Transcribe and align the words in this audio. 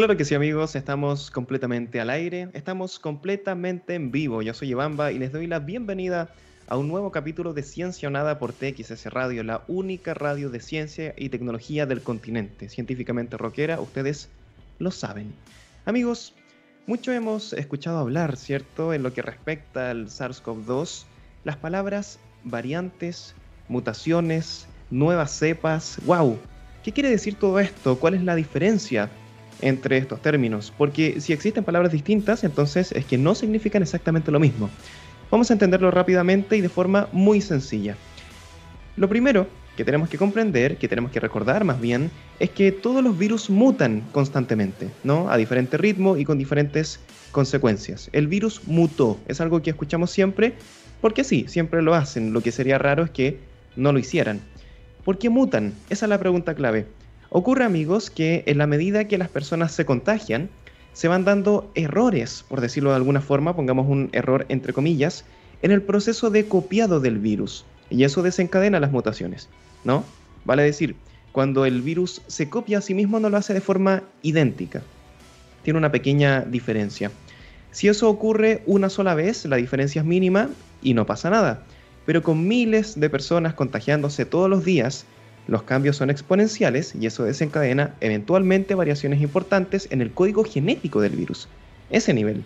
Claro 0.00 0.16
que 0.16 0.24
sí, 0.24 0.34
amigos, 0.34 0.76
estamos 0.76 1.30
completamente 1.30 2.00
al 2.00 2.08
aire, 2.08 2.48
estamos 2.54 2.98
completamente 2.98 3.94
en 3.94 4.10
vivo. 4.10 4.40
Yo 4.40 4.54
soy 4.54 4.70
Ibamba 4.70 5.12
y 5.12 5.18
les 5.18 5.30
doy 5.30 5.46
la 5.46 5.58
bienvenida 5.58 6.30
a 6.68 6.78
un 6.78 6.88
nuevo 6.88 7.12
capítulo 7.12 7.52
de 7.52 7.62
Ciencia 7.62 8.08
o 8.08 8.10
Nada 8.10 8.38
por 8.38 8.54
TXS 8.54 9.12
Radio, 9.12 9.42
la 9.42 9.62
única 9.68 10.14
radio 10.14 10.48
de 10.48 10.60
ciencia 10.60 11.12
y 11.18 11.28
tecnología 11.28 11.84
del 11.84 12.00
continente, 12.00 12.70
científicamente 12.70 13.36
rockera, 13.36 13.78
ustedes 13.78 14.30
lo 14.78 14.90
saben. 14.90 15.34
Amigos, 15.84 16.32
mucho 16.86 17.12
hemos 17.12 17.52
escuchado 17.52 17.98
hablar, 17.98 18.38
¿cierto?, 18.38 18.94
en 18.94 19.02
lo 19.02 19.12
que 19.12 19.20
respecta 19.20 19.90
al 19.90 20.06
SARS-CoV-2, 20.06 21.04
las 21.44 21.56
palabras 21.58 22.18
variantes, 22.44 23.34
mutaciones, 23.68 24.66
nuevas 24.90 25.30
cepas, 25.32 25.98
wow. 26.06 26.38
¿Qué 26.82 26.90
quiere 26.90 27.10
decir 27.10 27.34
todo 27.34 27.60
esto? 27.60 27.98
¿Cuál 27.98 28.14
es 28.14 28.24
la 28.24 28.34
diferencia 28.34 29.10
entre 29.62 29.98
estos 29.98 30.20
términos? 30.22 30.72
Porque 30.76 31.20
si 31.20 31.32
existen 31.32 31.64
palabras 31.64 31.92
distintas, 31.92 32.44
entonces 32.44 32.92
es 32.92 33.04
que 33.04 33.18
no 33.18 33.34
significan 33.34 33.82
exactamente 33.82 34.30
lo 34.30 34.40
mismo. 34.40 34.70
Vamos 35.30 35.50
a 35.50 35.52
entenderlo 35.52 35.90
rápidamente 35.90 36.56
y 36.56 36.60
de 36.60 36.68
forma 36.68 37.08
muy 37.12 37.40
sencilla. 37.40 37.96
Lo 38.96 39.08
primero 39.08 39.46
que 39.76 39.84
tenemos 39.84 40.08
que 40.08 40.18
comprender, 40.18 40.76
que 40.76 40.88
tenemos 40.88 41.10
que 41.10 41.20
recordar 41.20 41.64
más 41.64 41.80
bien, 41.80 42.10
es 42.38 42.50
que 42.50 42.72
todos 42.72 43.02
los 43.02 43.16
virus 43.16 43.48
mutan 43.48 44.02
constantemente, 44.12 44.90
¿no? 45.04 45.30
A 45.30 45.36
diferente 45.36 45.78
ritmo 45.78 46.16
y 46.16 46.24
con 46.24 46.36
diferentes 46.36 47.00
consecuencias. 47.30 48.10
El 48.12 48.26
virus 48.26 48.66
mutó, 48.66 49.18
es 49.28 49.40
algo 49.40 49.62
que 49.62 49.70
escuchamos 49.70 50.10
siempre, 50.10 50.54
porque 51.00 51.24
sí, 51.24 51.46
siempre 51.48 51.80
lo 51.80 51.94
hacen. 51.94 52.32
Lo 52.32 52.42
que 52.42 52.52
sería 52.52 52.78
raro 52.78 53.04
es 53.04 53.10
que 53.10 53.38
no 53.76 53.92
lo 53.92 53.98
hicieran. 53.98 54.40
¿Por 55.04 55.18
qué 55.18 55.30
mutan? 55.30 55.72
Esa 55.88 56.06
es 56.06 56.10
la 56.10 56.18
pregunta 56.18 56.54
clave. 56.54 56.86
Ocurre, 57.30 57.64
amigos, 57.64 58.10
que 58.10 58.42
en 58.46 58.58
la 58.58 58.66
medida 58.66 59.06
que 59.06 59.16
las 59.16 59.28
personas 59.28 59.72
se 59.72 59.84
contagian, 59.84 60.50
se 60.92 61.06
van 61.06 61.24
dando 61.24 61.70
errores, 61.76 62.44
por 62.48 62.60
decirlo 62.60 62.90
de 62.90 62.96
alguna 62.96 63.20
forma, 63.20 63.54
pongamos 63.54 63.88
un 63.88 64.10
error 64.12 64.46
entre 64.48 64.72
comillas, 64.72 65.24
en 65.62 65.70
el 65.70 65.80
proceso 65.80 66.30
de 66.30 66.46
copiado 66.46 66.98
del 66.98 67.18
virus. 67.18 67.64
Y 67.88 68.02
eso 68.02 68.22
desencadena 68.22 68.80
las 68.80 68.90
mutaciones, 68.90 69.48
¿no? 69.84 70.04
Vale 70.44 70.64
decir, 70.64 70.96
cuando 71.30 71.66
el 71.66 71.82
virus 71.82 72.20
se 72.26 72.48
copia 72.48 72.78
a 72.78 72.80
sí 72.80 72.94
mismo 72.94 73.20
no 73.20 73.30
lo 73.30 73.36
hace 73.36 73.54
de 73.54 73.60
forma 73.60 74.02
idéntica. 74.22 74.82
Tiene 75.62 75.78
una 75.78 75.92
pequeña 75.92 76.40
diferencia. 76.40 77.12
Si 77.70 77.86
eso 77.86 78.08
ocurre 78.08 78.64
una 78.66 78.88
sola 78.88 79.14
vez, 79.14 79.44
la 79.44 79.56
diferencia 79.56 80.00
es 80.00 80.06
mínima 80.06 80.50
y 80.82 80.94
no 80.94 81.06
pasa 81.06 81.30
nada. 81.30 81.62
Pero 82.06 82.24
con 82.24 82.48
miles 82.48 82.98
de 82.98 83.08
personas 83.08 83.54
contagiándose 83.54 84.24
todos 84.24 84.50
los 84.50 84.64
días, 84.64 85.06
los 85.50 85.64
cambios 85.64 85.96
son 85.96 86.10
exponenciales 86.10 86.94
y 86.94 87.06
eso 87.06 87.24
desencadena 87.24 87.96
eventualmente 88.00 88.76
variaciones 88.76 89.20
importantes 89.20 89.88
en 89.90 90.00
el 90.00 90.12
código 90.12 90.44
genético 90.44 91.00
del 91.00 91.16
virus. 91.16 91.48
Ese 91.90 92.14
nivel. 92.14 92.44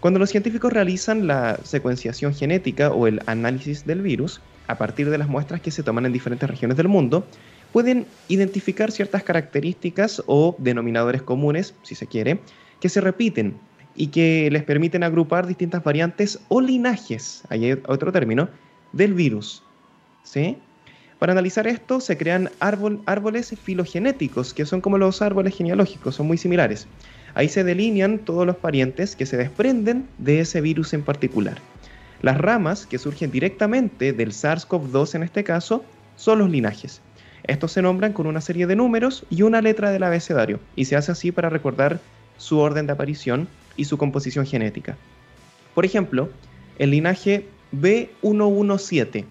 Cuando 0.00 0.18
los 0.18 0.30
científicos 0.30 0.72
realizan 0.72 1.28
la 1.28 1.60
secuenciación 1.62 2.34
genética 2.34 2.90
o 2.90 3.06
el 3.06 3.22
análisis 3.26 3.86
del 3.86 4.02
virus, 4.02 4.40
a 4.66 4.76
partir 4.76 5.08
de 5.08 5.18
las 5.18 5.28
muestras 5.28 5.60
que 5.60 5.70
se 5.70 5.84
toman 5.84 6.04
en 6.04 6.12
diferentes 6.12 6.50
regiones 6.50 6.76
del 6.76 6.88
mundo, 6.88 7.24
pueden 7.70 8.06
identificar 8.26 8.90
ciertas 8.90 9.22
características 9.22 10.20
o 10.26 10.56
denominadores 10.58 11.22
comunes, 11.22 11.74
si 11.84 11.94
se 11.94 12.08
quiere, 12.08 12.40
que 12.80 12.88
se 12.88 13.00
repiten 13.00 13.54
y 13.94 14.08
que 14.08 14.48
les 14.50 14.64
permiten 14.64 15.04
agrupar 15.04 15.46
distintas 15.46 15.84
variantes 15.84 16.40
o 16.48 16.60
linajes, 16.60 17.44
hay 17.50 17.70
otro 17.86 18.10
término, 18.10 18.48
del 18.92 19.14
virus. 19.14 19.62
¿Sí? 20.24 20.58
Para 21.22 21.34
analizar 21.34 21.68
esto 21.68 22.00
se 22.00 22.16
crean 22.16 22.50
árboles 22.58 23.54
filogenéticos, 23.62 24.52
que 24.52 24.66
son 24.66 24.80
como 24.80 24.98
los 24.98 25.22
árboles 25.22 25.56
genealógicos, 25.56 26.16
son 26.16 26.26
muy 26.26 26.36
similares. 26.36 26.88
Ahí 27.34 27.48
se 27.48 27.62
delinean 27.62 28.18
todos 28.18 28.44
los 28.44 28.56
parientes 28.56 29.14
que 29.14 29.24
se 29.24 29.36
desprenden 29.36 30.08
de 30.18 30.40
ese 30.40 30.60
virus 30.60 30.94
en 30.94 31.04
particular. 31.04 31.58
Las 32.22 32.38
ramas 32.38 32.86
que 32.86 32.98
surgen 32.98 33.30
directamente 33.30 34.12
del 34.12 34.32
SARS-CoV-2 34.32 35.14
en 35.14 35.22
este 35.22 35.44
caso 35.44 35.84
son 36.16 36.40
los 36.40 36.50
linajes. 36.50 37.00
Estos 37.44 37.70
se 37.70 37.82
nombran 37.82 38.14
con 38.14 38.26
una 38.26 38.40
serie 38.40 38.66
de 38.66 38.74
números 38.74 39.24
y 39.30 39.42
una 39.42 39.62
letra 39.62 39.92
del 39.92 40.02
abecedario, 40.02 40.58
y 40.74 40.86
se 40.86 40.96
hace 40.96 41.12
así 41.12 41.30
para 41.30 41.50
recordar 41.50 42.00
su 42.36 42.58
orden 42.58 42.88
de 42.88 42.94
aparición 42.94 43.46
y 43.76 43.84
su 43.84 43.96
composición 43.96 44.44
genética. 44.44 44.96
Por 45.72 45.84
ejemplo, 45.84 46.30
el 46.80 46.90
linaje 46.90 47.46
B117 47.80 49.24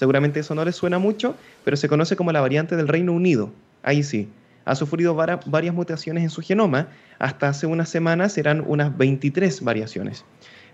Seguramente 0.00 0.40
eso 0.40 0.54
no 0.54 0.64
les 0.64 0.76
suena 0.76 0.98
mucho, 0.98 1.36
pero 1.62 1.76
se 1.76 1.86
conoce 1.86 2.16
como 2.16 2.32
la 2.32 2.40
variante 2.40 2.74
del 2.74 2.88
Reino 2.88 3.12
Unido. 3.12 3.50
Ahí 3.82 4.02
sí. 4.02 4.30
Ha 4.64 4.74
sufrido 4.74 5.14
varias 5.14 5.74
mutaciones 5.74 6.22
en 6.22 6.30
su 6.30 6.40
genoma. 6.40 6.88
Hasta 7.18 7.50
hace 7.50 7.66
unas 7.66 7.90
semanas 7.90 8.38
eran 8.38 8.64
unas 8.66 8.96
23 8.96 9.62
variaciones. 9.62 10.24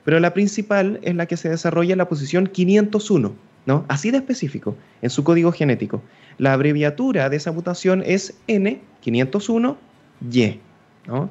Pero 0.05 0.21
la 0.21 0.33
principal 0.33 1.01
es 1.03 1.17
la 1.17 1.27
que 1.27 1.37
se 1.37 1.49
desarrolla 1.49 1.91
en 1.91 1.99
la 1.99 2.09
posición 2.09 2.47
501, 2.47 3.35
¿no? 3.67 3.85
Así 3.89 4.13
de 4.13 4.19
específico, 4.19 4.77
en 5.03 5.11
su 5.11 5.25
código 5.25 5.51
genético. 5.51 6.01
La 6.39 6.53
abreviatura 6.53 7.29
de 7.29 7.39
esa 7.39 7.51
mutación 7.51 8.05
es 8.07 8.33
N501Y, 8.47 10.61
¿no? 11.09 11.31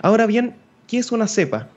Ahora 0.00 0.24
bien, 0.24 0.54
¿qué 0.86 0.96
es 0.96 1.12
una 1.12 1.28
cepa? 1.28 1.68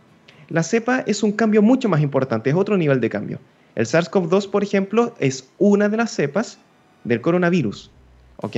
La 0.48 0.64
cepa 0.64 1.04
es 1.08 1.24
un 1.24 1.34
cambio 1.34 1.62
mucho 1.62 1.90
más 1.90 2.00
importante, 2.00 2.52
es 2.52 2.56
otro 2.56 2.78
nivel 2.78 3.02
de 3.02 3.10
cambio. 3.10 3.42
El 3.78 3.86
SARS-CoV-2, 3.86 4.50
por 4.50 4.64
ejemplo, 4.64 5.14
es 5.20 5.48
una 5.60 5.88
de 5.88 5.98
las 5.98 6.10
cepas 6.10 6.58
del 7.04 7.22
coronavirus. 7.22 7.92
¿Ok? 8.38 8.56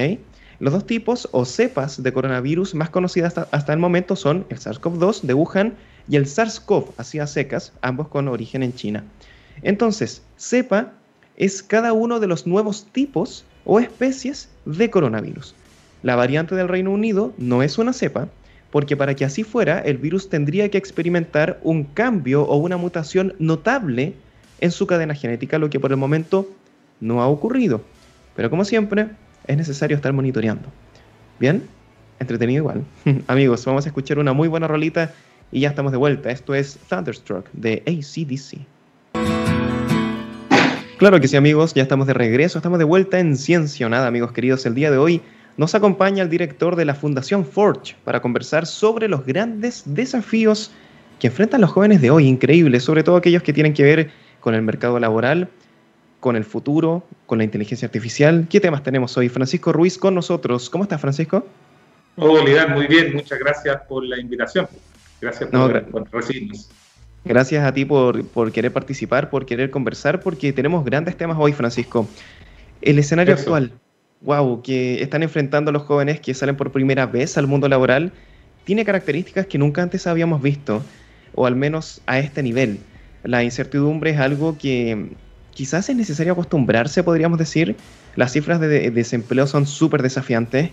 Los 0.59 0.71
dos 0.71 0.87
tipos 0.87 1.27
o 1.33 1.43
cepas 1.43 2.01
de 2.01 2.13
coronavirus 2.13 2.73
más 2.73 2.89
conocidas 2.89 3.37
hasta, 3.37 3.73
el 3.73 3.79
momento 3.79 4.15
son 4.15 4.45
el 4.47 4.59
SARS-CoV-2 4.59 5.23
de 5.23 5.33
Wuhan 5.33 5.73
y 6.07 6.15
el 6.15 6.25
SARS-CoV, 6.25 6.93
así 6.95 7.19
a 7.19 7.27
secas, 7.27 7.73
ambos 7.81 8.07
con 8.07 8.29
origen 8.29 8.63
en 8.63 8.73
China. 8.73 9.03
Entonces, 9.61 10.21
cepa 10.37 10.93
es 11.35 11.63
cada 11.63 11.91
uno 11.91 12.21
de 12.21 12.27
los 12.27 12.47
nuevos 12.47 12.87
tipos 12.93 13.43
o 13.65 13.81
especies 13.81 14.47
de 14.63 14.89
coronavirus. 14.89 15.53
La 16.01 16.15
variante 16.15 16.55
del 16.55 16.69
Reino 16.69 16.91
Unido 16.91 17.33
no 17.37 17.61
es 17.61 17.77
una 17.77 17.91
cepa, 17.91 18.29
porque 18.71 18.95
para 18.95 19.15
que 19.15 19.25
así 19.25 19.43
fuera, 19.43 19.79
el 19.79 19.97
virus 19.97 20.29
tendría 20.29 20.71
que 20.71 20.77
experimentar 20.77 21.59
un 21.61 21.83
cambio 21.83 22.43
o 22.43 22.55
una 22.55 22.77
mutación 22.77 23.35
notable 23.37 24.15
en 24.61 24.71
su 24.71 24.87
cadena 24.87 25.15
genética, 25.15 25.59
lo 25.59 25.69
que 25.69 25.79
por 25.79 25.91
el 25.91 25.97
momento 25.97 26.49
no 26.99 27.21
ha 27.21 27.27
ocurrido. 27.27 27.81
Pero 28.35 28.49
como 28.49 28.65
siempre, 28.65 29.07
es 29.47 29.57
necesario 29.57 29.95
estar 29.95 30.13
monitoreando. 30.13 30.69
¿Bien? 31.39 31.63
Entretenido 32.19 32.59
igual. 32.63 32.83
Amigos, 33.27 33.65
vamos 33.65 33.85
a 33.85 33.89
escuchar 33.89 34.19
una 34.19 34.33
muy 34.33 34.47
buena 34.47 34.67
rolita 34.67 35.13
y 35.51 35.61
ya 35.61 35.69
estamos 35.69 35.91
de 35.91 35.97
vuelta. 35.97 36.31
Esto 36.31 36.53
es 36.53 36.77
Thunderstruck 36.89 37.49
de 37.53 37.83
ACDC. 37.87 38.59
Claro 40.97 41.21
que 41.21 41.29
sí, 41.29 41.37
amigos, 41.37 41.73
ya 41.73 41.81
estamos 41.81 42.07
de 42.07 42.13
regreso, 42.13 42.59
estamos 42.59 42.77
de 42.77 42.83
vuelta 42.83 43.19
en 43.19 43.37
Ciencia 43.37 43.87
Nada, 43.87 44.07
amigos 44.07 44.33
queridos. 44.33 44.65
El 44.65 44.75
día 44.75 44.91
de 44.91 44.97
hoy 44.97 45.21
nos 45.55 45.73
acompaña 45.73 46.23
el 46.23 46.29
director 46.29 46.75
de 46.75 46.83
la 46.83 46.93
Fundación 46.93 47.45
Forge 47.45 47.95
para 48.03 48.21
conversar 48.21 48.65
sobre 48.65 49.07
los 49.07 49.25
grandes 49.25 49.83
desafíos 49.85 50.71
que 51.17 51.27
enfrentan 51.27 51.61
los 51.61 51.71
jóvenes 51.71 52.01
de 52.01 52.11
hoy, 52.11 52.27
increíbles, 52.27 52.83
sobre 52.83 53.03
todo 53.03 53.15
aquellos 53.15 53.43
que 53.43 53.53
tienen 53.53 53.73
que 53.73 53.83
ver 53.83 54.11
con 54.39 54.55
el 54.55 54.61
mercado 54.61 54.99
laboral, 54.99 55.49
con 56.19 56.35
el 56.35 56.43
futuro, 56.43 57.03
con 57.25 57.37
la 57.37 57.43
inteligencia 57.43 57.85
artificial. 57.85 58.47
¿Qué 58.49 58.59
temas 58.59 58.83
tenemos 58.83 59.17
hoy? 59.17 59.29
Francisco 59.29 59.71
Ruiz 59.71 59.97
con 59.97 60.15
nosotros. 60.15 60.69
¿Cómo 60.69 60.83
estás, 60.83 60.99
Francisco? 60.99 61.45
Hola, 62.17 62.67
muy 62.67 62.87
bien. 62.87 63.13
Muchas 63.13 63.39
gracias 63.39 63.81
por 63.87 64.03
la 64.05 64.19
invitación. 64.19 64.67
Gracias 65.21 65.49
por, 65.49 66.11
recibirnos. 66.11 66.69
Gracias 67.25 67.65
a 67.65 67.73
ti 67.73 67.85
por, 67.85 68.25
por, 68.27 68.51
querer 68.51 68.71
participar, 68.71 69.29
por 69.29 69.45
querer 69.45 69.69
conversar, 69.69 70.19
porque 70.21 70.53
tenemos 70.53 70.83
grandes 70.85 71.15
temas 71.17 71.37
hoy, 71.39 71.53
Francisco. 71.53 72.07
El 72.81 72.99
escenario 72.99 73.33
actual, 73.33 73.73
wow, 74.21 74.61
que 74.61 75.01
están 75.01 75.23
enfrentando 75.23 75.71
los 75.71 75.83
jóvenes 75.83 76.19
que 76.21 76.33
salen 76.33 76.55
por 76.55 76.71
primera 76.71 77.05
vez 77.05 77.37
al 77.37 77.47
mundo 77.47 77.67
laboral, 77.67 78.13
tiene 78.63 78.85
características 78.85 79.47
que 79.47 79.57
nunca 79.57 79.81
antes 79.81 80.07
habíamos 80.07 80.41
visto, 80.41 80.81
o 81.35 81.45
al 81.45 81.55
menos 81.55 82.01
a 82.05 82.19
este 82.19 82.41
nivel 82.41 82.79
la 83.23 83.43
incertidumbre 83.43 84.11
es 84.11 84.19
algo 84.19 84.57
que 84.57 85.09
quizás 85.51 85.89
es 85.89 85.95
necesario 85.95 86.33
acostumbrarse, 86.33 87.03
podríamos 87.03 87.37
decir. 87.37 87.75
Las 88.15 88.31
cifras 88.31 88.59
de 88.59 88.91
desempleo 88.91 89.45
son 89.47 89.67
súper 89.67 90.01
desafiantes 90.01 90.71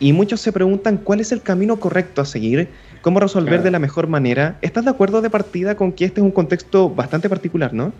y 0.00 0.12
muchos 0.12 0.40
se 0.40 0.52
preguntan 0.52 0.98
cuál 0.98 1.20
es 1.20 1.32
el 1.32 1.40
camino 1.40 1.78
correcto 1.78 2.20
a 2.20 2.24
seguir, 2.24 2.68
cómo 3.00 3.20
resolver 3.20 3.62
de 3.62 3.70
la 3.70 3.78
mejor 3.78 4.06
manera. 4.06 4.58
¿Estás 4.60 4.84
de 4.84 4.90
acuerdo 4.90 5.22
de 5.22 5.30
partida 5.30 5.76
con 5.76 5.92
que 5.92 6.04
este 6.04 6.20
es 6.20 6.24
un 6.24 6.32
contexto 6.32 6.90
bastante 6.90 7.28
particular, 7.28 7.72
no? 7.72 7.92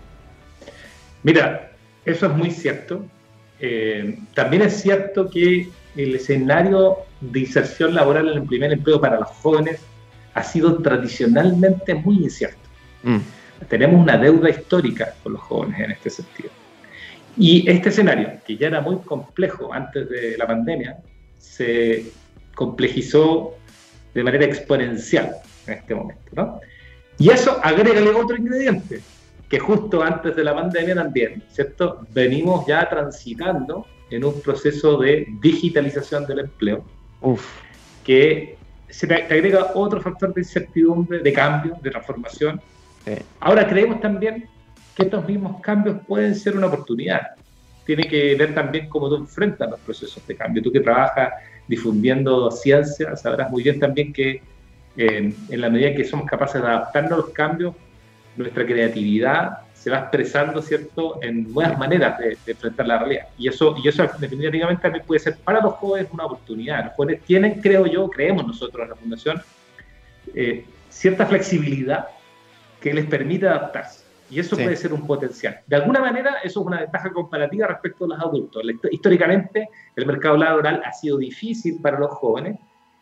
Mira, 1.23 1.71
eso 2.03 2.27
es 2.27 2.33
muy 2.33 2.51
cierto. 2.51 3.05
Eh, 3.59 4.19
también 4.33 4.61
es 4.63 4.81
cierto 4.81 5.29
que 5.29 5.69
el 5.95 6.15
escenario 6.15 6.97
de 7.21 7.39
inserción 7.39 7.95
laboral 7.95 8.27
en 8.29 8.37
el 8.39 8.43
primer 8.43 8.73
empleo 8.73 8.99
para 8.99 9.19
los 9.19 9.29
jóvenes 9.29 9.79
ha 10.33 10.43
sido 10.43 10.81
tradicionalmente 10.81 11.95
muy 11.95 12.17
incierto. 12.17 12.59
Mm 13.03 13.19
tenemos 13.67 14.01
una 14.01 14.17
deuda 14.17 14.49
histórica 14.49 15.13
con 15.23 15.33
los 15.33 15.41
jóvenes 15.41 15.79
en 15.79 15.91
este 15.91 16.09
sentido. 16.09 16.49
Y 17.37 17.69
este 17.69 17.89
escenario, 17.89 18.33
que 18.45 18.55
ya 18.57 18.67
era 18.67 18.81
muy 18.81 18.97
complejo 18.99 19.73
antes 19.73 20.09
de 20.09 20.37
la 20.37 20.47
pandemia, 20.47 20.97
se 21.37 22.11
complejizó 22.53 23.55
de 24.13 24.23
manera 24.23 24.45
exponencial 24.45 25.35
en 25.67 25.73
este 25.73 25.93
momento. 25.93 26.31
¿no? 26.33 26.61
Y 27.17 27.29
eso 27.29 27.59
agrégale 27.63 28.09
otro 28.09 28.37
ingrediente, 28.37 29.01
que 29.49 29.59
justo 29.59 30.01
antes 30.01 30.35
de 30.35 30.43
la 30.43 30.53
pandemia 30.53 30.95
también, 30.95 31.43
¿cierto? 31.51 32.05
Venimos 32.13 32.65
ya 32.65 32.89
transitando 32.89 33.85
en 34.09 34.23
un 34.23 34.41
proceso 34.41 34.97
de 34.97 35.27
digitalización 35.41 36.25
del 36.25 36.39
empleo, 36.39 36.85
Uf. 37.21 37.45
que 38.03 38.57
se 38.89 39.07
te 39.07 39.15
agrega 39.15 39.71
otro 39.75 40.01
factor 40.01 40.33
de 40.33 40.41
incertidumbre, 40.41 41.19
de 41.19 41.33
cambio, 41.33 41.77
de 41.81 41.89
transformación. 41.89 42.61
Ahora 43.39 43.67
creemos 43.67 44.01
también 44.01 44.47
que 44.95 45.03
estos 45.03 45.27
mismos 45.27 45.61
cambios 45.61 45.97
pueden 46.07 46.35
ser 46.35 46.55
una 46.57 46.67
oportunidad. 46.67 47.21
Tiene 47.85 48.07
que 48.07 48.35
ver 48.35 48.55
también 48.55 48.89
cómo 48.89 49.09
tú 49.09 49.17
enfrentas 49.17 49.69
los 49.69 49.79
procesos 49.81 50.25
de 50.25 50.35
cambio. 50.35 50.63
Tú 50.63 50.71
que 50.71 50.79
trabajas 50.79 51.33
difundiendo 51.67 52.49
ciencia, 52.51 53.15
sabrás 53.15 53.51
muy 53.51 53.63
bien 53.63 53.79
también 53.79 54.13
que 54.13 54.41
eh, 54.97 55.33
en 55.49 55.61
la 55.61 55.69
medida 55.69 55.93
que 55.93 56.05
somos 56.05 56.25
capaces 56.25 56.61
de 56.61 56.67
adaptarnos 56.67 57.11
a 57.11 57.17
los 57.17 57.29
cambios, 57.29 57.75
nuestra 58.37 58.65
creatividad 58.65 59.59
se 59.73 59.91
va 59.91 59.99
expresando, 59.99 60.61
¿cierto?, 60.61 61.19
en 61.21 61.51
nuevas 61.53 61.77
maneras 61.77 62.17
de, 62.17 62.37
enfrentar 62.47 62.87
la 62.87 62.99
realidad. 62.99 63.27
Y 63.37 63.47
eso, 63.47 63.75
y 63.83 63.87
eso 63.87 64.07
definitivamente 64.17 64.81
también 64.81 65.05
puede 65.05 65.19
ser 65.19 65.37
para 65.37 65.61
los 65.61 65.73
jóvenes 65.73 66.09
una 66.11 66.25
oportunidad. 66.25 66.85
Los 66.85 66.93
jóvenes 66.95 67.21
tienen, 67.23 67.61
creo 67.61 67.85
yo, 67.85 68.09
creemos 68.09 68.47
nosotros 68.47 68.83
en 68.83 68.89
la 68.89 68.95
Fundación, 68.95 69.41
eh, 70.33 70.65
cierta 70.89 71.25
flexibilidad 71.25 72.07
que 72.85 72.93
les 72.93 73.07
permite 73.07 73.47
adaptarse. 73.47 74.05
Y 74.29 74.39
eso 74.39 74.55
puede 74.55 74.75
ser 74.75 74.93
un 74.93 75.07
potencial. 75.07 75.59
De 75.65 75.75
alguna 75.75 76.01
manera, 76.01 76.35
eso 76.43 76.61
es 76.61 76.67
una 76.67 76.81
ventaja 76.81 77.11
comparativa 77.11 77.65
respecto 77.65 78.05
a 78.05 78.09
los 78.09 78.19
adultos. 78.19 78.61
Históricamente, 78.91 79.69
el 79.95 80.05
mercado 80.05 80.37
laboral 80.37 80.83
ha 80.85 80.93
sido 80.93 81.17
difícil 81.17 81.79
para 81.81 81.97
los 81.97 82.11
jóvenes, 82.11 82.59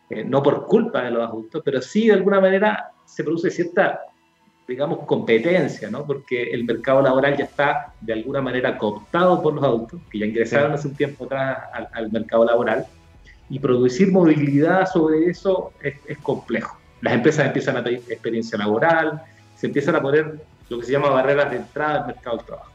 eh, 0.08 0.24
no 0.24 0.42
por 0.42 0.66
culpa 0.66 1.02
de 1.02 1.10
los 1.10 1.28
adultos, 1.28 1.60
pero 1.62 1.82
sí 1.82 2.06
de 2.06 2.14
alguna 2.14 2.40
manera 2.40 2.92
se 3.04 3.22
produce 3.24 3.50
cierta, 3.50 4.00
digamos, 4.66 5.00
competencia, 5.00 5.90
¿no? 5.90 6.06
Porque 6.06 6.44
el 6.44 6.64
mercado 6.64 7.02
laboral 7.02 7.36
ya 7.36 7.44
está 7.44 7.92
de 8.00 8.14
alguna 8.14 8.40
manera 8.40 8.78
cooptado 8.78 9.42
por 9.42 9.52
los 9.52 9.64
adultos, 9.64 10.00
que 10.10 10.18
ya 10.18 10.24
ingresaron 10.24 10.72
hace 10.72 10.88
un 10.88 10.94
tiempo 10.94 11.26
atrás 11.26 11.58
al, 11.92 12.10
mercado 12.10 12.46
laboral, 12.46 12.86
y 13.50 13.58
producir 13.58 14.10
movilidad 14.10 14.86
sobre 14.86 15.26
eso 15.26 15.72
es, 15.82 15.96
es 16.08 16.16
complejo. 16.20 16.78
Las 17.02 17.12
empresas 17.12 17.44
empiezan 17.44 17.76
a 17.76 17.84
pedir 17.84 18.02
experiencia 18.08 18.56
laboral, 18.56 19.22
se 19.64 19.68
empiezan 19.68 19.96
a 19.96 20.02
poner 20.02 20.40
lo 20.68 20.78
que 20.78 20.84
se 20.84 20.92
llama 20.92 21.08
barreras 21.08 21.50
de 21.50 21.56
entrada 21.56 22.02
al 22.02 22.06
mercado 22.06 22.36
del 22.36 22.44
trabajo. 22.44 22.70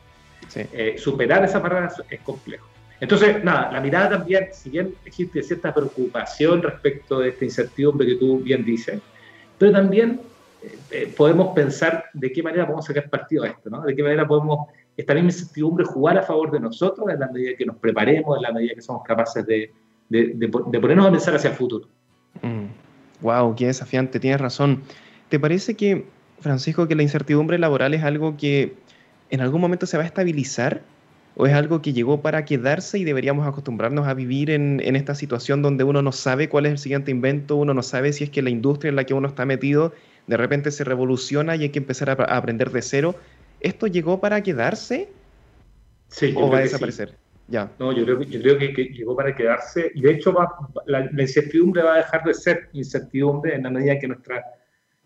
Eh, 0.55 0.95
superar 0.97 1.45
esas 1.45 1.61
barreras 1.61 2.01
es 2.09 2.19
complejo. 2.21 2.67
Entonces, 2.99 3.43
nada, 3.43 3.71
la 3.71 3.79
mirada 3.79 4.17
también, 4.17 4.47
si 4.51 4.71
bien 4.71 4.95
existe 5.05 5.43
cierta 5.43 5.71
preocupación 5.71 6.63
respecto 6.63 7.19
de 7.19 7.29
esta 7.29 7.45
incertidumbre 7.45 8.07
que 8.07 8.15
tú 8.15 8.39
bien 8.39 8.65
dices, 8.65 8.99
pero 9.59 9.71
también 9.71 10.19
eh, 10.63 10.79
eh, 10.89 11.13
podemos 11.15 11.53
pensar 11.53 12.05
de 12.11 12.31
qué 12.31 12.41
manera 12.41 12.65
podemos 12.65 12.87
sacar 12.87 13.07
partido 13.07 13.43
a 13.43 13.49
esto, 13.49 13.69
¿no? 13.69 13.83
De 13.83 13.95
qué 13.95 14.01
manera 14.01 14.27
podemos 14.27 14.69
esta 14.97 15.13
misma 15.13 15.29
incertidumbre 15.29 15.85
jugar 15.85 16.17
a 16.17 16.23
favor 16.23 16.49
de 16.49 16.59
nosotros 16.59 17.07
en 17.07 17.19
la 17.19 17.27
medida 17.27 17.55
que 17.55 17.67
nos 17.67 17.75
preparemos, 17.75 18.35
en 18.35 18.41
la 18.41 18.51
medida 18.51 18.73
que 18.73 18.81
somos 18.81 19.03
capaces 19.03 19.45
de, 19.45 19.71
de, 20.09 20.49
ponernos 20.49 21.05
a 21.05 21.11
pensar 21.11 21.35
hacia 21.35 21.51
el 21.51 21.55
futuro. 21.55 21.87
Wow, 23.21 23.51
mm. 23.51 23.55
qué 23.55 23.67
desafiante, 23.67 24.19
tienes 24.19 24.41
razón. 24.41 24.81
¿Te 25.29 25.39
parece 25.39 25.75
que 25.75 26.07
Francisco, 26.41 26.87
que 26.87 26.95
la 26.95 27.03
incertidumbre 27.03 27.57
laboral 27.57 27.93
es 27.93 28.03
algo 28.03 28.37
que 28.37 28.73
en 29.29 29.41
algún 29.41 29.61
momento 29.61 29.85
se 29.85 29.97
va 29.97 30.03
a 30.03 30.05
estabilizar? 30.05 30.81
¿O 31.35 31.47
es 31.47 31.53
algo 31.53 31.81
que 31.81 31.93
llegó 31.93 32.21
para 32.21 32.43
quedarse 32.43 32.99
y 32.99 33.05
deberíamos 33.05 33.47
acostumbrarnos 33.47 34.07
a 34.07 34.13
vivir 34.13 34.49
en, 34.49 34.81
esta 34.95 35.15
situación 35.15 35.61
donde 35.61 35.85
uno 35.85 36.01
no 36.01 36.11
sabe 36.11 36.49
cuál 36.49 36.65
es 36.65 36.73
el 36.73 36.77
siguiente 36.79 37.11
invento, 37.11 37.55
uno 37.55 37.73
no 37.73 37.81
sabe 37.81 38.11
si 38.11 38.25
es 38.25 38.29
que 38.29 38.41
la 38.41 38.49
industria 38.49 38.89
en 38.89 38.97
la 38.97 39.05
que 39.05 39.13
uno 39.13 39.29
está 39.29 39.45
metido 39.45 39.93
de 40.27 40.37
repente 40.37 40.69
se 40.69 40.83
revoluciona 40.83 41.55
y 41.55 41.63
hay 41.63 41.69
que 41.69 41.79
empezar 41.79 42.09
a, 42.09 42.13
aprender 42.35 42.71
de 42.71 42.81
cero? 42.81 43.15
¿Esto 43.61 43.87
llegó 43.87 44.19
para 44.19 44.43
quedarse? 44.43 45.07
Sí, 46.09 46.33
¿O 46.35 46.49
va 46.49 46.57
a 46.57 46.61
desaparecer? 46.61 47.15
Ya. 47.47 47.71
No, 47.79 47.93
yo 47.93 48.03
creo, 48.03 48.21
yo 48.21 48.41
creo 48.41 48.57
que, 48.57 48.83
llegó 48.85 49.15
para 49.15 49.33
quedarse 49.33 49.91
y 49.95 50.01
de 50.01 50.11
hecho 50.11 50.33
va, 50.33 50.53
la, 50.87 51.09
la, 51.11 51.21
incertidumbre 51.21 51.83
va 51.83 51.93
a 51.95 51.97
dejar 51.97 52.23
de 52.23 52.33
ser 52.33 52.69
incertidumbre 52.73 53.55
en 53.55 53.63
la 53.63 53.69
medida 53.69 53.97
que 53.97 54.07
nuestra 54.07 54.43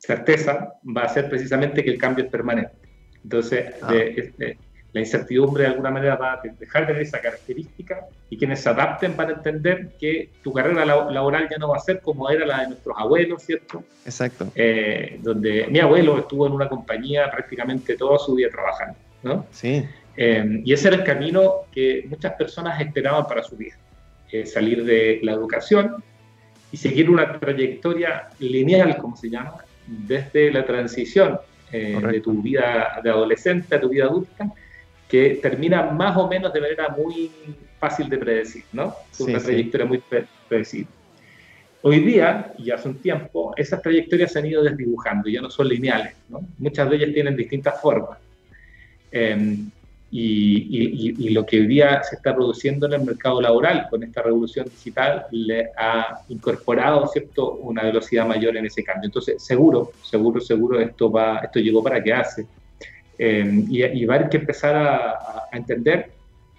certeza 0.06 0.74
va 0.86 1.04
a 1.04 1.10
ser 1.10 1.30
precisamente 1.30 1.84
que 1.84 1.90
el 1.90 1.98
cambio 1.98 2.26
es 2.26 2.32
permanente. 2.32 2.74
Entonces, 3.24 3.74
ah. 3.82 3.94
este, 3.96 4.58
la 4.92 5.00
incertidumbre 5.00 5.64
de 5.64 5.70
alguna 5.70 5.92
manera 5.92 6.16
va 6.18 6.34
a 6.34 6.42
dejar 6.60 6.82
de 6.82 6.88
tener 6.88 7.02
esa 7.02 7.22
característica 7.22 8.06
y 8.30 8.38
quienes 8.38 8.60
se 8.60 8.70
adapten 8.70 9.16
van 9.16 9.30
a 9.30 9.34
entender 9.34 9.92
que 10.00 10.30
tu 10.44 10.52
carrera 10.52 10.86
laboral 10.86 11.48
ya 11.50 11.58
no 11.58 11.70
va 11.70 11.78
a 11.78 11.80
ser 11.80 12.02
como 12.02 12.30
era 12.30 12.46
la 12.46 12.62
de 12.62 12.68
nuestros 12.68 12.96
abuelos, 12.98 13.44
¿cierto? 13.44 13.84
Exacto. 14.06 14.52
Eh, 14.56 15.20
donde 15.22 15.68
mi 15.70 15.80
abuelo 15.80 16.20
estuvo 16.20 16.48
en 16.48 16.54
una 16.54 16.68
compañía 16.68 17.32
prácticamente 17.32 17.96
toda 17.96 18.20
su 18.20 18.36
vida 18.36 18.50
trabajando, 18.50 18.96
¿no? 19.24 19.46
Sí. 19.52 19.86
Eh, 20.18 20.62
y 20.64 20.74
ese 20.74 20.90
era 20.90 20.98
el 20.98 21.04
camino 21.04 21.66
que 21.72 22.06
muchas 22.10 22.34
personas 22.34 22.80
esperaban 22.80 23.26
para 23.26 23.42
su 23.42 23.56
vida. 23.56 23.76
Eh, 24.32 24.46
salir 24.46 24.84
de 24.84 25.20
la 25.24 25.32
educación 25.32 26.04
y 26.72 26.78
seguir 26.78 27.10
una 27.10 27.40
trayectoria 27.40 28.30
lineal, 28.40 28.98
como 28.98 29.16
se 29.16 29.30
llama, 29.30 29.64
desde 29.88 30.52
la 30.52 30.66
transición 30.66 31.40
eh, 31.72 32.00
de 32.00 32.22
tu 32.22 32.42
vida 32.42 33.00
de 33.04 33.10
adolescente 33.10 33.76
a 33.76 33.82
tu 33.82 33.90
vida 33.90 34.06
adulta, 34.06 34.52
que 35.08 35.40
termina 35.42 35.84
más 35.92 36.18
o 36.18 36.28
menos 36.28 36.54
de 36.54 36.62
manera 36.62 36.90
muy 36.90 37.32
fácil 37.80 38.10
de 38.10 38.18
predecir, 38.18 38.64
¿no? 38.72 38.96
una 39.20 39.40
trayectoria 39.40 39.86
muy 39.86 40.02
predecible. 40.48 40.92
Hoy 41.86 42.00
día, 42.00 42.54
y 42.58 42.72
hace 42.72 42.88
un 42.88 43.00
tiempo, 43.00 43.54
esas 43.58 43.82
trayectorias 43.82 44.32
se 44.32 44.40
han 44.40 44.46
ido 44.46 44.64
desdibujando, 44.64 45.30
ya 45.30 45.42
no 45.42 45.50
son 45.50 45.68
lineales, 45.68 46.16
¿no? 46.30 46.48
Muchas 46.58 46.90
de 46.90 46.96
ellas 46.96 47.14
tienen 47.14 47.36
distintas 47.36 47.82
formas. 47.82 48.20
Em, 49.12 49.70
y, 50.16 51.34
lo 51.34 51.44
que 51.44 51.60
hoy 51.60 51.68
día 51.68 52.04
se 52.04 52.18
está 52.18 52.36
produciendo 52.36 52.86
en 52.86 52.94
el 52.94 53.02
mercado 53.02 53.42
laboral 53.42 53.88
con 53.90 54.04
esta 54.04 54.22
revolución 54.22 54.66
digital 54.66 55.26
le 55.32 55.72
ha 55.76 56.20
incorporado 56.30 57.08
cierto 57.08 57.54
una 57.54 57.84
velocidad 57.84 58.28
mayor 58.28 58.56
en 58.56 58.68
ese 58.68 58.84
cambio. 58.84 59.08
Entonces, 59.08 59.42
seguro, 59.42 59.92
seguro, 60.04 60.40
seguro 60.40 60.80
esto 60.80 61.12
va, 61.12 61.40
esto 61.40 61.60
llegó 61.60 61.82
para 61.84 62.04
quedarse. 62.04 62.46
Eh, 63.18 63.66
y, 63.70 64.06
va 64.06 64.14
a 64.14 64.18
haber 64.18 64.30
que 64.30 64.38
empezar 64.38 64.76
a, 64.76 65.48
entender 65.52 66.12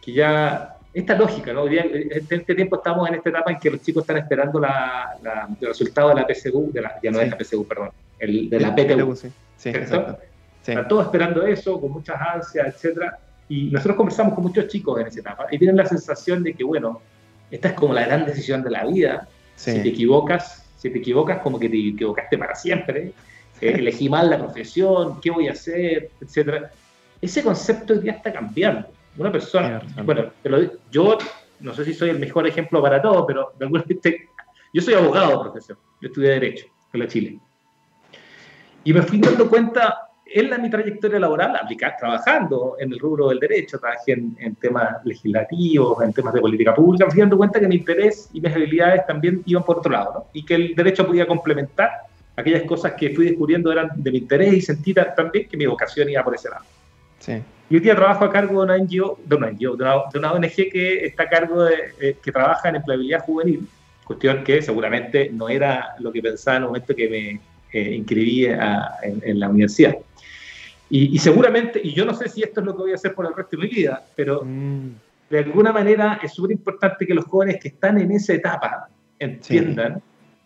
que 0.03 0.13
ya 0.13 0.77
esta 0.93 1.17
lógica, 1.17 1.53
¿no? 1.53 1.63
Hoy 1.63 1.71
día, 1.71 1.85
en 1.85 2.27
este 2.29 2.55
tiempo 2.57 2.77
estamos 2.77 3.09
en 3.09 3.17
esta 3.17 3.31
etapa 3.31 3.53
en 3.53 3.59
que 3.59 3.71
los 3.71 3.83
chicos 3.83 4.03
están 4.03 4.17
esperando 4.17 4.59
la, 4.59 5.17
el 5.61 5.67
resultado 5.67 6.09
de 6.09 6.15
la 6.17 6.27
PSU, 6.27 6.71
de 6.73 6.81
la, 6.81 6.99
ya 7.01 7.11
no 7.11 7.21
es 7.21 7.31
la 7.31 7.37
PSU, 7.37 7.67
perdón, 7.67 7.91
el, 8.19 8.51
de 8.51 8.61
la 8.61 8.75
PTU. 8.75 9.15
Sí, 9.15 9.31
sí, 9.57 9.71
Están 9.71 10.89
todos 10.89 11.07
esperando 11.07 11.47
eso, 11.47 11.81
con 11.81 11.93
muchas 11.93 12.21
ansias, 12.21 12.67
etcétera 12.67 13.19
y 13.49 13.71
nosotros 13.71 13.97
conversamos 13.97 14.35
con 14.35 14.45
muchos 14.45 14.69
chicos 14.69 15.01
en 15.01 15.07
esa 15.07 15.21
etapa 15.21 15.47
y 15.51 15.59
tienen 15.59 15.77
la 15.77 15.87
sensación 15.87 16.43
de 16.43 16.55
que, 16.55 16.65
bueno, 16.65 17.01
esta 17.51 17.69
es 17.69 17.75
como 17.75 17.93
la 17.93 18.07
gran 18.07 18.25
decisión 18.25 18.63
de 18.63 18.71
la 18.71 18.85
vida. 18.87 19.29
Si 19.55 19.83
te 19.83 19.89
equivocas, 19.89 20.67
si 20.77 20.91
te 20.91 20.99
equivocas, 20.99 21.39
como 21.39 21.59
que 21.59 21.69
te 21.69 21.77
equivocaste 21.77 22.39
para 22.39 22.55
siempre. 22.55 23.13
Eh, 23.61 23.75
elegí 23.79 24.09
mal 24.09 24.31
la 24.31 24.39
profesión, 24.39 25.21
qué 25.21 25.31
voy 25.31 25.49
a 25.49 25.53
hacer, 25.53 26.11
etcétera. 26.21 26.71
Ese 27.21 27.43
concepto 27.43 28.03
ya 28.03 28.13
está 28.13 28.33
cambiando. 28.33 28.89
Una 29.17 29.31
persona, 29.31 29.81
bueno, 30.05 30.33
yo 30.91 31.19
no 31.61 31.73
sé 31.73 31.85
si 31.85 31.95
soy 31.95 32.11
el 32.11 32.19
mejor 32.19 32.47
ejemplo 32.47 32.83
para 32.83 33.01
todo, 33.01 33.27
pero 33.27 33.53
de 33.59 33.65
alguna 33.65 33.85
yo 34.75 34.83
soy 34.83 34.95
abogado 34.95 35.31
de 35.31 35.51
profesión, 35.51 35.79
yo 36.01 36.09
estudié 36.09 36.31
Derecho 36.31 36.67
en 36.93 37.01
la 37.01 37.07
Chile. 37.07 37.39
Y 38.83 38.93
me 38.93 39.03
fui 39.03 39.19
dando 39.21 39.49
cuenta 39.49 40.04
en 40.27 40.51
la, 40.51 40.59
mi 40.59 40.71
trayectoria 40.71 41.19
laboral, 41.19 41.55
aplicar, 41.57 41.97
trabajando 41.99 42.77
en 42.79 42.93
el 42.93 42.99
rubro 42.99 43.29
del 43.29 43.39
derecho, 43.39 43.79
trabajé 43.79 44.13
en, 44.13 44.55
temas 44.57 45.05
legislativos, 45.05 46.03
en 46.03 46.13
temas 46.13 46.35
de 46.35 46.41
política 46.41 46.75
pública, 46.75 47.05
me 47.05 47.11
fui 47.11 47.21
dando 47.21 47.37
cuenta 47.37 47.61
que 47.61 47.69
mi 47.69 47.77
interés 47.77 48.31
y 48.33 48.41
mis 48.41 48.53
habilidades 48.53 49.07
también 49.07 49.43
iban 49.45 49.63
por 49.65 49.79
otro 49.79 49.93
lado, 49.93 50.13
¿no? 50.15 50.27
y 50.33 50.45
que 50.45 50.55
el 50.55 50.75
derecho 50.75 51.07
podía 51.07 51.27
complementar 51.27 51.91
aquellas 52.37 52.63
cosas 52.63 52.93
que 52.95 53.11
fui 53.11 53.27
descubriendo 53.27 53.71
eran 53.71 53.91
de 53.95 54.11
mi 54.11 54.19
interés 54.19 54.55
y 54.55 54.61
sentí 54.61 54.95
también 54.95 55.49
que 55.49 55.57
mi 55.57 55.67
vocación 55.67 56.09
iba 56.09 56.25
por 56.25 56.35
ese 56.35 56.49
lado. 56.49 56.65
Sí. 57.19 57.43
Y 57.71 57.77
hoy 57.77 57.81
día 57.81 57.95
trabajo 57.95 58.25
a 58.25 58.33
cargo 58.33 58.61
de 58.61 58.73
una 58.73 58.79
NGO, 58.79 59.19
de 59.25 59.37
una, 59.37 59.51
NGO, 59.51 59.77
de 59.77 60.19
una, 60.19 60.33
ONG 60.33 60.55
que 60.71 61.07
está 61.07 61.25
a 61.25 61.29
cargo 61.29 61.65
de, 61.65 61.75
eh, 62.01 62.17
que 62.23 62.33
trabaja 62.33 62.69
en 62.69 62.77
empleabilidad 62.77 63.21
juvenil, 63.25 63.67
cuestión 64.05 64.45
que 64.45 64.61
seguramente 64.61 65.31
no 65.33 65.49
era 65.49 65.95
lo 65.99 66.13
que 66.13 66.21
pensaba 66.21 66.59
en 66.59 66.63
el 66.65 66.69
momento 66.69 66.95
que 66.95 67.09
me 67.09 67.41
eh, 67.73 67.95
inscribí 67.95 68.47
en 68.47 69.41
la 69.41 69.49
universidad. 69.49 69.97
Y, 70.91 71.19
seguramente, 71.19 71.81
y 71.83 71.93
yo 71.93 72.05
no 72.05 72.15
sé 72.15 72.29
si 72.29 72.43
esto 72.43 72.61
es 72.61 72.67
lo 72.67 72.77
que 72.77 72.83
voy 72.83 72.93
a 72.93 72.97
hacer 72.97 73.15
por 73.15 73.27
el 73.27 73.35
resto 73.35 73.57
de 73.57 73.63
mi 73.65 73.69
vida, 73.69 74.05
pero 74.15 74.43
mm. 74.45 74.91
de 75.31 75.39
alguna 75.39 75.73
manera 75.73 76.21
es 76.23 76.33
súper 76.33 76.53
importante 76.53 77.07
que 77.07 77.15
los 77.15 77.25
jóvenes 77.25 77.59
que 77.61 77.69
están 77.69 77.99
en 77.99 78.13
esa 78.13 78.35
etapa 78.35 78.89
entiendan 79.19 80.01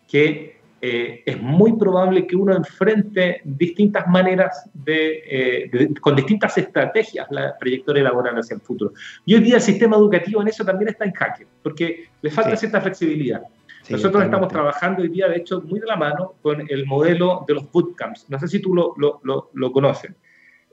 que 0.07 0.59
eh, 0.81 1.23
es 1.25 1.41
muy 1.41 1.73
probable 1.73 2.25
que 2.25 2.37
uno 2.37 2.55
enfrente 2.55 3.41
distintas 3.43 4.07
maneras 4.07 4.69
eh, 4.85 5.69
de, 5.71 5.93
con 5.99 6.15
distintas 6.15 6.57
estrategias 6.57 7.27
la 7.31 7.57
trayectoria 7.57 8.03
laboral 8.03 8.37
hacia 8.37 8.55
el 8.55 8.61
futuro. 8.61 8.93
Y 9.25 9.35
hoy 9.35 9.41
día 9.41 9.55
el 9.55 9.61
sistema 9.61 9.97
educativo 9.97 10.41
en 10.41 10.47
eso 10.47 10.63
también 10.63 10.89
está 10.89 11.03
en 11.03 11.11
jaque, 11.11 11.45
porque 11.61 12.07
le 12.21 12.31
falta 12.31 12.55
cierta 12.55 12.79
flexibilidad. 12.79 13.43
Nosotros 13.89 14.23
estamos 14.23 14.49
trabajando 14.49 15.01
hoy 15.01 15.09
día, 15.09 15.27
de 15.27 15.37
hecho, 15.37 15.61
muy 15.61 15.79
de 15.79 15.87
la 15.87 15.95
mano 15.95 16.35
con 16.41 16.63
el 16.69 16.85
modelo 16.85 17.43
de 17.47 17.55
los 17.55 17.71
bootcamps. 17.71 18.29
No 18.29 18.39
sé 18.39 18.47
si 18.47 18.59
tú 18.59 18.75
lo, 18.75 18.93
lo, 18.97 19.49
lo, 19.51 19.71
conoces. 19.71 20.11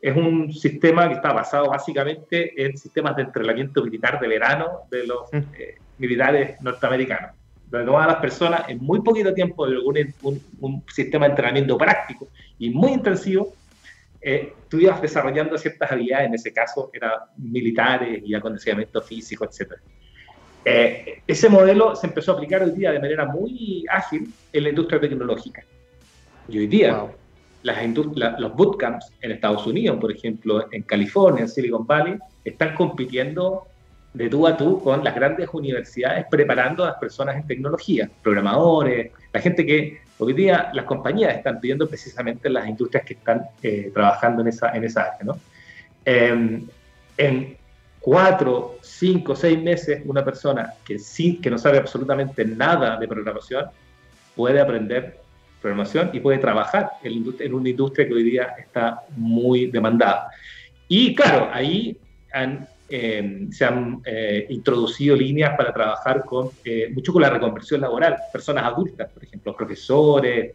Es 0.00 0.16
un 0.16 0.52
sistema 0.52 1.08
que 1.08 1.14
está 1.14 1.32
basado 1.32 1.68
básicamente 1.68 2.52
en 2.62 2.76
sistemas 2.76 3.16
de 3.16 3.22
entrenamiento 3.22 3.82
militar 3.82 4.20
de 4.20 4.28
verano 4.28 4.82
de 4.90 5.06
los 5.06 5.32
mm. 5.32 5.36
eh, 5.58 5.76
militares 5.98 6.60
norteamericanos. 6.60 7.32
Donde 7.70 7.86
todas 7.86 8.06
las 8.06 8.16
personas 8.16 8.68
en 8.68 8.78
muy 8.78 9.00
poquito 9.00 9.34
tiempo, 9.34 9.66
de 9.66 9.78
un, 9.78 10.42
un, 10.60 10.84
sistema 10.92 11.26
de 11.26 11.30
entrenamiento 11.30 11.76
práctico 11.76 12.28
y 12.58 12.70
muy 12.70 12.92
intensivo, 12.92 13.54
eh, 14.20 14.52
tú 14.68 14.78
ibas 14.78 15.02
desarrollando 15.02 15.58
ciertas 15.58 15.90
habilidades, 15.90 16.28
en 16.28 16.34
ese 16.34 16.52
caso 16.52 16.90
eran 16.92 17.12
militares 17.36 18.22
y 18.24 18.34
acondicionamiento 18.34 19.02
físico, 19.02 19.44
etc. 19.44 19.72
Eh, 20.64 21.22
ese 21.26 21.48
modelo 21.48 21.94
se 21.94 22.08
empezó 22.08 22.32
a 22.32 22.34
aplicar 22.34 22.62
hoy 22.62 22.72
día 22.72 22.90
de 22.90 22.98
manera 22.98 23.24
muy 23.24 23.84
ágil 23.88 24.32
en 24.52 24.62
la 24.62 24.68
industria 24.68 25.00
tecnológica. 25.00 25.64
Y 26.48 26.58
hoy 26.58 26.66
día, 26.66 27.06
los 27.66 28.54
bootcamps 28.54 29.12
en 29.20 29.32
Estados 29.32 29.66
Unidos, 29.66 29.98
por 30.00 30.12
ejemplo, 30.12 30.66
en 30.70 30.82
California, 30.82 31.42
en 31.42 31.48
Silicon 31.48 31.86
Valley, 31.86 32.16
están 32.44 32.74
compitiendo 32.74 33.66
de 34.14 34.28
tú 34.30 34.46
a 34.46 34.56
tú 34.56 34.80
con 34.82 35.04
las 35.04 35.14
grandes 35.14 35.48
universidades 35.52 36.24
preparando 36.30 36.84
a 36.84 36.88
las 36.88 36.96
personas 36.96 37.36
en 37.36 37.46
tecnología, 37.46 38.08
programadores, 38.22 39.12
la 39.32 39.40
gente 39.40 39.66
que 39.66 40.00
hoy 40.18 40.32
día 40.32 40.70
las 40.72 40.86
compañías 40.86 41.36
están 41.36 41.60
pidiendo 41.60 41.86
precisamente 41.86 42.48
las 42.48 42.66
industrias 42.66 43.04
que 43.04 43.14
están 43.14 43.42
eh, 43.62 43.90
trabajando 43.92 44.40
en 44.40 44.48
esa, 44.48 44.74
en 44.74 44.84
esa 44.84 45.02
área. 45.02 45.24
¿no? 45.24 45.38
Em, 46.04 46.66
en 47.18 47.56
cuatro, 48.00 48.78
cinco, 48.80 49.36
seis 49.36 49.60
meses, 49.60 50.02
una 50.06 50.24
persona 50.24 50.72
que 50.84 50.98
sí, 50.98 51.38
que 51.40 51.50
no 51.50 51.58
sabe 51.58 51.78
absolutamente 51.78 52.44
nada 52.44 52.96
de 52.96 53.08
programación, 53.08 53.66
puede 54.34 54.60
aprender 54.60 55.18
programación 55.66 56.10
y 56.12 56.20
puede 56.20 56.38
trabajar 56.38 56.92
en, 57.02 57.54
una 57.54 57.68
industria 57.68 58.06
que 58.06 58.14
hoy 58.14 58.22
día 58.22 58.54
está 58.58 59.02
muy 59.16 59.66
demandada. 59.66 60.30
Y 60.86 61.12
claro, 61.12 61.50
ahí 61.52 61.98
eh, 62.88 63.48
se 63.50 63.64
han 63.64 64.00
eh, 64.04 64.46
introducido 64.48 65.16
líneas 65.16 65.56
para 65.56 65.72
trabajar 65.72 66.24
con, 66.24 66.50
eh, 66.64 66.88
mucho 66.94 67.12
con 67.12 67.22
la 67.22 67.30
reconversión 67.30 67.80
laboral, 67.80 68.16
personas 68.32 68.64
adultas, 68.64 69.10
por 69.12 69.24
ejemplo, 69.24 69.56
profesores, 69.56 70.54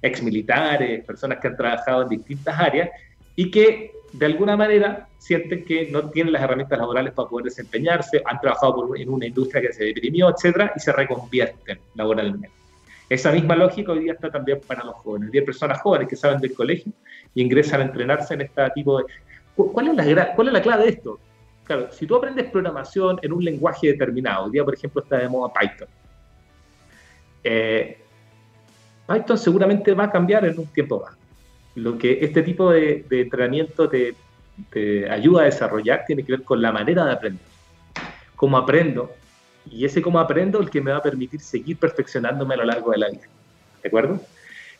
ex 0.00 0.22
militares, 0.22 1.04
personas 1.04 1.38
que 1.40 1.48
han 1.48 1.56
trabajado 1.56 2.02
en 2.02 2.10
distintas 2.10 2.56
áreas 2.56 2.90
y 3.34 3.50
que 3.50 3.90
de 4.12 4.26
alguna 4.26 4.56
manera 4.56 5.08
sienten 5.18 5.64
que 5.64 5.88
no 5.90 6.10
tienen 6.10 6.32
las 6.32 6.42
herramientas 6.42 6.78
laborales 6.78 7.12
para 7.12 7.28
poder 7.28 7.46
desempeñarse, 7.46 8.22
han 8.24 8.40
trabajado 8.40 8.94
en 8.94 9.08
una 9.08 9.26
industria 9.26 9.62
que 9.62 9.72
se 9.72 9.84
deprimió, 9.86 10.30
etcétera, 10.30 10.72
y 10.76 10.78
se 10.78 10.92
reconvierten 10.92 11.80
laboralmente. 11.96 12.63
Esa 13.08 13.32
misma 13.32 13.54
lógica 13.54 13.92
hoy 13.92 14.00
día 14.00 14.12
está 14.12 14.30
también 14.30 14.60
para 14.66 14.84
los 14.84 14.94
jóvenes. 14.96 15.30
Hoy 15.30 15.38
hay 15.38 15.44
personas 15.44 15.80
jóvenes 15.80 16.08
que 16.08 16.16
salen 16.16 16.40
del 16.40 16.54
colegio 16.54 16.92
y 17.34 17.42
ingresan 17.42 17.80
a 17.80 17.84
entrenarse 17.84 18.34
en 18.34 18.42
este 18.42 18.70
tipo 18.70 18.98
de... 18.98 19.04
¿Cuál 19.54 19.88
es 19.88 20.14
la, 20.14 20.34
cuál 20.34 20.48
es 20.48 20.52
la 20.52 20.62
clave 20.62 20.84
de 20.84 20.90
esto? 20.90 21.20
Claro, 21.64 21.92
si 21.92 22.06
tú 22.06 22.16
aprendes 22.16 22.50
programación 22.50 23.18
en 23.22 23.32
un 23.32 23.44
lenguaje 23.44 23.88
determinado, 23.88 24.46
hoy 24.46 24.52
día, 24.52 24.64
por 24.64 24.74
ejemplo, 24.74 25.02
está 25.02 25.18
de 25.18 25.28
moda 25.28 25.52
Python. 25.52 25.88
Eh, 27.44 27.98
Python 29.06 29.38
seguramente 29.38 29.94
va 29.94 30.04
a 30.04 30.10
cambiar 30.10 30.44
en 30.44 30.58
un 30.58 30.66
tiempo 30.66 31.00
más 31.00 31.24
lo 31.74 31.98
que 31.98 32.18
este 32.22 32.42
tipo 32.42 32.70
de, 32.70 33.04
entrenamiento 33.10 33.88
te, 33.88 34.14
ayuda 35.10 35.42
a 35.42 35.44
desarrollar 35.46 36.04
tiene 36.06 36.22
que 36.22 36.32
ver 36.32 36.42
con 36.42 36.62
la 36.62 36.72
manera 36.72 37.04
de 37.04 37.12
aprender. 37.12 37.44
Cómo 38.36 38.56
aprendo, 38.56 39.12
y 39.70 39.84
ese 39.84 40.02
cómo 40.02 40.18
aprendo 40.18 40.60
el 40.60 40.70
que 40.70 40.80
me 40.80 40.90
va 40.90 40.98
a 40.98 41.02
permitir 41.02 41.40
seguir 41.40 41.78
perfeccionándome 41.78 42.54
a 42.54 42.58
lo 42.58 42.64
largo 42.64 42.90
de 42.90 42.98
la 42.98 43.08
vida. 43.08 43.26
¿De 43.82 43.88
acuerdo? 43.88 44.20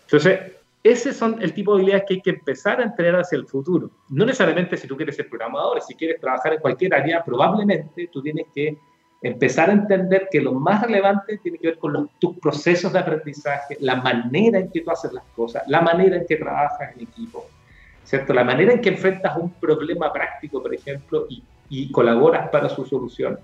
Entonces, 0.02 0.40
ese 0.82 1.14
son 1.14 1.40
el 1.40 1.54
tipo 1.54 1.72
de 1.72 1.78
habilidades 1.78 2.04
que 2.06 2.14
hay 2.14 2.20
que 2.20 2.30
empezar 2.30 2.80
a 2.80 2.84
entrenar 2.84 3.22
hacia 3.22 3.36
el 3.36 3.46
futuro. 3.46 3.90
No 4.10 4.26
necesariamente 4.26 4.76
si 4.76 4.86
tú 4.86 4.96
quieres 4.96 5.16
ser 5.16 5.28
programador, 5.30 5.80
si 5.80 5.94
quieres 5.94 6.20
trabajar 6.20 6.52
en 6.52 6.60
cualquier 6.60 6.94
área, 6.94 7.24
probablemente 7.24 8.08
tú 8.12 8.22
tienes 8.22 8.46
que 8.54 8.76
empezar 9.22 9.70
a 9.70 9.72
entender 9.72 10.28
que 10.30 10.42
lo 10.42 10.52
más 10.52 10.82
relevante 10.82 11.38
tiene 11.38 11.56
que 11.58 11.68
ver 11.68 11.78
con 11.78 11.94
los, 11.94 12.10
tus 12.18 12.38
procesos 12.38 12.92
de 12.92 12.98
aprendizaje, 12.98 13.78
la 13.80 13.96
manera 13.96 14.58
en 14.58 14.70
que 14.70 14.82
tú 14.82 14.90
haces 14.90 15.10
las 15.14 15.24
cosas, 15.34 15.62
la 15.66 15.80
manera 15.80 16.16
en 16.16 16.26
que 16.26 16.36
trabajas 16.36 16.94
en 16.94 17.04
equipo, 17.04 17.46
¿cierto? 18.04 18.34
La 18.34 18.44
manera 18.44 18.74
en 18.74 18.82
que 18.82 18.90
enfrentas 18.90 19.34
un 19.38 19.54
problema 19.54 20.12
práctico, 20.12 20.62
por 20.62 20.74
ejemplo, 20.74 21.26
y, 21.30 21.42
y 21.70 21.90
colaboras 21.90 22.50
para 22.50 22.68
su 22.68 22.84
solución. 22.84 23.38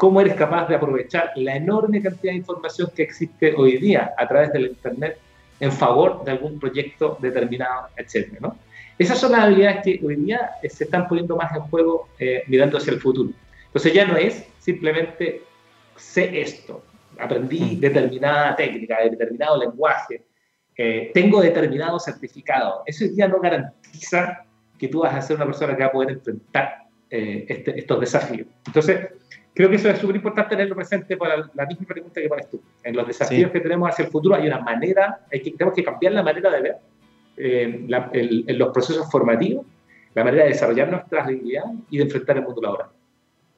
Cómo 0.00 0.22
eres 0.22 0.32
capaz 0.32 0.66
de 0.66 0.76
aprovechar 0.76 1.30
la 1.36 1.56
enorme 1.56 2.00
cantidad 2.00 2.32
de 2.32 2.38
información 2.38 2.90
que 2.96 3.02
existe 3.02 3.54
hoy 3.54 3.76
día 3.76 4.14
a 4.16 4.26
través 4.26 4.50
del 4.50 4.68
Internet 4.68 5.18
en 5.60 5.70
favor 5.70 6.24
de 6.24 6.30
algún 6.30 6.58
proyecto 6.58 7.18
determinado, 7.20 7.88
etcétera, 7.98 8.38
¿no? 8.40 8.56
Esas 8.98 9.18
son 9.18 9.32
las 9.32 9.42
habilidades 9.42 9.84
que 9.84 10.00
hoy 10.02 10.16
día 10.16 10.52
se 10.66 10.84
están 10.84 11.06
poniendo 11.06 11.36
más 11.36 11.54
en 11.54 11.60
juego 11.64 12.08
eh, 12.18 12.44
mirando 12.46 12.78
hacia 12.78 12.94
el 12.94 12.98
futuro. 12.98 13.28
Entonces 13.66 13.92
ya 13.92 14.06
no 14.06 14.16
es 14.16 14.42
simplemente 14.58 15.42
sé 15.96 16.40
esto, 16.40 16.82
aprendí 17.18 17.76
mm. 17.76 17.80
determinada 17.80 18.56
técnica, 18.56 19.02
determinado 19.02 19.58
lenguaje, 19.58 20.24
eh, 20.78 21.10
tengo 21.12 21.42
determinado 21.42 22.00
certificado. 22.00 22.84
Eso 22.86 23.04
ya 23.14 23.28
no 23.28 23.38
garantiza 23.38 24.46
que 24.78 24.88
tú 24.88 25.00
vas 25.00 25.14
a 25.14 25.20
ser 25.20 25.36
una 25.36 25.44
persona 25.44 25.76
que 25.76 25.82
va 25.82 25.88
a 25.90 25.92
poder 25.92 26.12
enfrentar 26.12 26.86
eh, 27.10 27.44
este, 27.46 27.78
estos 27.78 28.00
desafíos. 28.00 28.46
Entonces, 28.66 29.19
creo 29.54 29.68
que 29.68 29.76
eso 29.76 29.90
es 29.90 29.98
súper 29.98 30.16
importante 30.16 30.50
tenerlo 30.50 30.74
presente 30.74 31.16
para 31.16 31.50
la 31.54 31.66
misma 31.66 31.86
pregunta 31.86 32.20
que 32.20 32.28
pones 32.28 32.48
tú. 32.50 32.60
En 32.82 32.96
los 32.96 33.06
desafíos 33.06 33.50
que 33.50 33.60
tenemos 33.60 33.88
hacia 33.88 34.04
el 34.04 34.10
futuro 34.10 34.34
hay 34.34 34.46
una 34.46 34.60
manera, 34.60 35.20
hay 35.32 35.40
que, 35.40 35.52
tenemos 35.52 35.74
que 35.74 35.84
cambiar 35.84 36.12
la 36.12 36.22
manera 36.22 36.50
de 36.50 36.60
ver 36.60 36.76
eh, 37.36 37.86
en 38.12 38.58
los 38.58 38.72
procesos 38.72 39.10
formativos, 39.10 39.66
la 40.14 40.24
manera 40.24 40.44
de 40.44 40.50
desarrollar 40.50 40.90
nuestras 40.90 41.26
habilidades 41.26 41.78
y 41.90 41.98
de 41.98 42.04
enfrentar 42.04 42.36
el 42.36 42.44
mundo 42.44 42.60
laboral. 42.60 42.88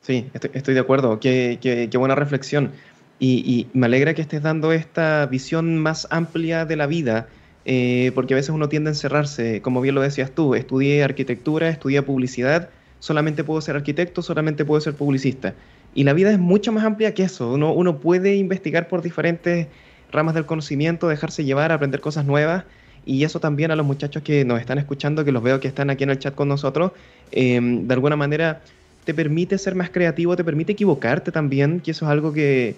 Sí, 0.01 0.29
estoy, 0.33 0.75
de 0.75 0.81
acuerdo. 0.81 1.21
Qué, 1.21 1.59
qué, 1.61 1.97
buena 1.97 2.15
reflexión. 2.15 2.73
Y, 3.19 3.69
me 3.73 3.87
alegra 3.87 4.15
que 4.15 4.23
estés 4.23 4.43
dando 4.43 4.73
esta 4.73 5.27
visión 5.27 5.79
más 5.79 6.09
amplia 6.11 6.65
de 6.65 6.75
la 6.75 6.87
vida, 6.87 7.29
eh, 7.65 8.11
porque 8.17 8.35
a 8.35 8.37
veces 8.37 8.51
uno 8.51 8.69
tiende 8.69 8.91
a 8.91 8.93
encerrarse, 8.93 9.63
como 9.63 9.81
bien 9.81 9.95
lo 9.95 10.01
decías 10.01 10.33
tú, 10.33 10.57
estudié 10.57 11.05
arquitectura, 11.05 11.69
estudié 11.69 12.03
publicidad, 12.03 12.71
solamente 12.99 13.45
puedo 13.45 13.61
ser 13.61 13.77
arquitecto, 13.77 14.23
solamente 14.23 14.65
puedo 14.65 14.81
ser 14.81 14.95
publicista. 14.95 15.55
Y 15.95 16.05
la 16.05 16.13
vida 16.13 16.31
es 16.31 16.39
mucho 16.39 16.73
más 16.73 16.85
amplia 16.85 17.15
que 17.15 17.25
eso. 17.25 17.53
Uno, 17.53 17.99
puede 17.99 18.37
investigar 18.37 18.89
por 18.89 19.03
diferentes 19.03 19.67
ramas 20.11 20.35
del 20.35 20.47
conocimiento, 20.47 21.09
dejarse 21.09 21.45
llevar, 21.45 21.73
aprender 21.73 22.01
cosas 22.01 22.25
nuevas. 22.25 22.65
Y 23.05 23.25
eso 23.25 23.41
también 23.41 23.71
a 23.71 23.77
los 23.77 23.85
muchachos 23.85 24.23
que 24.23 24.45
nos 24.45 24.61
están 24.61 24.79
escuchando, 24.79 25.25
que 25.25 25.33
los 25.33 25.43
veo 25.43 25.61
que 25.61 25.69
están 25.69 25.91
aquí 25.91 26.05
en 26.05 26.11
el 26.11 26.19
chat 26.19 26.35
con 26.35 26.49
nosotros, 26.49 26.93
eh, 27.33 27.61
de 27.61 27.95
alguna 27.95 28.17
manera 28.17 28.63
te 29.05 29.13
permite 29.13 29.59
ser 29.59 29.75
más 29.75 29.91
creativo, 29.91 30.37
te 30.37 30.45
permite 30.45 30.73
equivocarte 30.73 31.33
también, 31.33 31.81
que 31.81 31.91
eso 31.91 32.05
es 32.05 32.11
algo 32.13 32.33
que, 32.33 32.77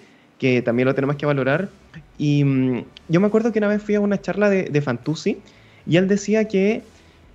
también 0.63 0.87
lo 0.87 0.95
tenemos 0.95 1.15
que 1.15 1.27
valorar. 1.27 1.69
Y 2.17 2.43
mm, 2.43 2.83
yo 3.09 3.19
me 3.21 3.27
acuerdo 3.27 3.51
que 3.51 3.59
una 3.59 3.67
vez 3.67 3.83
fui 3.83 3.95
a 3.95 3.99
una 3.99 4.19
charla 4.19 4.49
de, 4.49 4.63
de 4.63 4.81
Fantuzzi 4.81 5.37
y 5.85 5.97
él 5.97 6.07
decía 6.07 6.47
que 6.47 6.81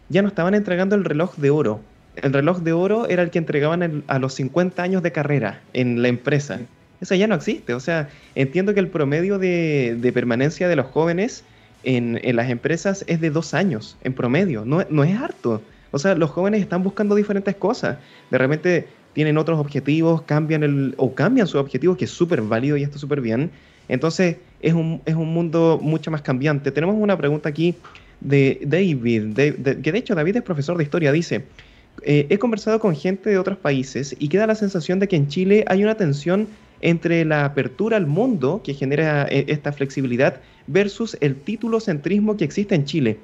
ya 0.09 0.23
no 0.23 0.29
estaban 0.29 0.55
entregando 0.55 0.97
el 0.97 1.05
reloj 1.05 1.37
de 1.37 1.51
oro. 1.51 1.81
El 2.23 2.33
reloj 2.33 2.59
de 2.61 2.73
oro 2.73 3.09
era 3.09 3.23
el 3.23 3.31
que 3.31 3.39
entregaban 3.39 4.05
a 4.07 4.19
los 4.19 4.35
50 4.35 4.83
años 4.83 5.03
de 5.03 5.13
carrera 5.13 5.61
en 5.73 6.03
la 6.03 6.09
empresa. 6.09 6.61
Eso 7.01 7.15
ya 7.15 7.27
no 7.27 7.35
existe. 7.35 7.75
O 7.75 7.81
sea, 7.81 8.11
entiendo 8.35 8.75
que 8.75 8.81
el 8.81 8.89
promedio 8.89 9.39
de, 9.39 10.11
permanencia 10.13 10.69
de 10.69 10.77
los 10.77 10.87
jóvenes 10.87 11.45
en, 11.83 12.21
las 12.37 12.51
empresas 12.51 13.05
es 13.07 13.21
de 13.21 13.31
dos 13.31 13.55
años, 13.55 13.97
en 14.05 14.13
promedio. 14.13 14.65
No, 14.65 14.85
no 14.91 15.05
es 15.05 15.17
harto. 15.17 15.63
O 15.93 15.99
sea, 15.99 16.15
los 16.15 16.31
jóvenes 16.31 16.61
están 16.61 16.83
buscando 16.83 17.15
diferentes 17.15 17.57
cosas. 17.57 17.99
De 18.31 18.39
repente 18.39 18.87
tienen 19.15 19.39
otros 19.39 19.59
objetivos, 19.59 20.23
cambian 20.23 20.63
el, 20.63 20.95
o 20.99 21.15
cambian 21.15 21.47
sus 21.47 21.61
objetivos, 21.61 21.97
que 21.97 22.05
es 22.05 22.11
súper 22.11 22.43
válido 22.43 22.77
y 22.77 22.83
está 22.83 22.99
súper 22.99 23.21
bien. 23.21 23.51
Entonces, 23.89 24.37
es 24.61 24.75
un, 24.75 25.01
es 25.05 25.15
un 25.15 25.33
mundo 25.33 25.81
mucho 25.83 26.11
más 26.11 26.23
cambiante. 26.23 26.71
Tenemos 26.71 26.97
una 26.97 27.17
pregunta 27.17 27.49
aquí 27.49 27.75
de 28.21 28.61
David, 28.63 29.35
que 29.35 29.93
de 29.93 29.99
hecho 29.99 30.15
David 30.15 30.37
es 30.37 30.43
profesor 30.43 30.77
de 30.77 30.85
historia, 30.85 31.11
dice, 31.11 31.45
eh, 32.03 32.27
he 32.31 32.39
conversado 32.39 32.81
con 32.81 32.95
gente 32.95 33.31
de 33.31 33.39
otros 33.39 33.59
países 33.59 34.15
y 34.19 34.29
queda 34.29 34.47
la 34.47 34.55
sensación 34.55 34.99
de 34.99 35.09
que 35.09 35.17
en 35.17 35.29
Chile 35.29 35.65
hay 35.69 35.83
una 35.83 35.97
tensión 35.97 36.49
entre 36.81 37.25
la 37.25 37.45
apertura 37.45 37.97
al 37.97 38.07
mundo 38.07 38.63
que 38.65 38.75
genera 38.75 39.27
eh, 39.29 39.45
esta 39.49 39.73
flexibilidad 39.73 40.41
versus 40.67 41.17
el 41.21 41.37
título 41.37 41.81
centrismo 41.81 42.37
que 42.37 42.45
existe 42.45 42.75
en 42.75 42.85
Chile. 42.85 43.19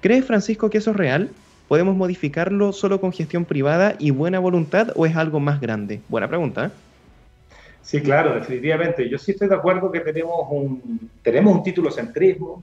¿Cree 0.00 0.22
Francisco 0.22 0.70
que 0.70 0.78
eso 0.78 0.92
es 0.92 0.96
real? 0.96 1.30
¿Podemos 1.68 1.96
modificarlo 1.96 2.72
solo 2.72 3.00
con 3.00 3.12
gestión 3.12 3.44
privada 3.44 3.96
y 3.98 4.10
buena 4.10 4.38
voluntad 4.38 4.92
o 4.96 5.06
es 5.06 5.16
algo 5.16 5.40
más 5.40 5.60
grande? 5.60 6.00
Buena 6.08 6.28
pregunta. 6.28 6.66
¿eh? 6.66 6.70
Sí, 7.82 8.00
claro, 8.00 8.34
definitivamente. 8.34 9.08
Yo 9.08 9.18
sí 9.18 9.32
estoy 9.32 9.48
de 9.48 9.54
acuerdo 9.54 9.90
que 9.90 10.00
tenemos 10.00 10.46
un, 10.50 11.10
tenemos 11.22 11.54
un 11.54 11.62
título 11.62 11.90
centrismo, 11.90 12.62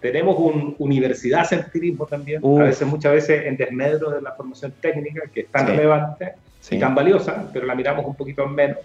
tenemos 0.00 0.36
un 0.38 0.74
universidad 0.78 1.44
centrismo 1.44 2.06
también, 2.06 2.42
a 2.44 2.64
veces, 2.64 2.86
muchas 2.86 3.12
veces 3.12 3.46
en 3.46 3.56
desmedro 3.56 4.10
de 4.10 4.22
la 4.22 4.32
formación 4.32 4.72
técnica, 4.80 5.22
que 5.32 5.40
es 5.40 5.48
tan 5.48 5.66
relevante 5.66 6.34
y 6.70 6.78
tan 6.78 6.94
valiosa, 6.94 7.48
pero 7.52 7.66
la 7.66 7.74
miramos 7.74 8.04
un 8.06 8.14
poquito 8.14 8.46
menos. 8.46 8.78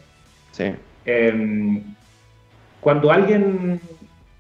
Sí. 0.52 0.72
Em, 1.06 1.82
cuando 2.82 3.12
alguien, 3.12 3.80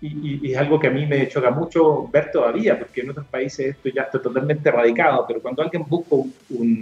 y, 0.02 0.52
es 0.52 0.58
algo 0.58 0.80
que 0.80 0.88
a 0.88 0.92
mí 0.92 1.06
me 1.06 1.28
choca 1.28 1.52
mucho 1.52 2.08
ver 2.10 2.32
todavía, 2.32 2.78
porque 2.78 3.02
en 3.02 3.10
otros 3.10 3.26
países 3.28 3.76
esto 3.76 3.90
ya 3.90 4.04
está 4.04 4.22
totalmente 4.22 4.70
erradicado, 4.70 5.26
pero 5.28 5.42
cuando 5.42 5.62
alguien 5.62 5.84
busca 5.88 6.16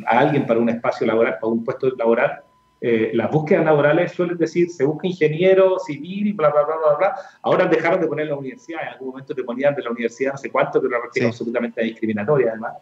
a 0.07 0.19
alguien 0.19 0.45
para 0.45 0.59
un 0.59 0.69
espacio 0.69 1.05
laboral, 1.05 1.35
para 1.39 1.53
un 1.53 1.63
puesto 1.63 1.89
laboral, 1.95 2.41
eh, 2.85 3.11
las 3.13 3.31
búsquedas 3.31 3.63
laborales 3.63 4.11
suelen 4.11 4.37
decir, 4.37 4.69
se 4.69 4.83
busca 4.83 5.07
ingeniero 5.07 5.79
civil, 5.79 6.33
bla, 6.33 6.49
bla, 6.49 6.63
bla, 6.63 6.75
bla, 6.75 6.97
bla. 6.97 7.15
Ahora 7.41 7.65
dejaron 7.65 8.01
de 8.01 8.07
poner 8.07 8.27
la 8.27 8.35
universidad, 8.35 8.81
en 8.81 8.89
algún 8.89 9.07
momento 9.07 9.33
te 9.33 9.41
ponían 9.41 9.73
de 9.73 9.83
la 9.83 9.91
universidad 9.91 10.33
no 10.33 10.37
sé 10.37 10.49
cuánto, 10.49 10.81
pero 10.81 10.97
era 10.97 11.05
sí. 11.13 11.23
absolutamente 11.23 11.81
discriminatoria 11.81 12.49
además. 12.49 12.73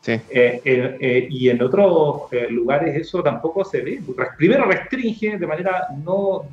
Sí. 0.00 0.12
Eh, 0.12 0.62
eh, 0.64 1.26
y 1.28 1.48
en 1.48 1.60
otros 1.60 2.30
lugares 2.50 2.94
eso 2.94 3.20
tampoco 3.20 3.64
se 3.64 3.80
ve. 3.80 4.00
Primero 4.36 4.64
restringe 4.64 5.36
de 5.36 5.46
manera 5.48 5.88
no 6.04 6.44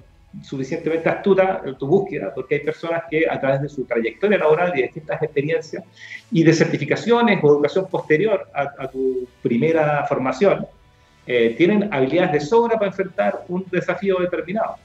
suficientemente 0.41 1.07
astuta 1.07 1.61
tu 1.77 1.85
búsqueda, 1.85 2.33
porque 2.33 2.55
hay 2.55 2.61
personas 2.61 3.03
que 3.07 3.29
a 3.29 3.39
través 3.39 3.61
de 3.61 3.69
su 3.69 3.85
trayectoria 3.85 4.39
laboral 4.39 4.71
y 4.73 4.77
de 4.77 4.83
distintas 4.87 5.21
experiencias 5.21 5.83
y 6.31 6.43
de 6.43 6.53
certificaciones 6.53 7.39
o 7.43 7.49
educación 7.49 7.87
posterior 7.87 8.47
a 8.51 8.87
tu 8.87 9.27
primera 9.43 10.03
formación, 10.07 10.65
eh, 11.27 11.55
tienen 11.57 11.93
habilidades 11.93 12.33
de 12.33 12.39
sobra 12.39 12.75
para 12.75 12.87
enfrentar 12.87 13.45
un 13.47 13.65
desafío 13.71 14.17
determinado. 14.19 14.75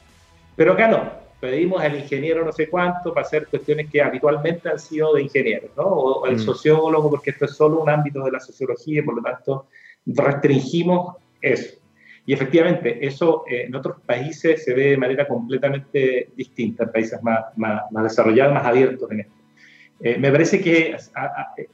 Pero 0.56 0.72
acá 0.72 0.88
no, 0.88 1.10
pedimos 1.40 1.82
al 1.82 1.96
ingeniero 1.96 2.44
no 2.44 2.52
sé 2.52 2.68
cuánto 2.68 3.12
para 3.14 3.26
hacer 3.26 3.46
cuestiones 3.46 3.90
que 3.90 4.02
habitualmente 4.02 4.68
han 4.68 4.78
sido 4.78 5.14
de 5.14 5.22
ingenieros, 5.22 5.70
¿no? 5.76 5.84
O, 5.84 6.26
el 6.26 6.36
mm. 6.36 6.40
sociólogo, 6.40 7.10
porque 7.10 7.30
esto 7.30 7.46
es 7.46 7.52
solo 7.52 7.80
un 7.80 7.88
ámbito 7.88 8.22
de 8.24 8.30
la 8.30 8.40
sociología 8.40 9.00
y 9.00 9.02
por 9.02 9.16
lo 9.16 9.22
tanto 9.22 9.66
restringimos 10.06 11.16
eso. 11.40 11.78
Y 12.26 12.34
efectivamente, 12.34 13.04
eso 13.04 13.44
eh, 13.50 13.64
en 13.66 13.74
otros 13.74 14.00
países 14.04 14.64
se 14.64 14.74
ve 14.74 14.90
de 14.90 14.96
manera 14.96 15.26
completamente 15.26 16.30
distinta, 16.36 16.84
en 16.84 16.92
países 16.92 17.22
más, 17.22 17.46
más, 17.56 17.82
desarrollados, 18.02 18.54
más 18.54 18.66
abiertos 18.66 19.10
en 19.10 19.20
esto. 19.20 19.34
Eh, 20.02 20.16
me 20.18 20.30
parece 20.30 20.60
que 20.60 20.96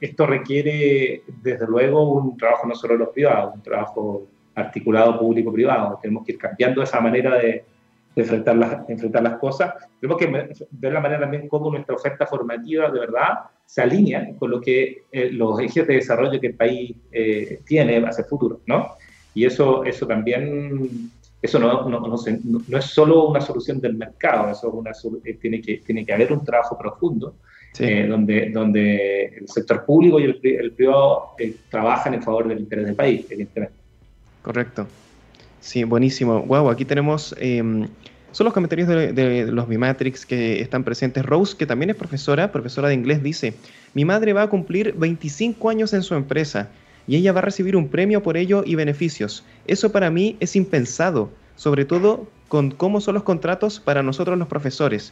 esto 0.01 0.25
requiere, 0.25 1.23
desde 1.41 1.65
luego, 1.67 2.11
un 2.11 2.35
trabajo 2.35 2.67
no 2.67 2.75
solo 2.75 2.93
de 2.93 2.99
los 2.99 3.09
privados, 3.09 3.53
un 3.55 3.61
trabajo 3.61 4.27
articulado 4.57 5.19
público-privado. 5.19 5.99
Tenemos 6.01 6.25
que 6.25 6.33
ir 6.33 6.37
cambiando 6.37 6.81
esa 6.81 6.99
manera 6.99 7.37
de, 7.37 7.63
enfrentar, 8.15 8.55
las, 8.55 8.89
enfrentar 8.89 9.23
las 9.23 9.37
cosas. 9.37 9.73
Tenemos 9.99 10.19
que 10.19 10.27
ver 10.71 10.93
la 10.93 10.99
manera 10.99 11.21
también 11.21 11.47
cómo 11.47 11.69
nuestra 11.69 11.95
oferta 11.95 12.25
formativa 12.25 12.89
de 12.89 12.99
verdad 12.99 13.39
se 13.65 13.81
alinea 13.81 14.35
con 14.37 14.49
lo 14.51 14.59
que 14.59 15.03
eh, 15.11 15.31
los 15.31 15.59
ejes 15.59 15.87
de 15.87 15.95
desarrollo 15.95 16.39
que 16.39 16.47
el 16.47 16.55
país 16.55 16.95
eh, 17.11 17.59
tiene 17.65 17.97
hacia 18.05 18.23
el 18.23 18.27
futuro, 18.29 18.61
¿no? 18.65 18.95
Y 19.33 19.45
eso, 19.45 19.83
eso 19.83 20.07
también, 20.07 21.11
eso 21.41 21.59
no, 21.59 21.87
no, 21.87 21.99
no, 21.99 22.77
es 22.79 22.85
solo 22.85 23.27
una 23.27 23.41
solución 23.41 23.79
del 23.79 23.95
mercado, 23.95 24.49
eso 24.49 24.71
una, 24.71 24.91
eh, 25.23 25.33
tiene, 25.35 25.61
que, 25.61 25.77
tiene 25.85 26.03
que 26.03 26.13
haber 26.13 26.33
un 26.33 26.43
trabajo 26.43 26.77
profundo 26.77 27.35
donde, 27.77 28.49
donde 28.49 29.25
el 29.37 29.47
sector 29.47 29.85
público 29.85 30.19
y 30.19 30.23
el, 30.23 30.39
el 30.41 30.71
privado 30.71 31.35
trabajan 31.69 32.15
en 32.15 32.23
favor 32.23 32.47
del 32.47 32.61
interés 32.61 32.87
del 32.87 32.95
país, 32.95 33.27
evidentemente. 33.29 33.76
Correcto. 34.47 34.87
Sí, 35.59 35.83
buenísimo. 35.83 36.41
Wow, 36.43 36.69
aquí 36.69 36.85
tenemos. 36.85 37.35
Em, 37.37 37.85
son 38.31 38.45
los 38.45 38.53
comentarios 38.53 38.87
de, 38.87 39.45
los 39.51 39.67
Bimatrix 39.67 40.25
que 40.25 40.61
están 40.61 40.85
presentes. 40.85 41.25
Rose, 41.25 41.57
que 41.57 41.65
también 41.65 41.89
es 41.89 41.97
profesora, 41.97 42.49
profesora 42.49 42.87
de 42.87 42.93
inglés, 42.93 43.21
dice: 43.21 43.55
Mi 43.93 44.05
madre 44.05 44.31
va 44.31 44.43
a 44.43 44.47
cumplir 44.47 44.93
25 44.93 45.69
años 45.69 45.91
en 45.91 46.01
su 46.01 46.15
empresa 46.15 46.69
y 47.07 47.17
ella 47.17 47.33
va 47.33 47.39
a 47.39 47.41
recibir 47.41 47.75
un 47.75 47.89
premio 47.89 48.23
por 48.23 48.37
ello 48.37 48.63
y 48.65 48.75
beneficios. 48.75 49.43
Eso 49.67 49.91
para 49.91 50.09
mí 50.09 50.37
es 50.39 50.55
impensado, 50.55 51.29
sobre 51.57 51.83
todo 51.83 52.25
con 52.47 52.71
cómo 52.71 53.01
son 53.01 53.15
los 53.15 53.23
contratos 53.23 53.81
para 53.81 54.01
nosotros 54.01 54.37
los 54.37 54.47
profesores. 54.47 55.11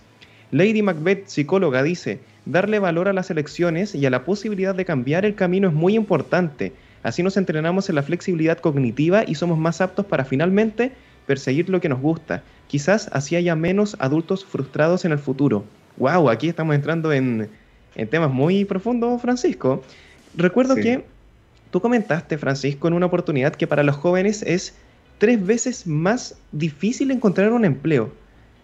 Lady 0.52 0.82
Macbeth, 0.82 1.28
psicóloga, 1.28 1.84
dice: 1.84 2.20
Darle 2.46 2.80
valor 2.80 3.10
a 3.10 3.14
las 3.14 3.30
elecciones 3.30 3.96
y 3.96 4.06
a 4.06 4.10
la 4.10 4.24
posibilidad 4.24 4.74
de 4.74 4.86
cambiar 4.86 5.26
el 5.26 5.36
camino 5.36 5.68
es 5.68 5.74
muy 5.74 5.96
importante 5.96 6.72
Así 7.06 7.22
nos 7.22 7.38
entrenamos 7.38 7.88
en 7.88 7.94
la 7.94 8.02
flexibilidad 8.02 8.58
cognitiva 8.58 9.24
y 9.28 9.36
somos 9.36 9.60
más 9.60 9.80
aptos 9.80 10.08
para 10.08 10.26
finalmente 10.26 10.92
perseguir 11.28 11.70
lo 11.70 11.80
que 11.80 11.88
nos 11.88 12.02
gusta. 12.02 12.42
Quizás 12.66 13.12
así 13.14 13.36
haya 13.36 13.56
menos 13.56 13.96
adultos 14.00 14.44
frustrados 14.44 15.06
en 15.06 15.12
el 15.12 15.20
futuro. 15.20 15.66
¡Wow! 15.98 16.32
Aquí 16.32 16.50
estamos 16.50 16.74
entrando 16.74 17.14
en, 17.14 17.48
temas 18.10 18.32
muy 18.32 18.66
profundos, 18.66 19.22
Francisco. 19.22 19.84
Recuerdo 20.36 20.74
que 20.74 21.06
tú 21.70 21.80
comentaste, 21.80 22.40
Francisco, 22.40 22.88
en 22.88 22.96
una 22.96 23.06
oportunidad 23.06 23.54
que 23.54 23.68
para 23.68 23.84
los 23.84 23.98
jóvenes 23.98 24.42
es 24.42 24.74
tres 25.20 25.46
veces 25.46 25.86
más 25.86 26.36
difícil 26.52 27.12
encontrar 27.12 27.52
un 27.52 27.66
empleo. 27.66 28.12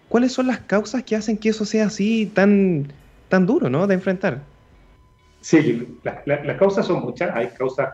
¿Cuáles 0.09 0.31
son 0.31 0.47
las 0.47 0.61
causas 0.61 1.03
que 1.03 1.15
hacen 1.15 1.37
que 1.37 1.49
eso 1.49 1.63
sea 1.63 1.85
así 1.85 2.25
tan, 2.33 2.91
tan 3.29 3.45
duro 3.45 3.69
¿no? 3.69 3.85
de 3.85 3.93
enfrentar? 3.93 4.41
Sí, 5.41 5.95
las 6.25 6.57
causas 6.57 6.87
son 6.87 7.01
muchas. 7.01 7.35
Hay 7.35 7.49
causas 7.49 7.89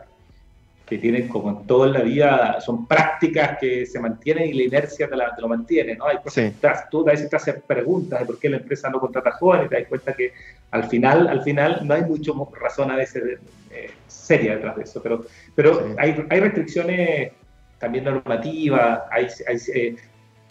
que 0.88 0.98
tienen 0.98 1.28
como 1.28 1.50
en 1.50 1.68
toda 1.68 1.90
la 1.90 2.02
vida, 2.02 2.62
son 2.62 2.88
prácticas 2.88 3.58
que 3.60 3.86
se 3.86 4.00
mantienen 4.00 4.48
y 4.48 4.54
la 4.54 4.64
inercia 4.64 5.10
te, 5.10 5.42
lo 5.42 5.48
mantiene, 5.50 5.96
¿no? 5.96 6.08
Hay 6.08 6.18
cosas 6.24 6.54
tú 6.90 7.02
a 7.02 7.12
veces 7.12 7.30
te 7.30 7.36
haces 7.36 7.56
preguntas 7.68 8.22
de 8.22 8.26
por 8.26 8.40
qué 8.40 8.50
la 8.50 8.58
empresa 8.58 8.90
no 8.90 9.00
contrata 9.02 9.32
jóvenes 9.32 9.66
y 9.66 9.70
te 9.70 9.80
das 9.80 9.88
cuenta 9.90 10.14
que 10.14 10.32
al 10.72 10.86
final, 10.86 11.28
al 11.28 11.44
final 11.44 11.82
no 11.84 11.94
hay 11.94 12.04
mucho 12.04 12.34
razón 12.58 12.90
a 12.90 12.96
veces 12.96 13.38
eh, 13.70 13.92
seria 14.08 14.56
detrás 14.56 14.78
de 14.78 14.84
eso, 14.84 15.04
pero, 15.04 15.26
pero 15.56 15.94
hay, 15.98 16.26
hay 16.30 16.40
restricciones 16.40 17.34
también 17.80 18.06
normativas, 18.06 19.02
hay, 19.12 19.28
eh, 19.76 19.96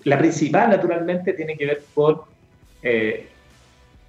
la 0.05 0.18
principal 0.18 0.68
naturalmente 0.68 1.33
tiene 1.33 1.57
que 1.57 1.64
ver 1.64 1.83
con, 1.94 2.20
eh, 2.83 3.27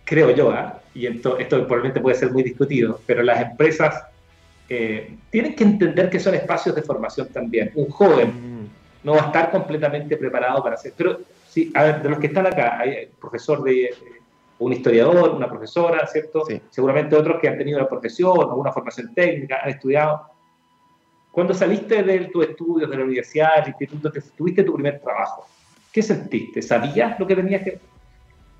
creo 0.03 0.35
yo, 0.35 0.51
¿ah? 0.51 0.81
y 0.93 1.07
esto, 1.07 1.37
esto 1.39 1.65
probablemente 1.65 2.01
puede 2.01 2.17
ser 2.17 2.31
muy 2.31 2.43
discutido, 2.43 2.99
pero 3.05 3.23
las 3.23 3.41
empresas 3.41 4.03
eh, 4.69 5.17
tienen 5.29 5.55
que 5.55 5.63
entender 5.63 6.09
que 6.09 6.19
son 6.19 6.35
espacios 6.35 6.75
de 6.75 6.81
formación 6.81 7.27
también. 7.29 7.71
Un 7.75 7.89
joven 7.89 8.27
mm. 8.29 8.69
no 9.03 9.13
va 9.13 9.23
a 9.23 9.25
estar 9.27 9.51
completamente 9.51 10.17
preparado 10.17 10.61
para 10.61 10.75
hacer. 10.75 10.93
Pero, 10.97 11.19
sí, 11.47 11.71
a 11.73 11.83
ver, 11.83 12.01
de 12.01 12.09
los 12.09 12.19
que 12.19 12.27
están 12.27 12.45
acá, 12.45 12.79
hay 12.79 13.05
un 13.05 13.19
profesor 13.19 13.63
de. 13.63 13.85
Eh, 13.85 13.93
un 14.59 14.73
historiador, 14.73 15.35
una 15.35 15.47
profesora, 15.47 16.05
¿cierto? 16.07 16.43
Seguramente 16.69 17.15
otros 17.15 17.39
que 17.39 17.47
han 17.47 17.57
tenido 17.57 17.79
la 17.79 17.87
profesión 17.87 18.37
o 18.37 18.55
una 18.55 18.71
formación 18.71 19.13
técnica, 19.13 19.59
han 19.63 19.69
estudiado. 19.69 20.21
Cuando 21.31 21.53
saliste 21.53 22.01
de 22.01 22.19
tus 22.25 22.47
estudios, 22.47 22.89
de 22.89 22.97
la 22.97 23.03
universidad, 23.03 23.57
del 23.57 23.67
instituto, 23.67 24.11
tuviste 24.35 24.63
tu 24.63 24.73
primer 24.73 24.99
trabajo, 24.99 25.45
¿qué 25.91 26.01
sentiste? 26.01 26.61
¿Sabías 26.61 27.19
lo 27.19 27.27
que 27.27 27.35
tenías 27.35 27.63
que...? 27.63 27.79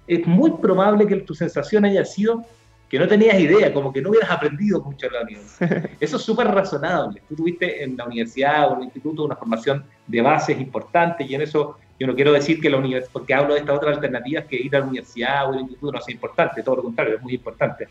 Es 0.05 0.25
muy 0.25 0.51
probable 0.51 1.07
que 1.07 1.15
tu 1.17 1.33
sensación 1.33 1.83
haya 1.83 2.05
sido 2.05 2.45
que 2.89 2.97
no 2.97 3.07
tenías 3.07 3.39
idea, 3.39 3.73
como 3.73 3.91
que 3.91 4.01
no 4.01 4.09
hubieras 4.09 4.31
aprendido 4.31 4.81
mucho 4.81 5.07
en 5.07 5.13
la 5.13 5.21
universidad. 5.21 5.89
Eso 5.99 6.17
es 6.17 6.23
súper 6.23 6.47
razonable. 6.47 7.21
Tú 7.27 7.35
tuviste 7.35 7.83
en 7.83 7.97
la 7.97 8.05
universidad 8.05 8.69
o 8.69 8.73
en 8.73 8.77
el 8.79 8.83
instituto 8.85 9.25
una 9.25 9.35
formación 9.35 9.83
de 10.05 10.21
bases 10.21 10.59
importante 10.59 11.25
y 11.25 11.35
en 11.35 11.41
eso 11.41 11.77
yo 11.99 12.07
no 12.07 12.15
quiero 12.15 12.31
decir 12.31 12.61
que 12.61 12.69
la 12.69 12.77
universidad, 12.77 13.11
porque 13.11 13.33
hablo 13.33 13.55
de 13.55 13.61
estas 13.61 13.75
otras 13.75 13.95
alternativas, 13.95 14.45
que 14.45 14.55
ir 14.55 14.75
a 14.75 14.79
la 14.79 14.85
universidad 14.85 15.49
o 15.49 15.53
al 15.53 15.61
instituto 15.61 15.91
no 15.91 16.01
sea 16.01 16.13
importante, 16.13 16.63
todo 16.63 16.77
lo 16.77 16.83
contrario, 16.83 17.15
es 17.15 17.21
muy 17.21 17.33
importante. 17.33 17.87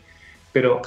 Pero, 0.51 0.81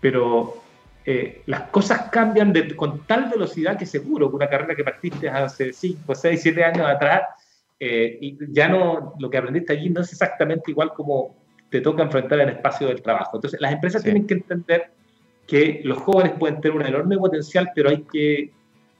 pero 0.00 0.62
eh, 1.04 1.42
las 1.46 1.62
cosas 1.62 2.08
cambian 2.10 2.54
con 2.76 3.00
tal 3.06 3.28
velocidad 3.28 3.76
que 3.76 3.86
seguro 3.86 4.30
que 4.30 4.36
una 4.36 4.48
carrera 4.48 4.74
que 4.74 4.84
partiste 4.84 5.28
hace 5.28 5.72
5, 5.72 6.14
6, 6.14 6.40
7 6.40 6.64
años 6.64 6.86
atrás, 6.86 7.22
eh, 7.80 8.18
y 8.20 8.38
ya 8.52 8.68
no, 8.68 9.14
lo 9.18 9.28
que 9.28 9.38
aprendiste 9.38 9.72
allí 9.72 9.90
no 9.90 10.00
es 10.00 10.12
exactamente 10.12 10.70
igual 10.70 10.92
como 10.94 11.47
te 11.70 11.80
toca 11.80 12.02
enfrentar 12.02 12.40
en 12.40 12.48
el 12.48 12.54
espacio 12.56 12.88
del 12.88 13.02
trabajo. 13.02 13.36
Entonces, 13.36 13.60
las 13.60 13.72
empresas 13.72 14.02
tienen 14.02 14.26
que 14.26 14.34
entender 14.34 14.90
que 15.46 15.80
los 15.84 15.98
jóvenes 15.98 16.32
pueden 16.38 16.60
tener 16.60 16.76
un 16.76 16.86
enorme 16.86 17.16
potencial, 17.16 17.70
pero 17.74 17.90
hay 17.90 18.02
que 18.02 18.52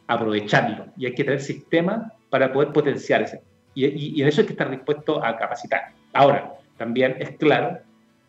aprovecharlo 0.07 0.87
y 0.96 1.07
hay 1.07 1.14
que 1.14 1.24
tener 1.24 1.40
sistemas 1.40 2.12
para 2.31 2.52
poder 2.52 2.72
potenciar 2.72 3.22
ese. 3.22 3.42
Y, 3.74 3.87
y, 3.87 4.22
en 4.22 4.28
eso 4.28 4.40
hay 4.40 4.46
que 4.46 4.54
estar 4.54 4.70
dispuesto 4.70 5.22
a 5.24 5.37
capacitar. 5.37 5.92
Ahora, 6.12 6.54
también 6.76 7.16
es 7.20 7.37
claro 7.37 7.78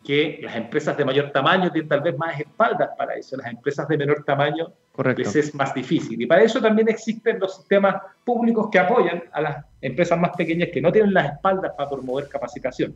que 0.04 0.38
las 0.42 0.56
empresas 0.56 0.96
de 0.96 1.04
mayor 1.04 1.30
tamaño 1.30 1.70
tienen 1.70 1.88
tal 1.88 2.00
vez 2.00 2.16
más 2.16 2.38
espaldas 2.38 2.90
para 2.96 3.14
eso. 3.14 3.36
Las 3.36 3.50
empresas 3.50 3.88
de 3.88 3.98
menor 3.98 4.22
tamaño 4.24 4.72
Correcto. 5.00 5.22
les 5.22 5.34
es 5.34 5.54
más 5.54 5.72
difícil. 5.72 6.20
Y 6.20 6.26
para 6.26 6.42
eso 6.42 6.60
también 6.60 6.86
existen 6.90 7.38
los 7.38 7.56
sistemas 7.56 8.02
públicos 8.22 8.68
que 8.70 8.78
apoyan 8.78 9.24
a 9.32 9.40
las 9.40 9.64
empresas 9.80 10.20
más 10.20 10.32
pequeñas 10.36 10.68
que 10.70 10.82
no 10.82 10.92
tienen 10.92 11.14
las 11.14 11.32
espaldas 11.32 11.72
para 11.74 11.88
promover 11.88 12.28
capacitación. 12.28 12.94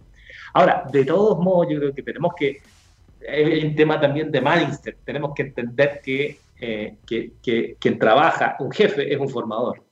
Ahora, 0.53 0.85
de 0.93 1.03
todos 1.07 1.39
modos, 1.43 1.69
yo 1.71 1.79
creo 1.79 1.95
que 1.95 2.03
tenemos 2.03 2.35
que, 2.37 2.61
hay 3.27 3.65
un 3.65 3.75
tema 3.75 3.99
también 3.99 4.31
de 4.31 4.39
mindset, 4.39 4.99
tenemos 5.03 5.33
que 5.35 5.45
entender 5.45 6.03
que, 6.05 6.39
eh, 6.61 6.97
que, 7.07 7.33
que 7.43 7.77
quien 7.81 7.99
trabaja, 7.99 8.57
un 8.59 8.71
jefe, 8.71 9.11
es 9.11 9.19
un 9.19 9.31
formador. 9.31 9.83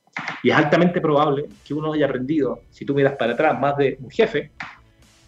Y 0.43 0.51
es 0.51 0.57
altamente 0.57 1.01
probable 1.01 1.47
que 1.67 1.73
uno 1.73 1.95
haya 1.95 2.05
aprendido, 2.05 2.61
si 2.69 2.85
tú 2.85 2.95
miras 2.95 3.15
para 3.15 3.33
atrás, 3.33 3.59
más 3.59 3.75
de 3.79 3.97
un 3.99 4.11
jefe 4.11 4.51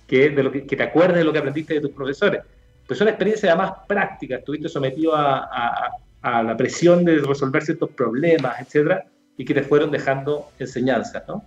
que, 0.07 0.29
de 0.29 0.42
lo 0.42 0.53
que, 0.53 0.61
te 0.61 0.83
acuerdes 0.83 1.16
de 1.16 1.25
lo 1.25 1.33
que 1.33 1.38
aprendiste 1.38 1.73
de 1.73 1.81
tus 1.81 1.92
profesores. 1.92 2.42
Pues 2.87 2.99
son 2.99 3.09
experiencias 3.09 3.57
más 3.57 3.73
prácticas, 3.88 4.40
estuviste 4.40 4.68
sometido 4.68 5.16
a, 5.16 5.44
a, 5.44 5.90
a, 6.24 6.42
la 6.42 6.56
presión 6.56 7.04
de 7.04 7.18
resolver 7.18 7.62
ciertos 7.62 7.90
problemas, 7.90 8.60
etcétera, 8.60 9.04
y 9.37 9.44
que 9.44 9.54
te 9.54 9.62
fueron 9.62 9.90
dejando 9.90 10.50
enseñanzas, 10.58 11.22
¿no? 11.28 11.44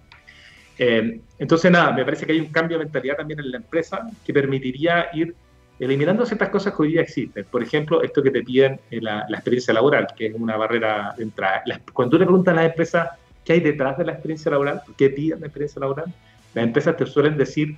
Eh, 0.79 1.21
entonces, 1.39 1.71
nada, 1.71 1.91
me 1.91 2.05
parece 2.05 2.25
que 2.25 2.33
hay 2.33 2.39
un 2.39 2.51
cambio 2.51 2.77
de 2.77 2.85
mentalidad 2.85 3.17
también 3.17 3.39
en 3.39 3.51
la 3.51 3.57
empresa 3.57 4.07
que 4.23 4.31
permitiría 4.31 5.07
ir 5.13 5.35
eliminando 5.79 6.25
ciertas 6.25 6.49
cosas 6.49 6.75
que 6.75 6.81
hoy 6.83 6.91
día 6.91 7.01
existen. 7.01 7.45
Por 7.45 7.63
ejemplo, 7.63 8.03
esto 8.03 8.21
que 8.21 8.31
te 8.31 8.43
piden 8.43 8.79
la, 8.91 9.25
la, 9.27 9.37
experiencia 9.37 9.73
laboral, 9.73 10.07
que 10.15 10.27
es 10.27 10.35
una 10.35 10.55
barrera 10.55 11.13
de 11.17 11.23
entrada. 11.23 11.63
cuando 11.93 12.11
tú 12.11 12.19
le 12.19 12.25
preguntas 12.25 12.51
a 12.53 12.55
las 12.55 12.65
empresas 12.65 13.09
qué 13.43 13.53
hay 13.53 13.59
detrás 13.61 13.97
de 13.97 14.05
la 14.05 14.11
experiencia 14.13 14.51
laboral, 14.51 14.81
qué 14.97 15.09
piden 15.09 15.39
la 15.39 15.47
experiencia 15.47 15.79
laboral, 15.79 16.13
las 16.53 16.63
empresas 16.65 16.97
te 16.97 17.05
suelen 17.05 17.37
decir, 17.37 17.77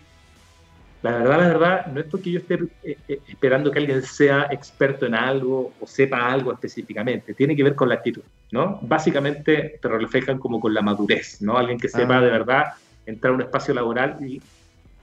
la 1.01 1.12
verdad, 1.12 1.38
la 1.39 1.47
verdad, 1.47 1.85
no 1.88 1.99
es 2.01 2.07
porque 2.07 2.31
yo 2.31 2.39
esté 2.39 2.59
eh, 2.83 2.97
eh, 3.07 3.19
esperando 3.27 3.71
que 3.71 3.79
alguien 3.79 4.01
sea 4.03 4.47
experto 4.51 5.05
en 5.05 5.15
algo 5.15 5.73
o 5.79 5.88
sepa 5.88 6.31
algo 6.31 6.51
específicamente, 6.51 7.33
tiene 7.33 7.55
que 7.55 7.63
ver 7.63 7.75
con 7.75 7.89
la 7.89 7.95
actitud, 7.95 8.23
¿no? 8.51 8.79
Básicamente 8.81 9.79
te 9.81 9.88
reflejan 9.88 10.39
como 10.39 10.59
con 10.59 10.73
la 10.73 10.81
madurez, 10.81 11.41
¿no? 11.41 11.57
Alguien 11.57 11.79
que 11.79 11.88
sepa 11.88 12.17
ah. 12.17 12.21
de 12.21 12.29
verdad 12.29 12.63
entrar 13.05 13.31
a 13.31 13.35
un 13.35 13.41
espacio 13.41 13.73
laboral 13.73 14.17
y 14.25 14.41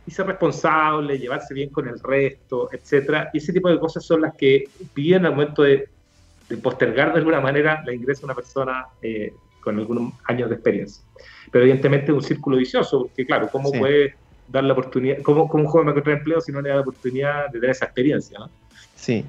y 0.07 0.11
ser 0.13 0.27
responsable, 0.27 1.19
llevarse 1.19 1.53
bien 1.53 1.71
con 1.71 1.89
el 1.89 1.99
resto, 1.99 2.69
etcétera. 2.73 3.31
Y 3.33 3.39
ese 3.39 3.53
tipo 3.53 3.69
de 3.69 3.79
cosas 3.79 4.05
son 4.05 4.23
las 4.23 4.35
que 4.37 4.69
piden 4.95 5.27
al 5.27 5.33
momento 5.33 5.63
de, 5.63 5.89
postergar 6.63 7.13
de 7.13 7.19
alguna 7.19 7.41
manera 7.41 7.83
la 7.85 7.93
ingreso 7.93 8.21
de 8.21 8.27
una 8.27 8.35
persona 8.35 8.87
eh, 9.03 9.33
con 9.61 9.77
algunos 9.79 10.13
años 10.25 10.49
de 10.49 10.55
experiencia. 10.55 11.03
Pero 11.51 11.65
evidentemente 11.65 12.13
es 12.13 12.17
un 12.17 12.23
círculo 12.23 12.57
vicioso, 12.57 13.03
porque 13.03 13.27
claro, 13.27 13.49
¿cómo 13.51 13.73
puede 13.73 14.15
dar 14.49 14.65
la 14.65 14.73
oportunidad, 14.73 15.23
cómo, 15.23 15.49
cómo 15.49 15.65
un 15.65 15.71
joven 15.71 15.87
va 15.87 15.91
a 15.91 15.93
encontrar 15.93 16.19
empleo 16.19 16.41
si 16.41 16.53
no 16.53 16.61
le 16.61 16.69
da 16.69 16.77
la 16.77 16.81
oportunidad 16.83 17.47
de 17.47 17.53
tener 17.53 17.71
esa 17.71 17.87
experiencia? 17.87 18.39
¿no? 18.39 18.51
Sí. 18.95 19.25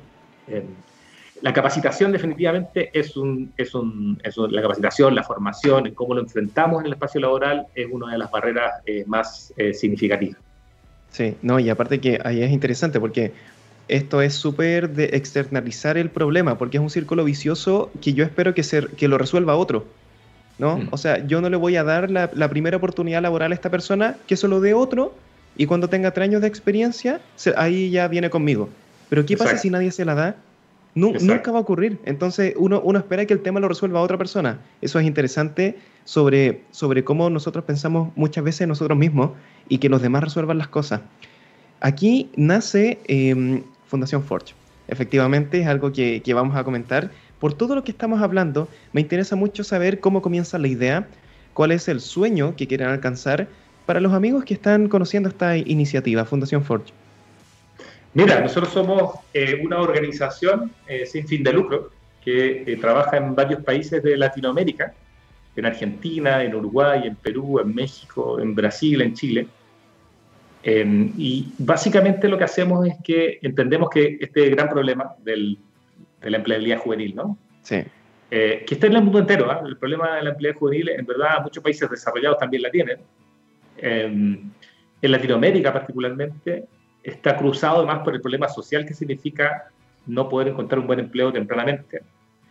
Eh, 0.47 0.63
la 1.41 1.53
capacitación 1.53 2.11
definitivamente 2.11 2.89
es 2.93 3.15
un, 3.15 3.51
es 3.57 3.75
un, 3.75 4.19
es 4.23 4.37
la 4.37 4.61
capacitación, 4.61 5.13
la 5.13 5.23
formación, 5.23 5.85
en 5.85 5.93
cómo 5.93 6.15
lo 6.15 6.21
enfrentamos 6.21 6.79
en 6.81 6.87
el 6.87 6.93
espacio 6.93 7.21
laboral 7.21 7.67
es 7.75 7.87
una 7.91 8.11
de 8.11 8.17
las 8.17 8.31
barreras 8.31 8.71
eh, 8.85 9.03
más 9.05 9.53
significativas. 9.73 10.39
Sí, 11.11 11.35
no, 11.41 11.59
y 11.59 11.69
aparte 11.69 11.99
que 11.99 12.19
ahí 12.23 12.41
es 12.41 12.51
interesante 12.51 12.99
porque 12.99 13.33
esto 13.87 14.21
es 14.21 14.33
súper 14.33 14.89
de 14.89 15.05
externalizar 15.13 15.97
el 15.97 16.09
problema, 16.09 16.57
porque 16.57 16.77
es 16.77 16.83
un 16.83 16.89
círculo 16.89 17.23
vicioso 17.23 17.89
que 18.01 18.13
yo 18.13 18.23
espero 18.25 18.53
que, 18.53 18.63
ser, 18.63 18.89
que 18.89 19.07
lo 19.07 19.17
resuelva 19.17 19.55
otro. 19.55 19.85
¿No? 20.57 20.77
Mm. 20.77 20.87
O 20.91 20.97
sea, 20.97 21.25
yo 21.25 21.41
no 21.41 21.49
le 21.49 21.57
voy 21.57 21.75
a 21.75 21.83
dar 21.83 22.09
la, 22.09 22.49
primera 22.49 22.77
oportunidad 22.77 23.21
laboral 23.21 23.51
a 23.51 23.55
esta 23.55 23.69
persona, 23.69 24.17
que 24.27 24.37
se 24.37 24.47
lo 24.47 24.61
dé 24.61 24.73
otro, 24.73 25.13
y 25.55 25.65
cuando 25.65 25.89
tenga 25.89 26.11
tres 26.11 26.29
años 26.29 26.41
de 26.41 26.47
experiencia, 26.47 27.21
ahí 27.55 27.89
ya 27.89 28.07
viene 28.07 28.29
conmigo. 28.29 28.69
Pero 29.09 29.25
¿qué 29.25 29.37
pasa 29.37 29.57
si 29.57 29.69
nadie 29.69 29.91
se 29.91 30.05
la 30.05 30.15
da? 30.15 30.35
nunca 30.97 31.51
va 31.51 31.59
a 31.59 31.61
ocurrir. 31.61 31.99
Entonces 32.05 32.53
uno, 32.57 32.81
uno 32.81 32.99
espera 32.99 33.25
que 33.25 33.33
el 33.33 33.41
tema 33.41 33.59
lo 33.59 33.67
resuelva 33.67 34.01
otra 34.01 34.17
persona. 34.17 34.59
Eso 34.81 34.99
es 34.99 35.05
interesante 35.05 35.77
sobre, 36.05 36.63
sobre 36.71 37.03
cómo 37.03 37.29
nosotros 37.29 37.65
pensamos 37.65 38.09
muchas 38.15 38.43
veces 38.43 38.67
nosotros 38.67 38.97
mismos 38.97 39.31
y 39.69 39.77
que 39.77 39.89
los 39.89 40.01
demás 40.01 40.23
resuelvan 40.23 40.57
las 40.57 40.67
cosas. 40.67 41.01
Aquí 41.79 42.31
nace 42.35 42.99
em, 43.05 43.63
Fundación 43.87 44.23
Forge. 44.23 44.55
Efectivamente 44.87 45.61
es 45.61 45.67
algo 45.67 45.91
que, 45.91 46.21
que 46.23 46.33
vamos 46.33 46.55
a 46.55 46.63
comentar. 46.63 47.11
Por 47.39 47.53
todo 47.53 47.75
lo 47.75 47.83
que 47.83 47.91
estamos 47.91 48.21
hablando, 48.21 48.67
me 48.93 49.01
interesa 49.01 49.35
mucho 49.35 49.63
saber 49.63 49.99
cómo 49.99 50.21
comienza 50.21 50.57
la 50.57 50.67
idea, 50.67 51.07
cuál 51.53 51.71
es 51.71 51.87
el 51.87 51.99
sueño 52.01 52.55
que 52.55 52.67
quieren 52.67 52.87
alcanzar 52.87 53.47
para 53.85 53.99
los 53.99 54.13
amigos 54.13 54.43
que 54.43 54.53
están 54.53 54.89
conociendo 54.89 55.29
esta 55.29 55.55
iniciativa, 55.55 56.25
Fundación 56.25 56.63
Forge. 56.63 56.93
Mira, 58.13 58.41
nosotros 58.41 58.73
somos 58.73 59.15
eh, 59.33 59.61
una 59.63 59.79
organización 59.79 60.71
eh, 60.87 61.05
sin 61.05 61.27
fin 61.27 61.43
de 61.43 61.53
lucro 61.53 61.91
que 62.23 62.63
eh, 62.65 62.77
trabaja 62.77 63.17
en 63.17 63.35
varios 63.35 63.63
países 63.63 64.01
de 64.01 64.17
Latinoamérica, 64.17 64.93
en 65.55 65.65
Argentina, 65.65 66.43
en 66.43 66.55
Uruguay, 66.55 67.03
en 67.05 67.15
Perú, 67.15 67.59
en 67.59 67.73
México, 67.73 68.39
en 68.39 68.55
Brasil, 68.55 69.01
en 69.01 69.13
Chile. 69.13 69.47
Em, 70.63 71.13
y 71.17 71.53
básicamente 71.59 72.27
lo 72.27 72.37
que 72.37 72.43
hacemos 72.43 72.85
es 72.87 72.95
que 73.03 73.39
entendemos 73.41 73.89
que 73.89 74.17
este 74.19 74.49
gran 74.49 74.69
problema 74.69 75.13
del, 75.23 75.57
de 76.21 76.29
la 76.29 76.37
empleabilidad 76.37 76.79
juvenil, 76.79 77.15
¿no? 77.15 77.37
Sí. 77.61 77.83
que 78.29 78.65
está 78.69 78.87
en 78.87 78.93
el 78.93 79.03
mundo 79.03 79.19
entero, 79.19 79.49
¿ah? 79.51 79.61
el 79.65 79.77
problema 79.77 80.15
de 80.15 80.23
la 80.23 80.29
empleabilidad 80.31 80.59
juvenil, 80.59 80.89
en 80.89 81.05
verdad, 81.05 81.41
muchos 81.43 81.63
países 81.63 81.89
desarrollados 81.89 82.37
también 82.37 82.63
la 82.63 82.69
tienen. 82.69 82.99
Em, 83.77 84.51
en 85.01 85.11
Latinoamérica 85.11 85.71
particularmente, 85.71 86.65
está 87.03 87.37
cruzado 87.37 87.77
además 87.77 87.99
por 88.03 88.15
el 88.15 88.21
problema 88.21 88.49
social 88.49 88.85
que 88.85 88.93
significa 88.93 89.69
no 90.07 90.27
poder 90.27 90.49
encontrar 90.49 90.79
un 90.79 90.87
buen 90.87 90.99
empleo 90.99 91.31
tempranamente 91.31 92.01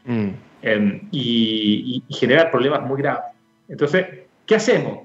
mm. 0.04 0.28
em, 0.62 1.08
y, 1.10 2.02
genera 2.10 2.50
problemas 2.50 2.82
muy 2.82 2.98
graves. 3.02 3.24
Entonces, 3.68 4.06
¿qué 4.46 4.54
hacemos? 4.54 5.00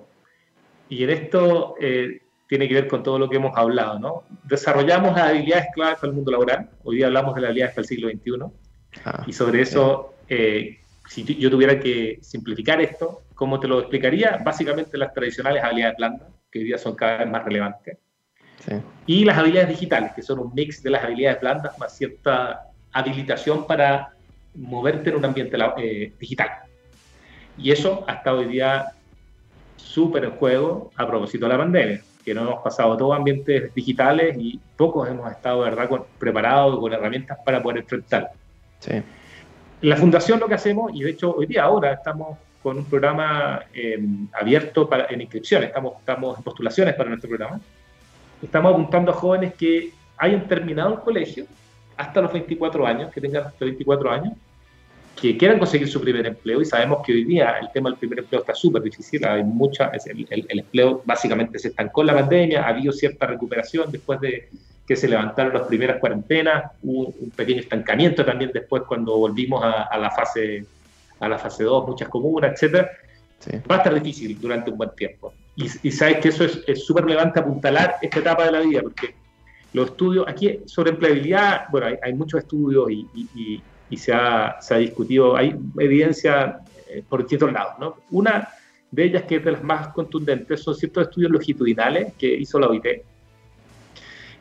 Y 0.89 1.03
en 1.03 1.09
esto 1.09 1.75
eh, 1.79 2.20
tiene 2.51 2.67
que 2.67 2.73
ver 2.73 2.89
con 2.89 3.01
todo 3.01 3.17
lo 3.17 3.29
que 3.29 3.37
hemos 3.37 3.57
hablado, 3.57 3.97
¿no? 3.97 4.23
Desarrollamos 4.43 5.15
las 5.15 5.29
habilidades 5.29 5.67
claves 5.73 5.99
para 5.99 6.09
el 6.09 6.15
mundo 6.15 6.31
laboral. 6.31 6.69
Hoy 6.83 6.97
día 6.97 7.05
hablamos 7.05 7.33
de 7.33 7.39
las 7.39 7.47
habilidades 7.47 7.75
para 7.75 7.83
el 7.83 7.87
siglo 7.87 8.09
XXI. 8.09 8.31
Ah, 9.05 9.23
y 9.25 9.31
sobre 9.31 9.61
eso, 9.61 10.15
eh, 10.27 10.81
si 11.07 11.23
yo 11.23 11.49
tuviera 11.49 11.79
que 11.79 12.19
simplificar 12.21 12.81
esto, 12.81 13.21
¿cómo 13.35 13.57
te 13.57 13.69
lo 13.69 13.79
explicaría? 13.79 14.41
Básicamente 14.43 14.97
las 14.97 15.13
tradicionales 15.13 15.63
habilidades 15.63 15.95
blandas, 15.95 16.27
que 16.51 16.59
hoy 16.59 16.65
día 16.65 16.77
son 16.77 16.93
cada 16.93 17.19
vez 17.19 17.29
más 17.29 17.45
relevantes. 17.45 17.97
Y 19.05 19.23
las 19.23 19.37
habilidades 19.37 19.69
digitales, 19.69 20.11
que 20.13 20.21
son 20.21 20.39
un 20.39 20.53
mix 20.53 20.83
de 20.83 20.89
las 20.89 21.05
habilidades 21.05 21.39
blandas 21.39 21.79
más 21.79 21.95
cierta 21.95 22.63
habilitación 22.91 23.65
para 23.65 24.09
moverte 24.55 25.09
en 25.09 25.15
un 25.15 25.23
ambiente 25.23 25.57
eh, 25.77 26.11
digital. 26.19 26.49
Y 27.57 27.71
eso 27.71 28.03
ha 28.09 28.15
estado 28.15 28.39
hoy 28.39 28.47
día 28.47 28.91
súper 29.77 30.25
en 30.25 30.31
juego 30.31 30.91
a 30.97 31.07
propósito 31.07 31.45
de 31.45 31.51
la 31.53 31.57
pandemia, 31.57 32.01
que 32.21 32.33
no 32.33 32.41
hemos 32.41 32.61
pasado 32.61 32.95
todos 32.97 33.15
ambientes 33.15 33.73
digitales 33.73 34.37
y 34.37 34.59
pocos 34.77 35.09
hemos 35.09 35.29
estado, 35.31 35.61
¿verdad?, 35.61 35.89
con, 35.89 36.05
preparados 36.19 36.79
con 36.79 36.93
herramientas 36.93 37.37
para 37.43 37.61
poder 37.61 37.79
enfrentar. 37.79 38.31
Sí. 38.79 39.01
La 39.81 39.97
fundación 39.97 40.39
lo 40.39 40.47
que 40.47 40.55
hacemos, 40.55 40.91
y 40.93 41.03
de 41.03 41.11
hecho 41.11 41.33
hoy 41.35 41.47
día 41.47 41.63
ahora 41.63 41.93
estamos 41.93 42.37
con 42.61 42.77
un 42.77 42.85
programa 42.85 43.63
eh, 43.73 43.99
abierto 44.33 44.87
para, 44.87 45.07
en 45.07 45.21
inscripciones, 45.21 45.69
estamos, 45.69 45.93
estamos 45.99 46.37
en 46.37 46.43
postulaciones 46.43 46.93
para 46.93 47.09
nuestro 47.09 47.29
programa, 47.29 47.59
estamos 48.41 48.73
apuntando 48.73 49.11
a 49.11 49.15
jóvenes 49.15 49.55
que 49.55 49.91
hayan 50.17 50.47
terminado 50.47 50.93
el 50.93 50.99
colegio 50.99 51.45
hasta 51.97 52.21
los 52.21 52.31
24 52.31 52.85
años, 52.85 53.11
que 53.11 53.21
tengan 53.21 53.45
hasta 53.45 53.65
24 53.65 54.11
años, 54.11 54.33
que 55.21 55.37
quieran 55.37 55.59
conseguir 55.59 55.87
su 55.87 56.01
primer 56.01 56.25
empleo 56.25 56.61
y 56.61 56.65
sabemos 56.65 57.05
que 57.05 57.11
hoy 57.11 57.23
día 57.25 57.59
el 57.61 57.71
tema 57.71 57.91
del 57.91 57.99
primer 57.99 58.19
empleo 58.19 58.41
está 58.41 58.55
súper 58.55 58.81
difícil, 58.81 59.23
hay 59.23 59.43
mucha, 59.43 59.91
el, 60.05 60.25
el, 60.27 60.59
empleo 60.59 61.03
básicamente 61.05 61.59
se 61.59 61.67
estancó 61.67 62.01
en 62.01 62.07
la 62.07 62.15
pandemia, 62.15 62.63
ha 62.63 62.69
habido 62.69 62.91
cierta 62.91 63.27
recuperación 63.27 63.91
después 63.91 64.19
de 64.19 64.49
que 64.87 64.95
se 64.95 65.07
levantaron 65.07 65.53
las 65.53 65.67
primeras 65.67 65.99
cuarentenas, 65.99 66.71
hubo 66.81 67.13
un 67.19 67.29
pequeño 67.29 67.59
estancamiento 67.59 68.25
también 68.25 68.49
después 68.51 68.81
cuando 68.87 69.15
volvimos 69.15 69.63
a, 69.63 69.95
la 69.95 70.09
fase 70.09 70.65
a 71.19 71.29
la 71.29 71.37
fase 71.37 71.65
2, 71.65 71.87
muchas 71.87 72.09
comunas, 72.09 72.53
etcétera. 72.53 72.89
Va 73.69 73.75
a 73.75 73.77
estar 73.77 73.93
difícil 73.93 74.41
durante 74.41 74.71
un 74.71 74.77
buen 74.77 74.89
tiempo. 74.95 75.35
Y, 75.55 75.91
sabes 75.91 76.17
que 76.17 76.29
eso 76.29 76.45
es 76.45 76.83
súper 76.83 77.05
relevante 77.05 77.39
apuntalar 77.39 77.97
esta 78.01 78.19
etapa 78.19 78.45
de 78.45 78.51
la 78.53 78.61
vida, 78.61 78.81
porque 78.81 79.13
los 79.73 79.91
estudios, 79.91 80.25
aquí 80.27 80.61
sobre 80.65 80.89
empleabilidad, 80.91 81.65
bueno, 81.69 81.95
hay, 82.01 82.13
muchos 82.13 82.41
estudios 82.41 82.89
y, 82.89 83.07
y 83.35 83.61
se, 83.97 84.13
ha, 84.13 84.57
se, 84.61 84.73
ha, 84.73 84.77
discutido, 84.77 85.35
hay 85.35 85.55
evidencia 85.79 86.59
eh, 86.87 87.03
por 87.07 87.21
distintos 87.21 87.51
lados, 87.51 87.73
¿no? 87.79 87.97
Una 88.11 88.49
de 88.91 89.03
ellas 89.05 89.23
que 89.23 89.37
es 89.37 89.45
de 89.45 89.51
las 89.51 89.63
más 89.63 89.87
contundentes 89.89 90.61
son 90.61 90.75
ciertos 90.75 91.07
estudios 91.07 91.31
longitudinales 91.31 92.13
que 92.17 92.27
hizo 92.27 92.59
la 92.59 92.67
OIT, 92.67 92.85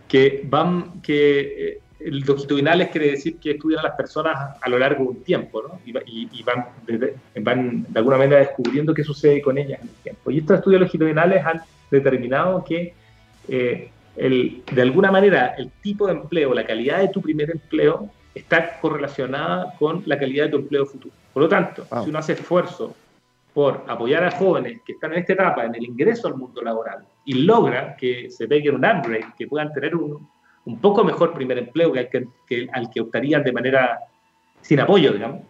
que 0.09 0.43
van, 0.45 1.01
que 1.01 1.41
eh, 1.69 1.81
longitudinales 2.01 2.89
quiere 2.89 3.13
decir 3.13 3.37
que 3.39 3.53
estudian 3.53 3.81
a 3.81 3.89
las 3.89 3.97
personas 3.97 4.57
a 4.61 4.69
lo 4.69 4.79
largo 4.79 5.05
de 5.05 5.11
un 5.11 5.23
tiempo, 5.23 5.63
¿no? 5.63 5.81
Y, 5.85 6.43
van, 6.43 6.67
de, 6.87 7.15
van, 7.41 7.87
de, 7.89 7.99
alguna 7.99 8.19
manera 8.19 8.39
descubriendo 8.41 8.95
qué 8.95 9.05
sucede 9.05 9.41
con 9.41 9.59
ellas 9.59 9.81
en 9.81 9.89
el 9.89 9.95
tiempo. 10.03 10.31
Y 10.31 10.39
estos 10.39 10.59
estudios 10.59 10.81
longitudinales 10.81 11.45
han 11.45 11.61
determinado 11.91 12.65
que 12.65 12.95
eh, 13.49 13.91
el, 14.17 14.63
de 14.73 14.83
alguna 14.83 15.11
manera 15.11 15.55
el 15.57 15.71
tipo 15.83 16.07
de 16.07 16.15
empleo, 16.15 16.55
la 16.55 16.67
calidad 16.67 16.99
de 16.99 17.09
tu 17.09 17.21
primer 17.21 17.51
empleo 17.51 18.11
está 18.35 18.79
correlacionada 18.81 19.75
con 19.79 20.03
la 20.07 20.19
calidad 20.19 20.45
de 20.45 20.51
tu 20.51 20.57
empleo 20.59 20.87
futuro. 20.87 21.15
Por 21.33 21.43
lo 21.43 21.49
tanto, 21.49 21.87
si 22.03 22.11
uno 22.11 22.19
hace 22.19 22.33
esfuerzo 22.33 22.95
por 23.53 23.85
apoyar 23.89 24.25
a 24.25 24.31
jóvenes 24.31 24.81
que 24.85 24.93
están 24.93 25.13
en 25.13 25.21
esta 25.21 25.33
etapa, 25.33 25.65
en 25.65 25.75
el 25.75 25.85
ingreso 25.85 26.29
al 26.29 26.37
mundo 26.37 26.63
laboral, 26.63 27.05
y 27.25 27.35
logra 27.35 27.97
que 27.97 28.31
se 28.31 28.47
peguen 28.47 28.77
un 28.77 28.85
upgrade, 28.85 29.27
que 29.37 29.47
puedan 29.47 29.73
tener 29.73 29.97
un, 29.97 30.29
un 30.65 30.81
poco 30.81 31.05
mejor 31.05 31.35
primer 31.35 31.59
empleo 31.59 31.93
que 31.93 31.99
al 31.99 32.09
que, 32.47 32.69
al 32.73 32.91
que 32.91 33.01
optarían 33.01 33.43
de 33.43 33.53
manera 33.53 33.99
sin 34.61 34.81
apoyo, 34.81 35.13
digamos. 35.13 35.43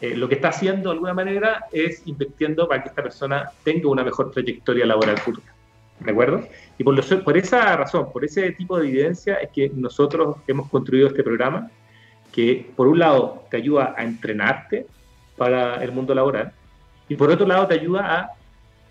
Eh, 0.00 0.16
lo 0.16 0.28
que 0.28 0.36
está 0.36 0.48
haciendo 0.48 0.90
de 0.90 0.94
alguna 0.94 1.12
manera 1.12 1.66
es 1.72 2.06
invirtiendo 2.06 2.68
para 2.68 2.82
que 2.82 2.88
esta 2.90 3.02
persona 3.02 3.50
tenga 3.64 3.88
una 3.88 4.04
mejor 4.04 4.30
trayectoria 4.30 4.86
laboral 4.86 5.18
futura. 5.18 5.52
¿De 5.98 6.12
acuerdo? 6.12 6.46
Y 6.78 6.84
por, 6.84 7.24
por 7.24 7.36
esa 7.36 7.76
razón, 7.76 8.12
por 8.12 8.24
ese 8.24 8.52
tipo 8.52 8.78
de 8.78 8.88
evidencia, 8.88 9.34
es 9.34 9.50
que 9.50 9.68
nosotros 9.74 10.36
hemos 10.46 10.68
construido 10.68 11.08
este 11.08 11.24
programa 11.24 11.68
que, 12.38 12.70
por 12.76 12.86
un 12.86 13.00
lado, 13.00 13.46
te 13.50 13.56
ayuda 13.56 13.96
a 13.98 14.04
entrenarte 14.04 14.86
para 15.36 15.82
el 15.82 15.90
mundo 15.90 16.14
laboral 16.14 16.52
y, 17.08 17.16
por 17.16 17.32
otro 17.32 17.44
lado, 17.44 17.66
te 17.66 17.74
ayuda 17.74 18.16
a 18.16 18.30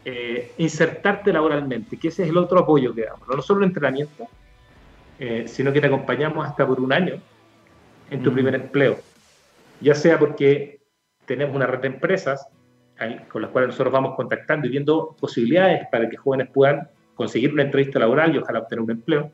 eh, 0.04 0.52
insertarte 0.58 1.32
laboralmente, 1.32 1.96
que 1.96 2.10
ese 2.10 2.24
es 2.24 2.30
el 2.30 2.36
otro 2.36 2.60
apoyo 2.60 2.94
que 2.94 3.06
damos. 3.06 3.26
No 3.26 3.42
solo 3.42 3.62
el 3.62 3.68
entrenamiento, 3.70 4.28
eh, 5.18 5.46
sino 5.48 5.72
que 5.72 5.80
te 5.80 5.88
acompañamos 5.88 6.46
hasta 6.46 6.68
por 6.68 6.82
un 6.82 6.92
año 6.92 7.22
en 8.12 8.22
tu 8.22 8.32
mm. 8.32 8.34
primer 8.34 8.56
empleo. 8.56 9.00
Ya 9.80 9.96
sea 9.96 10.20
porque 10.20 10.82
tenemos 11.26 11.56
una 11.56 11.68
red 11.68 11.80
de 11.80 11.88
empresas 11.88 12.46
con 13.30 13.44
las 13.44 13.52
cuales 13.52 13.70
nosotros 13.70 13.94
vamos 13.94 14.18
contactando 14.18 14.68
y 14.68 14.72
viendo 14.72 15.16
posibilidades 15.22 15.88
para 15.90 16.10
que 16.10 16.18
jóvenes 16.18 16.50
puedan 16.54 16.90
conseguir 17.16 17.54
una 17.54 17.64
entrevista 17.64 17.98
laboral 17.98 18.36
y 18.36 18.40
ojalá 18.40 18.60
obtener 18.60 18.84
un 18.84 18.92
empleo. 18.92 19.32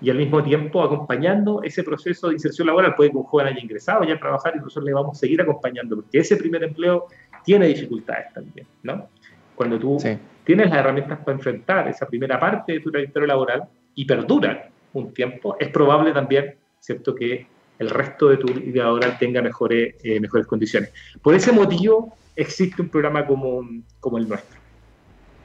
Y 0.00 0.10
al 0.10 0.16
mismo 0.16 0.42
tiempo 0.42 0.82
acompañando 0.82 1.62
ese 1.62 1.82
proceso 1.82 2.28
de 2.28 2.34
inserción 2.34 2.68
laboral. 2.68 2.94
Puede 2.94 3.10
que 3.10 3.16
un 3.16 3.24
joven 3.24 3.48
haya 3.48 3.60
ingresado 3.60 4.04
ya 4.04 4.14
a 4.14 4.18
trabajar 4.18 4.54
y 4.54 4.58
nosotros 4.58 4.84
le 4.84 4.92
vamos 4.92 5.16
a 5.16 5.20
seguir 5.20 5.40
acompañando, 5.40 5.96
porque 5.96 6.18
ese 6.18 6.36
primer 6.36 6.62
empleo 6.62 7.06
tiene 7.44 7.66
dificultades 7.66 8.32
también, 8.32 8.66
¿no? 8.82 9.08
Cuando 9.54 9.78
tú 9.78 9.98
tienes 10.44 10.70
las 10.70 10.78
herramientas 10.78 11.18
para 11.18 11.36
enfrentar 11.36 11.88
esa 11.88 12.06
primera 12.06 12.38
parte 12.38 12.74
de 12.74 12.80
tu 12.80 12.90
trayectoria 12.92 13.26
laboral 13.28 13.64
y 13.94 14.04
perdura 14.04 14.68
un 14.92 15.12
tiempo, 15.12 15.56
es 15.58 15.68
probable 15.68 16.12
también, 16.12 16.54
¿cierto?, 16.78 17.14
que 17.14 17.46
el 17.78 17.90
resto 17.90 18.28
de 18.28 18.36
tu 18.36 18.46
vida 18.52 18.84
laboral 18.84 19.18
tenga 19.18 19.40
mejores, 19.42 19.94
eh, 20.02 20.20
mejores 20.20 20.46
condiciones. 20.46 20.92
Por 21.22 21.34
ese 21.34 21.52
motivo 21.52 22.16
existe 22.34 22.82
un 22.82 22.88
programa 22.88 23.26
como, 23.26 23.62
como 24.00 24.18
el 24.18 24.28
nuestro. 24.28 24.57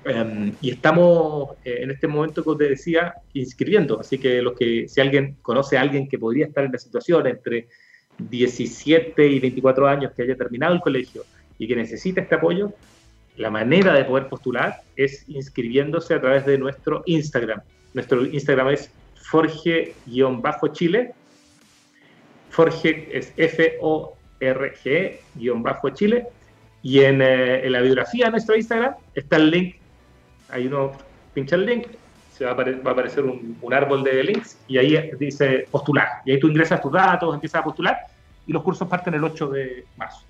Em, 0.06 0.54
y 0.62 0.72
estamos 0.72 1.52
eh, 1.64 1.80
en 1.82 1.92
este 1.92 2.08
momento, 2.08 2.44
como 2.44 2.58
te 2.58 2.70
decía, 2.70 3.14
inscribiendo. 3.34 4.00
Así 4.00 4.18
que, 4.18 4.42
los 4.42 4.54
que 4.54 4.88
si 4.88 5.00
alguien 5.02 5.38
conoce 5.42 5.78
a 5.78 5.82
alguien 5.82 6.08
que 6.10 6.20
podría 6.20 6.48
estar 6.48 6.66
en 6.66 6.72
la 6.74 6.78
situación 6.78 7.28
entre 7.28 7.68
17 8.18 9.28
y 9.28 9.40
24 9.40 9.88
años 9.88 10.12
que 10.14 10.24
haya 10.24 10.36
terminado 10.36 10.74
el 10.74 10.82
colegio 10.82 11.24
y 11.58 11.68
que 11.68 11.76
necesita 11.76 12.22
este 12.22 12.36
apoyo, 12.36 12.74
la 13.38 13.50
manera 13.50 13.94
de 13.94 14.06
poder 14.06 14.28
postular 14.28 14.82
es 14.96 15.24
inscribiéndose 15.28 16.14
a 16.14 16.22
través 16.22 16.46
de 16.46 16.58
nuestro 16.58 17.02
Instagram. 17.06 17.62
Nuestro 17.94 18.26
Instagram 18.26 18.70
es 18.70 18.92
forge-chile. 19.16 21.14
Forge 22.50 23.18
es 23.18 23.34
F-O-R-G-Chile. 23.38 23.88
Y 26.84 27.00
eh, 27.00 27.08
en, 27.08 27.72
la 27.72 27.82
biografía 27.82 28.26
de 28.26 28.32
nuestro 28.32 28.56
Instagram 28.56 28.96
está 29.16 29.38
el 29.38 29.50
link. 29.50 29.78
Ahí 30.54 30.68
uno 30.68 30.92
pincha 31.34 31.56
el 31.56 31.66
link, 31.66 31.88
se 32.32 32.46
va 32.46 32.52
a, 32.52 32.56
va 32.56 32.90
a 32.90 32.92
aparecer 32.92 33.24
un, 33.24 33.58
un, 33.62 33.74
árbol 33.74 34.04
de 34.04 34.24
links 34.24 34.58
y 34.68 34.78
ahí 34.78 35.12
dice 35.20 35.68
postular. 35.70 36.08
Y 36.26 36.32
ahí 36.32 36.40
tú 36.40 36.48
ingresas 36.48 36.82
tus 36.82 36.92
datos, 36.92 37.34
empiezas 37.34 37.62
a 37.62 37.64
postular 37.64 37.98
y 38.46 38.54
los 38.54 38.64
cursos 38.64 38.88
parten 38.88 39.14
el 39.14 39.24
8 39.24 39.48
de 39.50 39.86
marzo. 39.98 40.26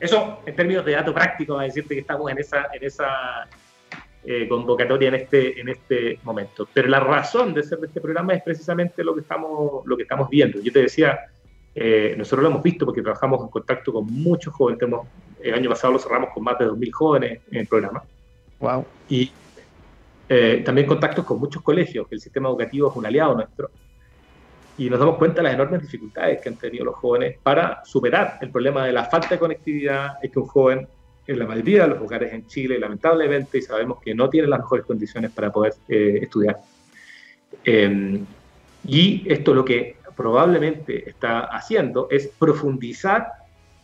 Eso 0.00 0.40
en 0.44 0.56
términos 0.56 0.84
de 0.84 0.92
dato 0.92 1.14
práctico, 1.14 1.54
va 1.54 1.62
a 1.62 1.64
decirte 1.64 1.94
que 1.94 2.00
estamos 2.00 2.30
en 2.30 2.38
esa, 2.38 2.66
en 2.72 2.84
esa 2.84 3.48
eh, 4.24 4.48
convocatoria 4.48 5.08
en 5.08 5.14
este, 5.14 5.60
en 5.60 5.68
este 5.68 6.18
momento. 6.24 6.68
Pero 6.72 6.88
la 6.88 7.00
razón 7.00 7.54
de 7.54 7.62
ser 7.62 7.78
de 7.78 7.86
este 7.86 8.00
programa 8.00 8.34
es 8.34 8.42
precisamente 8.42 9.04
lo 9.04 9.14
que 9.14 9.20
estamos, 9.20 9.86
lo 9.86 9.96
que 9.96 10.02
estamos 10.02 10.28
viendo. 10.28 10.60
Yo 10.60 10.72
te 10.72 10.82
decía, 10.82 11.20
eh, 11.74 12.14
nosotros 12.18 12.42
lo 12.42 12.50
hemos 12.50 12.62
visto 12.62 12.84
porque 12.84 13.02
trabajamos 13.02 13.42
en 13.42 13.48
contacto 13.48 13.92
con 13.92 14.06
muchos 14.06 14.52
jóvenes. 14.54 14.80
el 15.40 15.54
año 15.54 15.70
pasado 15.70 15.92
lo 15.92 15.98
cerramos 15.98 16.30
con 16.34 16.42
más 16.42 16.58
de 16.58 16.66
2.000 16.66 16.92
jóvenes 16.92 17.40
en 17.50 17.58
el 17.58 17.66
programa. 17.66 18.02
Wow. 18.58 18.86
Y 19.08 19.30
eh, 20.34 20.62
también 20.64 20.86
contactos 20.86 21.26
con 21.26 21.38
muchos 21.38 21.62
colegios, 21.62 22.08
que 22.08 22.14
el 22.14 22.20
sistema 22.22 22.48
educativo 22.48 22.88
es 22.88 22.96
un 22.96 23.04
aliado 23.04 23.34
nuestro 23.34 23.70
y 24.78 24.88
nos 24.88 24.98
damos 24.98 25.18
cuenta 25.18 25.36
de 25.36 25.42
las 25.42 25.52
enormes 25.52 25.82
dificultades 25.82 26.40
que 26.40 26.48
han 26.48 26.56
tenido 26.56 26.86
los 26.86 26.94
jóvenes 26.94 27.36
para 27.42 27.84
superar 27.84 28.38
el 28.40 28.48
problema 28.48 28.86
de 28.86 28.94
la 28.94 29.04
falta 29.04 29.28
de 29.28 29.38
conectividad. 29.38 30.14
Es 30.22 30.30
que 30.30 30.38
un 30.38 30.46
joven, 30.46 30.88
en 31.26 31.38
la 31.38 31.46
mayoría 31.46 31.82
de 31.82 31.88
los 31.88 31.98
lugares 31.98 32.32
en 32.32 32.46
Chile, 32.46 32.78
lamentablemente, 32.78 33.58
y 33.58 33.60
sabemos 33.60 34.00
que 34.00 34.14
no 34.14 34.30
tiene 34.30 34.48
las 34.48 34.60
mejores 34.60 34.86
condiciones 34.86 35.32
para 35.32 35.52
poder 35.52 35.74
eh, 35.86 36.20
estudiar. 36.22 36.60
Em, 37.62 38.24
y 38.86 39.30
esto 39.30 39.52
lo 39.52 39.66
que 39.66 39.96
probablemente 40.16 41.10
está 41.10 41.40
haciendo 41.40 42.08
es 42.10 42.28
profundizar 42.28 43.32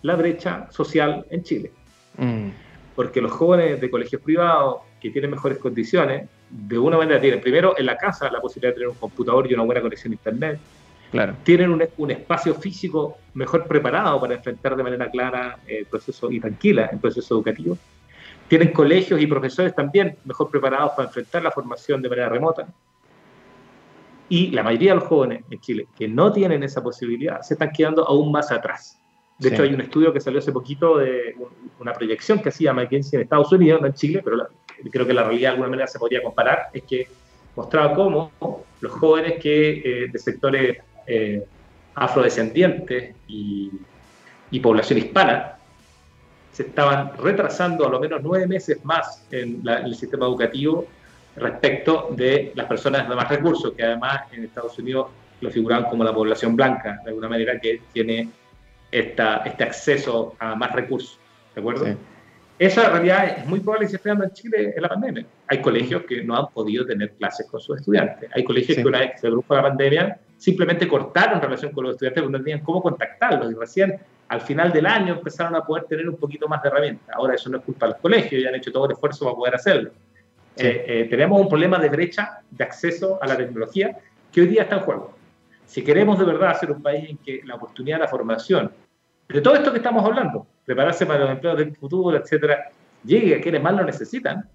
la 0.00 0.16
brecha 0.16 0.66
social 0.70 1.26
en 1.28 1.42
Chile. 1.42 1.72
Mm. 2.16 2.48
Porque 2.96 3.20
los 3.20 3.32
jóvenes 3.32 3.82
de 3.82 3.90
colegios 3.90 4.22
privados 4.22 4.78
que 4.98 5.10
tienen 5.10 5.30
mejores 5.30 5.58
condiciones, 5.58 6.26
de 6.50 6.78
una 6.78 6.96
manera 6.96 7.20
tienen 7.20 7.40
primero 7.40 7.78
en 7.78 7.86
la 7.86 7.96
casa 7.96 8.30
la 8.30 8.40
posibilidad 8.40 8.70
de 8.70 8.74
tener 8.74 8.88
un 8.88 8.96
computador 8.96 9.50
y 9.50 9.54
una 9.54 9.64
buena 9.64 9.80
conexión 9.80 10.12
a 10.12 10.14
Internet, 10.14 10.60
tienen 11.42 11.70
un, 11.70 12.10
espacio 12.10 12.54
físico 12.54 13.16
mejor 13.34 13.66
preparado 13.66 14.20
para 14.20 14.34
enfrentar 14.34 14.76
de 14.76 14.82
manera 14.82 15.10
clara 15.10 15.58
el 15.66 15.86
proceso 15.86 16.30
y 16.30 16.38
tranquila 16.38 16.86
el 16.92 16.98
proceso 16.98 17.34
educativo. 17.34 17.78
Tienen 18.46 18.72
colegios 18.72 19.20
y 19.20 19.26
profesores 19.26 19.74
también 19.74 20.16
mejor 20.24 20.50
preparados 20.50 20.92
para 20.92 21.08
enfrentar 21.08 21.42
la 21.42 21.50
formación 21.50 22.02
de 22.02 22.08
manera 22.08 22.28
remota. 22.28 22.68
Y 24.28 24.50
la 24.50 24.62
mayoría 24.62 24.90
de 24.90 24.96
los 24.96 25.08
jóvenes 25.08 25.44
en 25.50 25.60
Chile 25.60 25.86
que 25.96 26.08
no 26.08 26.30
tienen 26.30 26.62
esa 26.62 26.82
posibilidad 26.82 27.40
se 27.40 27.54
están 27.54 27.70
quedando 27.70 28.06
aún 28.06 28.30
más 28.30 28.52
atrás. 28.52 28.98
De 29.38 29.50
hecho, 29.50 29.62
hay 29.62 29.72
un 29.72 29.80
estudio 29.80 30.12
que 30.12 30.20
salió 30.20 30.40
hace 30.40 30.50
poquito 30.50 30.98
de 30.98 31.36
una 31.78 31.92
proyección 31.92 32.40
que 32.40 32.48
hacía 32.48 32.72
McKinsey 32.72 33.16
en 33.16 33.22
Estados 33.22 33.52
Unidos, 33.52 33.80
no 33.80 33.86
en 33.86 33.94
Chile, 33.94 34.20
pero 34.22 34.48
creo 34.90 35.06
que 35.06 35.12
la 35.14 35.24
realidad 35.24 35.50
de 35.50 35.52
alguna 35.54 35.70
manera 35.70 35.86
se 35.86 35.98
podría 35.98 36.22
comparar, 36.22 36.68
es 36.72 36.82
que 36.82 37.08
mostraba 37.56 37.94
cómo 37.94 38.32
los 38.80 38.92
jóvenes 38.92 39.40
que 39.40 39.82
eh, 39.84 40.08
de 40.12 40.18
sectores 40.18 40.78
eh, 41.06 41.44
afrodescendientes 41.94 43.14
y, 43.26 43.70
población 44.62 44.98
hispana 44.98 45.56
se 46.52 46.64
estaban 46.64 47.12
retrasando 47.18 47.86
a 47.86 47.90
lo 47.90 48.00
menos 48.00 48.20
nueve 48.22 48.46
meses 48.46 48.84
más 48.84 49.24
en, 49.30 49.62
el 49.66 49.94
sistema 49.94 50.26
educativo 50.26 50.86
respecto 51.36 52.08
de 52.10 52.52
las 52.56 52.66
personas 52.66 53.08
de 53.08 53.14
más 53.14 53.28
recursos, 53.28 53.72
que 53.74 53.84
además 53.84 54.22
en 54.32 54.44
Estados 54.44 54.76
Unidos 54.78 55.08
lo 55.40 55.50
figuraban 55.50 55.88
como 55.88 56.02
la 56.02 56.12
población 56.12 56.56
blanca, 56.56 57.00
de 57.04 57.10
alguna 57.10 57.28
manera 57.28 57.60
que 57.60 57.80
tiene 57.92 58.28
esta, 58.90 59.38
este 59.44 59.62
acceso 59.64 60.34
a 60.40 60.56
más 60.56 60.72
recursos. 60.72 61.18
¿De 61.54 61.60
acuerdo? 61.60 61.86
Esa 62.58 62.90
realidad 62.90 63.38
es 63.38 63.46
muy 63.46 63.60
probable 63.60 63.86
que 63.86 63.90
se 63.90 63.96
esté 63.96 64.08
dando 64.08 64.24
en 64.24 64.32
Chile 64.32 64.74
en 64.74 64.82
la 64.82 64.88
pandemia. 64.88 65.24
Hay 65.46 65.62
colegios 65.62 66.02
que 66.02 66.24
no 66.24 66.36
han 66.36 66.48
podido 66.48 66.84
tener 66.84 67.12
clases 67.12 67.46
con 67.46 67.60
sus 67.60 67.78
estudiantes. 67.78 68.28
Hay 68.34 68.42
colegios 68.42 68.76
que 68.76 68.84
una 68.84 68.98
vez 68.98 69.12
que 69.12 69.18
se 69.18 69.28
produjo 69.28 69.54
la 69.54 69.62
pandemia 69.62 70.18
simplemente 70.36 70.88
cortaron 70.88 71.40
relación 71.40 71.72
con 71.72 71.84
los 71.84 71.94
estudiantes 71.94 72.22
porque 72.22 72.38
no 72.38 72.42
tenían 72.42 72.60
cómo 72.60 72.82
contactarlos 72.82 73.52
y 73.52 73.54
recién 73.54 74.00
al 74.28 74.40
final 74.40 74.72
del 74.72 74.86
año 74.86 75.14
empezaron 75.14 75.54
a 75.54 75.64
poder 75.64 75.84
tener 75.84 76.08
un 76.08 76.16
poquito 76.16 76.48
más 76.48 76.62
de 76.62 76.68
herramientas. 76.68 77.14
Ahora 77.14 77.34
eso 77.34 77.48
no 77.48 77.58
es 77.58 77.64
culpa 77.64 77.86
de 77.86 77.92
los 77.92 78.00
colegios, 78.00 78.42
ya 78.42 78.48
han 78.48 78.56
hecho 78.56 78.72
todo 78.72 78.86
el 78.86 78.92
esfuerzo 78.92 79.24
para 79.24 79.36
poder 79.36 79.54
hacerlo. 79.54 79.90
Eh, 80.56 80.84
eh, 80.86 81.06
tenemos 81.08 81.40
un 81.40 81.48
problema 81.48 81.78
de 81.78 81.88
brecha 81.88 82.40
de 82.50 82.64
acceso 82.64 83.18
a 83.22 83.26
la 83.28 83.36
tecnología 83.36 83.96
que 84.32 84.40
hoy 84.40 84.48
día 84.48 84.62
está 84.62 84.76
en 84.76 84.82
juego. 84.82 85.14
Si 85.64 85.82
queremos 85.82 86.18
de 86.18 86.24
verdad 86.24 86.58
ser 86.58 86.72
un 86.72 86.82
país 86.82 87.08
en 87.08 87.18
que 87.18 87.40
la 87.44 87.54
oportunidad 87.54 87.98
de 87.98 88.02
la 88.02 88.08
formación, 88.08 88.72
de 89.28 89.40
todo 89.40 89.54
esto 89.54 89.70
que 89.70 89.78
estamos 89.78 90.04
hablando, 90.04 90.46
prepararse 90.68 91.06
para 91.06 91.20
los 91.20 91.30
empleos 91.30 91.56
del 91.56 91.74
futuro, 91.74 92.14
etcétera, 92.14 92.68
llegue 93.02 93.36
a 93.36 93.40
quienes 93.40 93.62
más 93.62 93.72
lo 93.72 93.84
necesitan, 93.84 94.46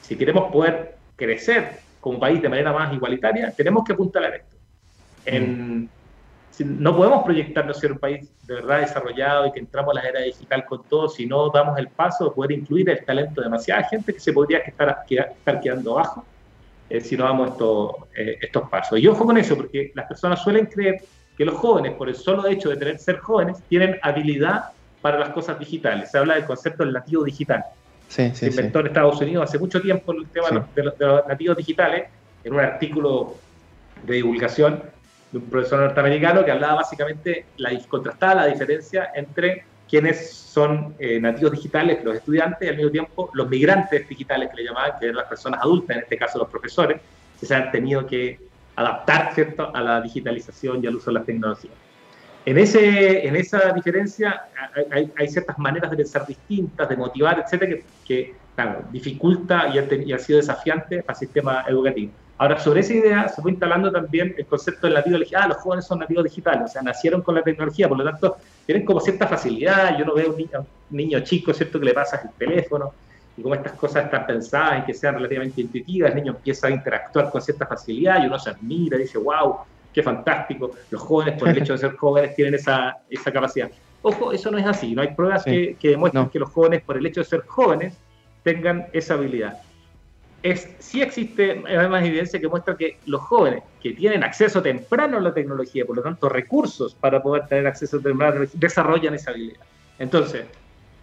si 0.00 0.16
queremos 0.16 0.50
poder 0.50 0.96
crecer 1.16 1.80
como 2.00 2.18
país 2.18 2.40
de 2.40 2.48
manera 2.48 2.72
más 2.72 2.94
igualitaria, 2.94 3.52
tenemos 3.54 3.84
que 3.84 3.92
apuntar 3.92 4.24
a 4.24 4.36
esto. 4.36 4.56
En, 5.26 5.90
no 6.64 6.96
podemos 6.96 7.24
proyectarnos 7.24 7.78
ser 7.78 7.92
un 7.92 7.98
país 7.98 8.26
de 8.46 8.54
verdad 8.54 8.80
desarrollado 8.80 9.46
y 9.46 9.52
que 9.52 9.60
entramos 9.60 9.94
a 9.94 10.00
la 10.00 10.08
era 10.08 10.20
digital 10.22 10.64
con 10.64 10.82
todo 10.84 11.10
si 11.10 11.26
no 11.26 11.50
damos 11.50 11.78
el 11.78 11.88
paso 11.88 12.24
de 12.24 12.30
poder 12.30 12.52
incluir 12.52 12.88
el 12.88 13.04
talento 13.04 13.42
de 13.42 13.48
demasiada 13.48 13.84
gente 13.84 14.14
que 14.14 14.20
se 14.20 14.32
podría 14.32 14.60
estar, 14.60 15.04
estar 15.10 15.60
quedando 15.60 15.98
abajo 15.98 16.24
eh, 16.88 17.02
si 17.02 17.18
no 17.18 17.24
damos 17.24 17.52
eh, 18.16 18.38
estos 18.40 18.66
pasos. 18.70 18.98
Y 18.98 19.06
ojo 19.06 19.26
con 19.26 19.36
eso, 19.36 19.54
porque 19.56 19.92
las 19.94 20.06
personas 20.06 20.42
suelen 20.42 20.64
creer 20.64 21.02
que 21.36 21.44
los 21.44 21.56
jóvenes, 21.56 21.92
por 21.92 22.08
el 22.08 22.14
solo 22.14 22.46
hecho 22.46 22.70
de 22.70 22.76
tener 22.78 22.98
ser 22.98 23.18
jóvenes, 23.18 23.62
tienen 23.68 23.98
habilidad 24.00 24.70
para 25.08 25.20
las 25.20 25.30
cosas 25.30 25.58
digitales. 25.58 26.10
Se 26.10 26.18
habla 26.18 26.34
del 26.34 26.44
concepto 26.44 26.84
del 26.84 26.92
nativo 26.92 27.24
digital. 27.24 27.64
Sí, 28.08 28.30
se 28.34 28.48
inventó 28.48 28.80
en 28.80 28.88
Estados 28.88 29.18
Unidos 29.22 29.44
hace 29.48 29.58
mucho 29.58 29.80
tiempo 29.80 30.12
el 30.12 30.26
tema 30.28 30.48
de, 30.48 30.82
los, 30.82 30.98
de, 30.98 31.06
los, 31.06 31.26
nativos 31.26 31.56
digitales, 31.56 32.08
en 32.44 32.52
un 32.52 32.60
artículo 32.60 33.34
de 34.02 34.14
divulgación 34.16 34.82
de 35.32 35.38
un 35.38 35.44
profesor 35.44 35.80
norteamericano 35.80 36.44
que 36.44 36.50
hablaba 36.50 36.74
básicamente, 36.76 37.46
la, 37.56 37.70
contrastaba 37.88 38.34
la 38.34 38.46
diferencia 38.46 39.10
entre 39.14 39.64
quienes 39.88 40.30
son 40.30 40.94
eh, 40.98 41.18
nativos 41.18 41.52
digitales, 41.52 42.04
los 42.04 42.16
estudiantes, 42.16 42.66
y 42.66 42.68
al 42.68 42.76
mismo 42.76 42.90
tiempo 42.90 43.30
los 43.32 43.48
migrantes 43.48 44.06
digitales 44.06 44.50
que 44.50 44.56
le 44.56 44.64
llamaban, 44.64 44.92
que 44.98 45.06
eran 45.06 45.16
las 45.16 45.26
personas 45.26 45.62
adultas, 45.62 45.96
en 45.96 46.02
este 46.02 46.18
caso 46.18 46.38
los 46.38 46.48
profesores, 46.48 47.00
que 47.40 47.46
se 47.46 47.54
han 47.54 47.70
tenido 47.70 48.06
que 48.06 48.38
adaptar 48.76 49.32
¿cierto? 49.34 49.74
a 49.74 49.80
la 49.80 50.02
digitalización 50.02 50.84
y 50.84 50.86
al 50.86 50.96
uso 50.96 51.10
de 51.10 51.14
las 51.14 51.24
tecnologías. 51.24 51.87
En, 52.44 52.56
ese, 52.56 53.26
en 53.26 53.36
esa 53.36 53.72
diferencia 53.72 54.42
hay, 54.90 55.12
hay 55.16 55.28
ciertas 55.28 55.58
maneras 55.58 55.90
de 55.90 55.96
pensar 55.96 56.26
distintas, 56.26 56.88
de 56.88 56.96
motivar, 56.96 57.42
etcétera, 57.44 57.76
que, 57.76 57.84
que 58.06 58.34
claro, 58.54 58.84
dificulta 58.90 59.68
y 59.68 59.78
ha, 59.78 59.86
y 59.94 60.12
ha 60.12 60.18
sido 60.18 60.38
desafiante 60.38 61.04
al 61.06 61.16
sistema 61.16 61.64
educativo. 61.68 62.12
Ahora, 62.38 62.58
sobre 62.58 62.80
esa 62.80 62.94
idea 62.94 63.28
se 63.28 63.42
fue 63.42 63.50
instalando 63.50 63.90
también 63.90 64.34
el 64.38 64.46
concepto 64.46 64.86
del 64.86 64.94
nativo 64.94 65.18
digital. 65.18 65.42
Ah, 65.44 65.48
los 65.48 65.56
jóvenes 65.58 65.86
son 65.86 65.98
nativos 65.98 66.24
digitales, 66.24 66.62
o 66.64 66.68
sea, 66.68 66.82
nacieron 66.82 67.20
con 67.20 67.34
la 67.34 67.42
tecnología, 67.42 67.88
por 67.88 67.98
lo 67.98 68.04
tanto, 68.04 68.36
tienen 68.64 68.84
como 68.84 69.00
cierta 69.00 69.26
facilidad. 69.26 69.98
Yo 69.98 70.04
no 70.04 70.14
veo 70.14 70.34
un 70.34 70.66
niño, 70.90 71.20
chico, 71.20 71.52
¿cierto?, 71.52 71.80
que 71.80 71.86
le 71.86 71.94
pasas 71.94 72.24
el 72.24 72.30
teléfono 72.38 72.92
y 73.36 73.42
como 73.42 73.54
estas 73.54 73.72
cosas 73.72 74.04
están 74.04 74.26
pensadas 74.26 74.82
y 74.82 74.86
que 74.86 74.94
sean 74.94 75.14
relativamente 75.14 75.60
intuitivas, 75.60 76.10
el 76.10 76.16
niño 76.16 76.32
empieza 76.32 76.66
a 76.66 76.70
interactuar 76.70 77.30
con 77.30 77.40
cierta 77.40 77.66
facilidad 77.66 78.22
y 78.22 78.26
uno 78.26 78.38
se 78.38 78.50
admira, 78.50 78.98
dice, 78.98 79.18
wow, 79.18 79.58
qué 79.98 80.02
fantástico, 80.04 80.70
los 80.90 81.02
jóvenes 81.02 81.36
por 81.38 81.48
el 81.48 81.58
hecho 81.62 81.72
de 81.72 81.80
ser 81.80 81.96
jóvenes 81.96 82.36
tienen 82.36 82.54
esa, 82.54 82.98
esa 83.10 83.32
capacidad. 83.32 83.68
Ojo, 84.02 84.32
eso 84.32 84.48
no 84.52 84.58
es 84.58 84.64
así, 84.64 84.94
no 84.94 85.02
hay 85.02 85.08
pruebas 85.08 85.42
que, 85.42 85.76
que, 85.80 85.88
demuestren 85.90 86.28
que 86.28 86.38
los 86.38 86.50
jóvenes 86.50 86.82
por 86.82 86.96
el 86.96 87.04
hecho 87.04 87.20
de 87.20 87.26
ser 87.26 87.40
jóvenes 87.46 87.94
tengan 88.44 88.86
esa 88.92 89.14
habilidad. 89.14 89.60
Es, 90.40 90.68
sí 90.78 91.02
existe 91.02 91.64
además 91.66 92.04
evidencia 92.04 92.38
que 92.38 92.46
muestra 92.46 92.76
que 92.76 92.98
los 93.06 93.20
jóvenes 93.22 93.64
que 93.82 93.92
tienen 93.92 94.22
acceso 94.22 94.62
temprano 94.62 95.16
a 95.16 95.20
la 95.20 95.34
tecnología, 95.34 95.84
por 95.84 95.96
lo 95.96 96.02
tanto 96.02 96.28
recursos 96.28 96.94
para 96.94 97.20
poder 97.20 97.48
tener 97.48 97.66
acceso 97.66 97.98
temprano, 97.98 98.46
desarrollan 98.52 99.14
esa 99.14 99.32
habilidad. 99.32 99.64
Entonces, 99.98 100.44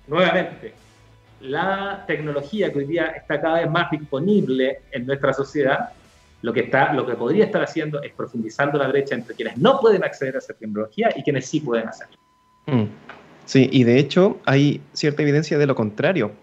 nuevamente, 0.08 0.74
la 1.42 2.06
tecnología 2.08 2.72
que 2.72 2.80
hoy 2.80 2.86
día 2.86 3.08
está 3.08 3.42
cada 3.42 3.56
vez 3.56 3.70
más 3.70 3.92
disponible 3.92 4.80
en 4.94 5.06
nuestra 5.06 5.34
sociedad, 5.34 5.90
lo 6.46 6.54
que, 6.54 6.60
está, 6.60 6.94
lo 6.94 7.08
que 7.08 7.16
podría 7.16 7.46
estar 7.46 7.64
haciendo 7.64 8.04
es 8.04 8.14
profundizando 8.14 8.78
la 8.78 8.88
brecha 8.88 9.16
entre 9.16 9.34
quienes 9.34 9.58
no 9.58 9.80
pueden 9.80 10.04
acceder 10.04 10.36
a 10.36 10.38
esa 10.38 10.54
tecnología 10.54 11.10
y 11.16 11.24
quienes 11.24 11.48
sí 11.48 11.60
pueden 11.60 11.88
hacerlo. 11.88 12.18
Mm. 12.68 12.84
Sí, 13.46 13.68
y 13.72 13.84
de 13.84 13.98
hecho 13.98 14.40
hay 14.46 14.80
cierta 14.94 15.24
evidencia 15.24 15.58
de 15.58 15.66
lo 15.66 15.74
contrario, 15.74 16.34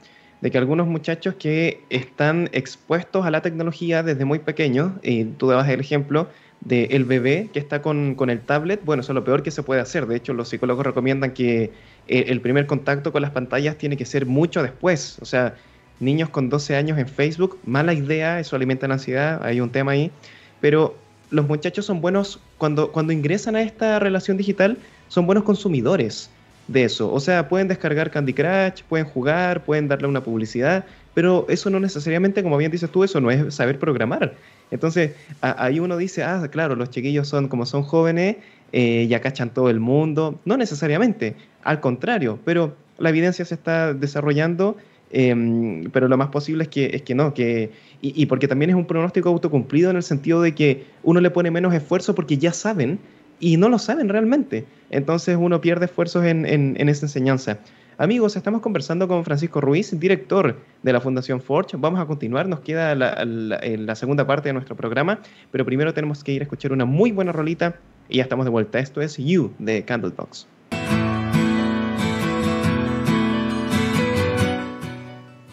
de 0.40 0.50
que 0.50 0.58
algunos 0.58 0.88
muchachos 0.88 1.36
que 1.36 1.84
están 1.88 2.50
expuestos 2.52 3.24
a 3.24 3.30
la 3.30 3.42
tecnología 3.42 4.02
desde 4.02 4.24
muy 4.24 4.40
pequeños, 4.40 4.90
y 5.04 5.24
tú 5.24 5.46
dabas 5.46 5.68
el 5.68 5.78
ejemplo 5.78 6.26
del 6.60 7.04
bebé 7.04 7.50
que 7.52 7.60
está 7.60 7.80
con, 7.80 8.16
con, 8.16 8.28
el 8.28 8.40
tablet, 8.40 8.84
bueno, 8.84 9.02
eso 9.02 9.12
es 9.12 9.14
lo 9.14 9.22
peor 9.22 9.44
que 9.44 9.52
se 9.52 9.62
puede 9.62 9.80
hacer. 9.80 10.06
De 10.06 10.16
hecho, 10.16 10.32
los 10.32 10.48
psicólogos 10.48 10.84
recomiendan 10.84 11.32
que 11.32 11.70
el 12.08 12.40
primer 12.40 12.66
contacto 12.66 13.12
con 13.12 13.22
las 13.22 13.30
pantallas 13.30 13.78
tiene 13.78 13.96
que 13.96 14.04
ser 14.04 14.26
mucho 14.26 14.64
después. 14.64 15.18
O 15.20 15.24
sea, 15.24 15.54
niños 16.02 16.28
con 16.28 16.50
12 16.50 16.76
años 16.76 16.98
en 16.98 17.08
Facebook, 17.08 17.58
mala 17.64 17.94
idea, 17.94 18.40
eso 18.40 18.56
alimenta 18.56 18.88
la 18.88 18.94
ansiedad, 18.94 19.40
hay 19.44 19.60
un 19.60 19.70
tema 19.70 19.92
ahí. 19.92 20.10
Pero 20.60 20.96
los 21.30 21.46
muchachos 21.46 21.86
son 21.86 22.00
buenos, 22.00 22.40
cuando, 22.58 22.92
cuando 22.92 23.12
ingresan 23.12 23.56
a 23.56 23.62
esta 23.62 23.98
relación 23.98 24.36
digital, 24.36 24.76
son 25.08 25.26
buenos 25.26 25.44
consumidores 25.44 26.30
de 26.68 26.84
eso. 26.84 27.12
O 27.12 27.20
sea, 27.20 27.48
pueden 27.48 27.68
descargar 27.68 28.10
Candy 28.10 28.32
Crush, 28.32 28.82
pueden 28.88 29.06
jugar, 29.06 29.64
pueden 29.64 29.88
darle 29.88 30.08
una 30.08 30.22
publicidad, 30.22 30.84
pero 31.14 31.46
eso 31.48 31.70
no 31.70 31.80
necesariamente, 31.80 32.42
como 32.42 32.56
bien 32.56 32.70
dices 32.70 32.90
tú, 32.90 33.04
eso 33.04 33.20
no 33.20 33.30
es 33.30 33.54
saber 33.54 33.78
programar. 33.78 34.34
Entonces, 34.70 35.12
ahí 35.40 35.80
uno 35.80 35.96
dice, 35.96 36.24
ah, 36.24 36.48
claro, 36.50 36.76
los 36.76 36.90
chiquillos 36.90 37.28
son 37.28 37.48
como 37.48 37.66
son 37.66 37.82
jóvenes, 37.82 38.36
eh, 38.72 39.06
ya 39.08 39.20
cachan 39.20 39.50
todo 39.50 39.68
el 39.68 39.80
mundo. 39.80 40.40
No 40.44 40.56
necesariamente, 40.56 41.36
al 41.62 41.80
contrario, 41.80 42.38
pero 42.44 42.74
la 42.98 43.10
evidencia 43.10 43.44
se 43.44 43.54
está 43.54 43.92
desarrollando, 43.92 44.76
em, 45.12 45.90
pero 45.90 46.08
lo 46.08 46.16
más 46.16 46.28
posible 46.28 46.64
es 46.64 46.68
que, 46.68 46.86
es 46.94 47.02
que 47.02 47.14
no, 47.14 47.34
que, 47.34 47.70
y, 48.00 48.26
porque 48.26 48.48
también 48.48 48.70
es 48.70 48.76
un 48.76 48.86
pronóstico 48.86 49.28
autocumplido 49.28 49.90
en 49.90 49.96
el 49.96 50.02
sentido 50.02 50.42
de 50.42 50.54
que 50.54 50.86
uno 51.02 51.20
le 51.20 51.30
pone 51.30 51.50
menos 51.50 51.74
esfuerzo 51.74 52.14
porque 52.14 52.38
ya 52.38 52.52
saben 52.52 52.98
y 53.40 53.56
no 53.56 53.68
lo 53.68 53.78
saben 53.78 54.08
realmente. 54.08 54.64
Entonces 54.90 55.36
uno 55.38 55.60
pierde 55.60 55.86
esfuerzos 55.86 56.24
en, 56.24 56.46
en 56.46 56.88
esa 56.88 57.06
enseñanza. 57.06 57.58
Amigos, 57.98 58.36
estamos 58.36 58.62
conversando 58.62 59.06
con 59.06 59.22
Francisco 59.22 59.60
Ruiz, 59.60 59.98
director 60.00 60.56
de 60.82 60.92
la 60.92 61.00
Fundación 61.00 61.40
Forge. 61.40 61.76
Vamos 61.76 62.00
a 62.00 62.06
continuar, 62.06 62.48
nos 62.48 62.60
queda 62.60 62.94
la, 62.94 63.22
la, 63.24 63.94
segunda 63.94 64.26
parte 64.26 64.48
de 64.48 64.54
nuestro 64.54 64.74
programa, 64.74 65.20
pero 65.50 65.64
primero 65.66 65.92
tenemos 65.92 66.24
que 66.24 66.32
ir 66.32 66.40
a 66.40 66.44
escuchar 66.44 66.72
una 66.72 66.86
muy 66.86 67.12
buena 67.12 67.32
rolita 67.32 67.76
y 68.08 68.16
ya 68.16 68.22
estamos 68.22 68.46
de 68.46 68.50
vuelta. 68.50 68.78
Esto 68.78 69.02
es 69.02 69.18
You 69.18 69.52
de 69.58 69.84
Candlebox. 69.84 70.48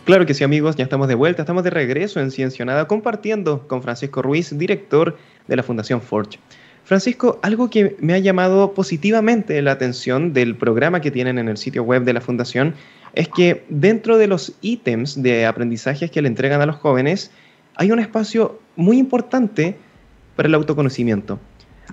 Claro 0.10 0.26
que 0.26 0.34
sí, 0.34 0.44
amigos, 0.44 0.76
ya 0.76 0.84
estamos 0.84 1.08
de 1.08 1.14
vuelta, 1.14 1.44
estamos 1.44 1.64
de 1.64 1.70
regreso 1.70 2.20
en 2.20 2.32
Ciencionada 2.32 2.88
compartiendo 2.88 3.68
con 3.68 3.84
Francisco 3.84 4.24
Ruiz, 4.24 4.58
director 4.58 5.16
de 5.48 5.56
la 5.56 5.62
Fundación 5.62 6.02
Forge. 6.02 6.40
Francisco, 6.84 7.38
algo 7.44 7.70
que 7.70 7.96
me 8.00 8.16
ha 8.16 8.18
llamado 8.18 8.74
positivamente 8.74 9.62
la 9.62 9.74
atención 9.74 10.34
del 10.34 10.56
programa 10.56 11.00
que 11.00 11.12
tienen 11.12 11.38
en 11.38 11.48
el 11.48 11.58
sitio 11.58 11.84
web 11.84 12.06
de 12.06 12.14
la 12.14 12.22
Fundación 12.22 12.74
es 13.14 13.28
que 13.28 13.64
dentro 13.70 14.18
de 14.18 14.26
los 14.26 14.56
ítems 14.62 15.22
de 15.22 15.46
aprendizajes 15.46 16.10
que 16.10 16.24
le 16.24 16.28
entregan 16.28 16.60
a 16.60 16.66
los 16.66 16.78
jóvenes 16.78 17.30
hay 17.76 17.92
un 17.92 18.00
espacio 18.00 18.60
muy 18.76 18.98
importante 18.98 19.78
para 20.36 20.50
el 20.50 20.56
autoconocimiento. 20.56 21.40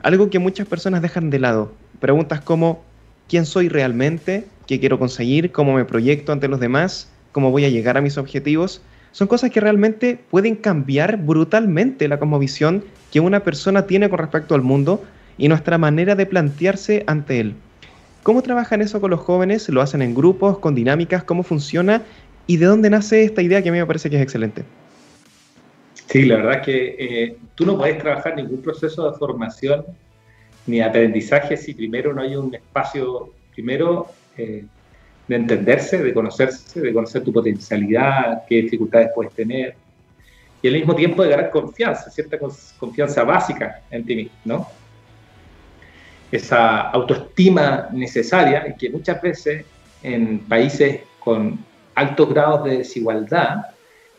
Algo 0.03 0.31
que 0.31 0.39
muchas 0.39 0.67
personas 0.67 1.03
dejan 1.03 1.29
de 1.29 1.39
lado. 1.39 1.75
Preguntas 2.01 2.41
como 2.41 2.83
¿quién 3.29 3.45
soy 3.45 3.69
realmente? 3.69 4.47
¿Qué 4.67 4.81
quiero 4.81 4.99
conseguir? 4.99 5.53
¿Cómo 5.53 5.75
me 5.75 5.85
proyecto 5.85 6.33
ante 6.33 6.49
los 6.49 6.61
demás? 6.61 7.13
¿Cómo 7.37 7.51
voy 7.51 7.67
a 7.67 7.69
llegar 7.69 7.99
a 7.99 8.01
mis 8.01 8.17
objetivos? 8.17 8.81
son 9.13 9.29
cosas 9.29 9.51
que 9.51 9.61
realmente 9.61 10.19
pueden 10.31 10.57
cambiar 10.57 11.19
brutalmente 11.19 12.09
la 12.09 12.19
cosmovisión 12.19 12.83
que 13.13 13.21
una 13.21 13.41
persona 13.41 13.87
tiene 13.87 14.09
con 14.09 14.21
respecto 14.21 14.55
al 14.55 14.63
mundo 14.63 15.05
y 15.37 15.49
nuestra 15.49 15.77
manera 15.77 16.15
de 16.15 16.25
plantearse 16.25 17.05
ante 17.07 17.41
él. 17.41 17.55
¿Cómo 18.23 18.41
trabajan 18.41 18.81
eso 18.81 19.03
con 19.03 19.11
los 19.11 19.21
jóvenes? 19.21 19.69
¿Lo 19.69 19.83
hacen 19.83 20.01
en 20.01 20.15
grupos, 20.15 20.61
con 20.61 20.75
dinámicas? 20.75 21.25
¿Cómo 21.25 21.43
funciona? 21.43 22.01
¿Y 22.47 22.57
de 22.57 22.65
dónde 22.65 22.89
nace 22.89 23.25
esta 23.25 23.43
idea 23.43 23.61
que 23.61 23.69
a 23.69 23.73
mí 23.73 23.79
me 23.79 23.85
parece 23.87 24.09
que 24.09 24.17
es 24.17 24.23
excelente? 24.23 24.63
Sí, 26.07 26.25
la 26.25 26.37
verdad 26.37 26.63
que 26.63 26.97
eh, 26.99 27.37
tú 27.55 27.67
no 27.67 27.77
puedes 27.77 27.99
trabajar 27.99 28.35
ningún 28.35 28.63
proceso 28.63 29.11
de 29.11 29.19
formación 29.19 29.85
ni 30.67 30.81
aprendizaje 30.81 31.59
si 31.59 31.75
primero 31.75 32.15
no 32.15 32.23
hay 32.23 32.35
un 32.35 32.55
espacio, 32.55 33.35
primero 33.55 34.07
eh, 34.39 34.65
de 35.29 35.37
entenderse, 35.37 36.03
de 36.03 36.15
conocerse, 36.15 36.81
de 36.81 36.93
conocer 36.93 37.23
tu 37.23 37.33
potencialidad, 37.33 38.45
qué 38.49 38.63
dificultades 38.63 39.11
puedes 39.15 39.33
tener, 39.33 39.75
y 40.63 40.69
al 40.69 40.75
mismo 40.75 40.95
tiempo 40.95 41.23
de 41.23 41.31
ganar 41.31 41.51
confianza, 41.51 42.11
cierta 42.11 42.39
confianza 42.79 43.25
básica 43.25 43.83
en 43.91 44.05
ti 44.05 44.17
mismo, 44.17 44.37
¿no? 44.45 44.69
Esa 46.33 46.91
autoestima 46.91 47.89
necesaria 47.93 48.75
que 48.77 48.91
muchas 48.91 49.21
veces 49.23 49.65
en 50.03 50.41
países 50.41 51.01
con 51.21 51.59
altos 51.95 52.29
grados 52.29 52.65
de 52.65 52.79
desigualdad 52.79 53.67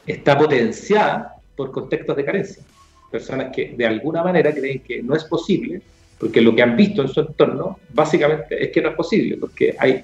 está 0.06 0.38
potenciada 0.38 1.36
por 1.56 1.72
contextos 1.72 2.16
de 2.16 2.24
carencia. 2.24 2.64
Personas 3.12 3.54
que 3.54 3.74
de 3.78 3.86
alguna 3.86 4.24
manera 4.24 4.54
creen 4.54 4.80
que 4.80 5.02
no 5.04 5.16
es 5.16 5.24
posible 5.26 5.82
porque 6.20 6.42
lo 6.42 6.56
que 6.56 6.64
han 6.64 6.76
visto 6.76 7.02
en 7.02 7.10
su 7.10 7.20
entorno 7.20 7.80
básicamente 7.90 8.64
es 8.64 8.72
que 8.72 8.82
no 8.82 8.90
es 8.90 8.96
posible, 8.96 9.38
porque, 9.38 9.76
hay, 9.78 10.04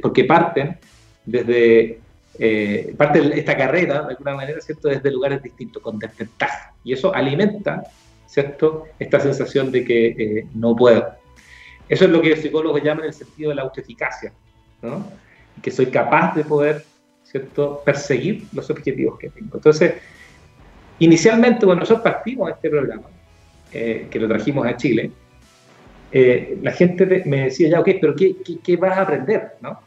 porque 0.00 0.24
parten 0.24 0.78
desde 1.24 1.98
eh, 2.38 2.94
parte 2.96 3.20
de 3.20 3.38
esta 3.38 3.56
carrera, 3.56 4.02
de 4.02 4.10
alguna 4.10 4.34
manera, 4.34 4.60
¿cierto? 4.60 4.88
desde 4.88 5.10
lugares 5.10 5.42
distintos, 5.42 5.82
con 5.82 5.98
desventaja. 5.98 6.74
Y 6.82 6.92
eso 6.92 7.14
alimenta 7.14 7.82
¿cierto? 8.26 8.86
esta 8.98 9.20
sensación 9.20 9.70
de 9.70 9.84
que 9.84 10.06
eh, 10.06 10.46
no 10.54 10.74
puedo. 10.74 11.06
Eso 11.88 12.06
es 12.06 12.10
lo 12.10 12.22
que 12.22 12.30
los 12.30 12.38
psicólogos 12.38 12.82
llaman 12.82 13.04
el 13.04 13.12
sentido 13.12 13.50
de 13.50 13.56
la 13.56 13.62
autoeficacia, 13.62 14.32
¿no? 14.80 15.06
que 15.60 15.70
soy 15.70 15.86
capaz 15.86 16.34
de 16.34 16.44
poder 16.44 16.82
¿cierto? 17.22 17.82
perseguir 17.84 18.46
los 18.52 18.70
objetivos 18.70 19.18
que 19.18 19.28
tengo. 19.28 19.56
Entonces, 19.56 19.94
inicialmente 20.98 21.66
cuando 21.66 21.80
nosotros 21.80 22.02
partimos 22.02 22.46
de 22.46 22.52
este 22.54 22.70
programa, 22.70 23.08
eh, 23.72 24.06
que 24.10 24.18
lo 24.18 24.28
trajimos 24.28 24.66
a 24.66 24.76
Chile, 24.76 25.10
eh, 26.12 26.58
la 26.62 26.72
gente 26.72 27.22
me 27.24 27.44
decía, 27.44 27.70
ya, 27.70 27.80
ok, 27.80 27.88
pero 28.00 28.14
¿qué, 28.14 28.36
qué, 28.62 28.76
vas 28.76 28.98
a 28.98 29.02
aprender? 29.02 29.52
¿no? 29.60 29.80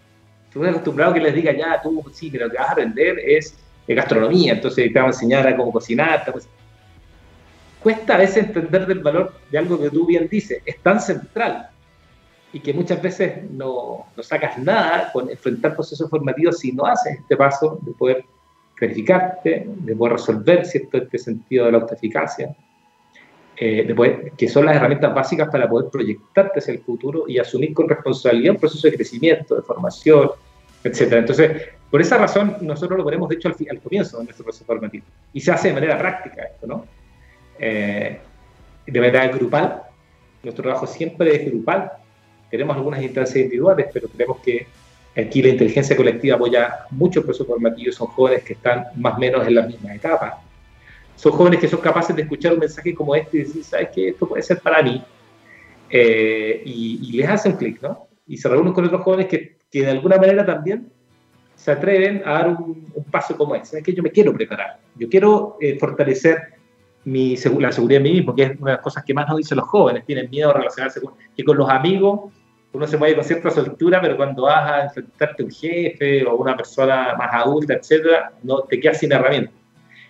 Estoy 0.47 0.67
acostumbrado 0.69 1.13
que 1.13 1.19
les 1.19 1.35
diga, 1.35 1.51
ya, 1.51 1.79
tú, 1.81 2.03
sí, 2.11 2.29
pero 2.31 2.45
lo 2.45 2.51
que 2.51 2.57
vas 2.57 2.69
a 2.69 2.71
aprender 2.71 3.19
es 3.19 3.57
gastronomía, 3.87 4.53
entonces 4.53 4.91
te 4.91 4.99
vamos 4.99 5.15
a 5.15 5.19
enseñar 5.19 5.47
a 5.47 5.55
cómo 5.55 5.71
cocinar. 5.71 6.23
Pues. 6.31 6.47
Cuesta 7.81 8.15
a 8.15 8.17
veces 8.17 8.45
entender 8.45 8.87
del 8.87 8.99
valor 8.99 9.33
de 9.51 9.57
algo 9.59 9.79
que 9.79 9.91
tú 9.91 10.07
bien 10.07 10.27
dices, 10.27 10.61
es 10.65 10.79
tan 10.79 10.99
central 10.99 11.69
y 12.51 12.59
que 12.59 12.73
muchas 12.73 13.01
veces 13.01 13.43
no, 13.51 14.07
no 14.15 14.23
sacas 14.23 14.57
nada 14.57 15.11
con 15.11 15.29
enfrentar 15.29 15.75
procesos 15.75 16.09
formativos 16.09 16.59
si 16.59 16.71
no 16.71 16.85
haces 16.85 17.19
este 17.19 17.37
paso 17.37 17.77
de 17.81 17.91
poder 17.91 18.25
verificarte, 18.79 19.65
de 19.67 19.95
poder 19.95 20.13
resolver 20.13 20.65
¿cierto? 20.65 20.97
este 20.97 21.17
sentido 21.19 21.65
de 21.65 21.73
la 21.73 21.77
autoeficacia 21.79 22.55
eh, 23.57 24.31
que 24.37 24.49
son 24.49 24.65
las 24.65 24.75
herramientas 24.75 25.13
básicas 25.13 25.49
para 25.49 25.69
poder 25.69 25.89
proyectarte 25.89 26.59
hacia 26.59 26.73
el 26.73 26.79
futuro 26.79 27.25
y 27.27 27.39
asumir 27.39 27.73
con 27.73 27.87
responsabilidad 27.87 28.55
un 28.55 28.59
proceso 28.59 28.87
de 28.87 28.95
crecimiento, 28.95 29.55
de 29.55 29.61
formación, 29.61 30.31
etc. 30.83 31.13
Entonces, 31.13 31.61
por 31.89 32.01
esa 32.01 32.17
razón, 32.17 32.57
nosotros 32.61 32.97
lo 32.97 33.03
ponemos, 33.03 33.29
de 33.29 33.35
hecho, 33.35 33.47
al, 33.47 33.55
al 33.69 33.79
comienzo 33.79 34.17
de 34.17 34.25
nuestro 34.25 34.43
proceso 34.43 34.65
formativo. 34.65 35.05
Y 35.33 35.39
se 35.39 35.51
hace 35.51 35.69
de 35.69 35.73
manera 35.73 35.97
práctica 35.97 36.43
esto, 36.43 36.67
¿no? 36.67 36.85
Eh, 37.57 38.19
de 38.85 38.99
manera 38.99 39.27
grupal. 39.29 39.83
Nuestro 40.43 40.63
trabajo 40.63 40.85
siempre 40.85 41.35
es 41.35 41.45
grupal. 41.45 41.93
Tenemos 42.51 42.75
algunas 42.75 43.01
instancias 43.01 43.37
individuales, 43.37 43.87
pero 43.93 44.09
creemos 44.09 44.39
que 44.39 44.67
aquí 45.15 45.41
la 45.41 45.49
inteligencia 45.49 45.95
colectiva 45.95 46.35
apoya 46.35 46.85
mucho 46.91 47.21
el 47.21 47.25
proceso 47.25 47.45
formativo. 47.45 47.91
Son 47.93 48.07
jóvenes 48.07 48.43
que 48.43 48.53
están 48.53 48.87
más 48.95 49.15
o 49.15 49.19
menos 49.19 49.47
en 49.47 49.55
la 49.55 49.61
misma 49.61 49.95
etapa 49.95 50.41
son 51.15 51.31
jóvenes 51.31 51.59
que 51.59 51.67
son 51.67 51.81
capaces 51.81 52.15
de 52.15 52.23
escuchar 52.23 52.53
un 52.53 52.59
mensaje 52.59 52.93
como 52.93 53.15
este 53.15 53.37
y 53.37 53.39
decir, 53.41 53.63
¿sabes 53.63 53.89
qué? 53.93 54.09
Esto 54.09 54.27
puede 54.27 54.43
ser 54.43 54.59
para 54.59 54.81
mí. 54.81 55.03
Eh, 55.89 56.61
y, 56.65 57.13
les 57.13 57.29
hacen 57.29 57.53
clic, 57.53 57.81
¿no? 57.81 58.07
Y 58.27 58.37
se 58.37 58.49
reúnen 58.49 58.73
con 58.73 58.85
otros 58.85 59.01
jóvenes 59.01 59.27
que, 59.27 59.57
que, 59.71 59.81
de 59.81 59.91
alguna 59.91 60.17
manera 60.17 60.45
también 60.45 60.91
se 61.55 61.71
atreven 61.71 62.21
a 62.25 62.33
dar 62.33 62.49
un, 62.49 62.93
paso 63.11 63.37
como 63.37 63.55
ese. 63.55 63.77
Es 63.77 63.83
que 63.83 63.93
yo 63.93 64.03
me 64.03 64.11
quiero 64.11 64.33
preparar, 64.33 64.79
yo 64.95 65.07
quiero 65.07 65.57
eh, 65.61 65.77
fortalecer 65.79 66.55
mi, 67.05 67.37
la 67.59 67.71
seguridad 67.71 67.97
en 67.97 68.03
mí 68.03 68.11
mismo, 68.13 68.35
que 68.35 68.43
es 68.43 68.59
una 68.59 68.71
de 68.71 68.77
las 68.77 68.83
cosas 68.83 69.03
que 69.03 69.13
más 69.13 69.27
nos 69.27 69.37
dicen 69.37 69.57
los 69.57 69.67
jóvenes, 69.67 70.05
tienen 70.05 70.29
miedo 70.29 70.49
a 70.49 70.53
relacionarse 70.53 70.99
con, 70.99 71.13
que 71.35 71.43
con 71.43 71.55
los 71.55 71.69
amigos 71.69 72.33
uno 72.73 72.87
se 72.87 72.97
mueve 72.97 73.15
con 73.15 73.23
cierta 73.23 73.49
soltura, 73.51 74.01
pero 74.01 74.17
cuando 74.17 74.43
vas 74.43 74.69
a 74.69 74.83
enfrentarte 74.85 75.43
a 75.43 75.45
un 75.45 75.51
jefe 75.51 76.25
o 76.25 76.31
a 76.31 76.33
una 76.33 76.57
persona 76.57 77.15
más 77.15 77.29
adulta, 77.33 77.75
etcétera, 77.75 78.33
no 78.43 78.63
te 78.63 78.79
quedas 78.79 78.99
sin 78.99 79.13
herramientas. 79.13 79.53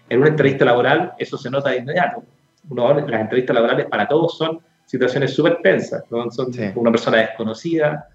En 0.09 0.19
una 0.19 0.29
entrevista 0.29 0.65
laboral 0.65 1.13
eso 1.17 1.37
se 1.37 1.49
nota 1.49 1.69
de 1.71 1.77
inmediato. 1.77 2.23
las 2.69 3.21
entrevistas 3.21 3.53
laborales 3.53 3.87
para 3.87 4.07
todos 4.07 4.37
son 4.37 4.59
situaciones 4.85 5.33
súper 5.33 5.59
tensas. 5.61 6.03
Son 6.09 6.51
una 6.75 6.91
persona 6.91 7.17
desconocida, 7.17 8.07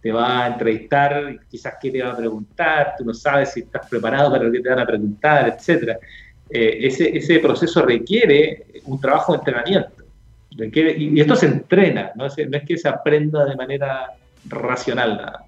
te 0.00 0.12
va 0.12 0.44
a 0.44 0.46
entrevistar, 0.48 1.38
quizás 1.50 1.74
qué 1.80 1.90
te 1.90 2.02
va 2.02 2.12
a 2.12 2.16
preguntar, 2.16 2.94
tú 2.96 3.04
no 3.04 3.14
sabes 3.14 3.52
si 3.52 3.60
estás 3.60 3.88
preparado 3.88 4.30
para 4.30 4.44
lo 4.44 4.52
que 4.52 4.60
te 4.60 4.68
van 4.68 4.78
a 4.78 4.86
preguntar, 4.86 5.48
etc. 5.48 5.96
Eh, 6.50 6.78
ese, 6.82 7.16
ese 7.16 7.38
proceso 7.40 7.82
requiere 7.82 8.66
un 8.84 9.00
trabajo 9.00 9.32
de 9.32 9.38
entrenamiento. 9.38 10.04
y 10.50 11.20
esto 11.20 11.36
se 11.36 11.46
entrena, 11.46 12.12
¿no? 12.14 12.26
no 12.26 12.56
es 12.56 12.62
que 12.64 12.78
se 12.78 12.88
aprenda 12.88 13.44
de 13.44 13.56
manera 13.56 14.12
racional 14.46 15.16
nada. 15.16 15.44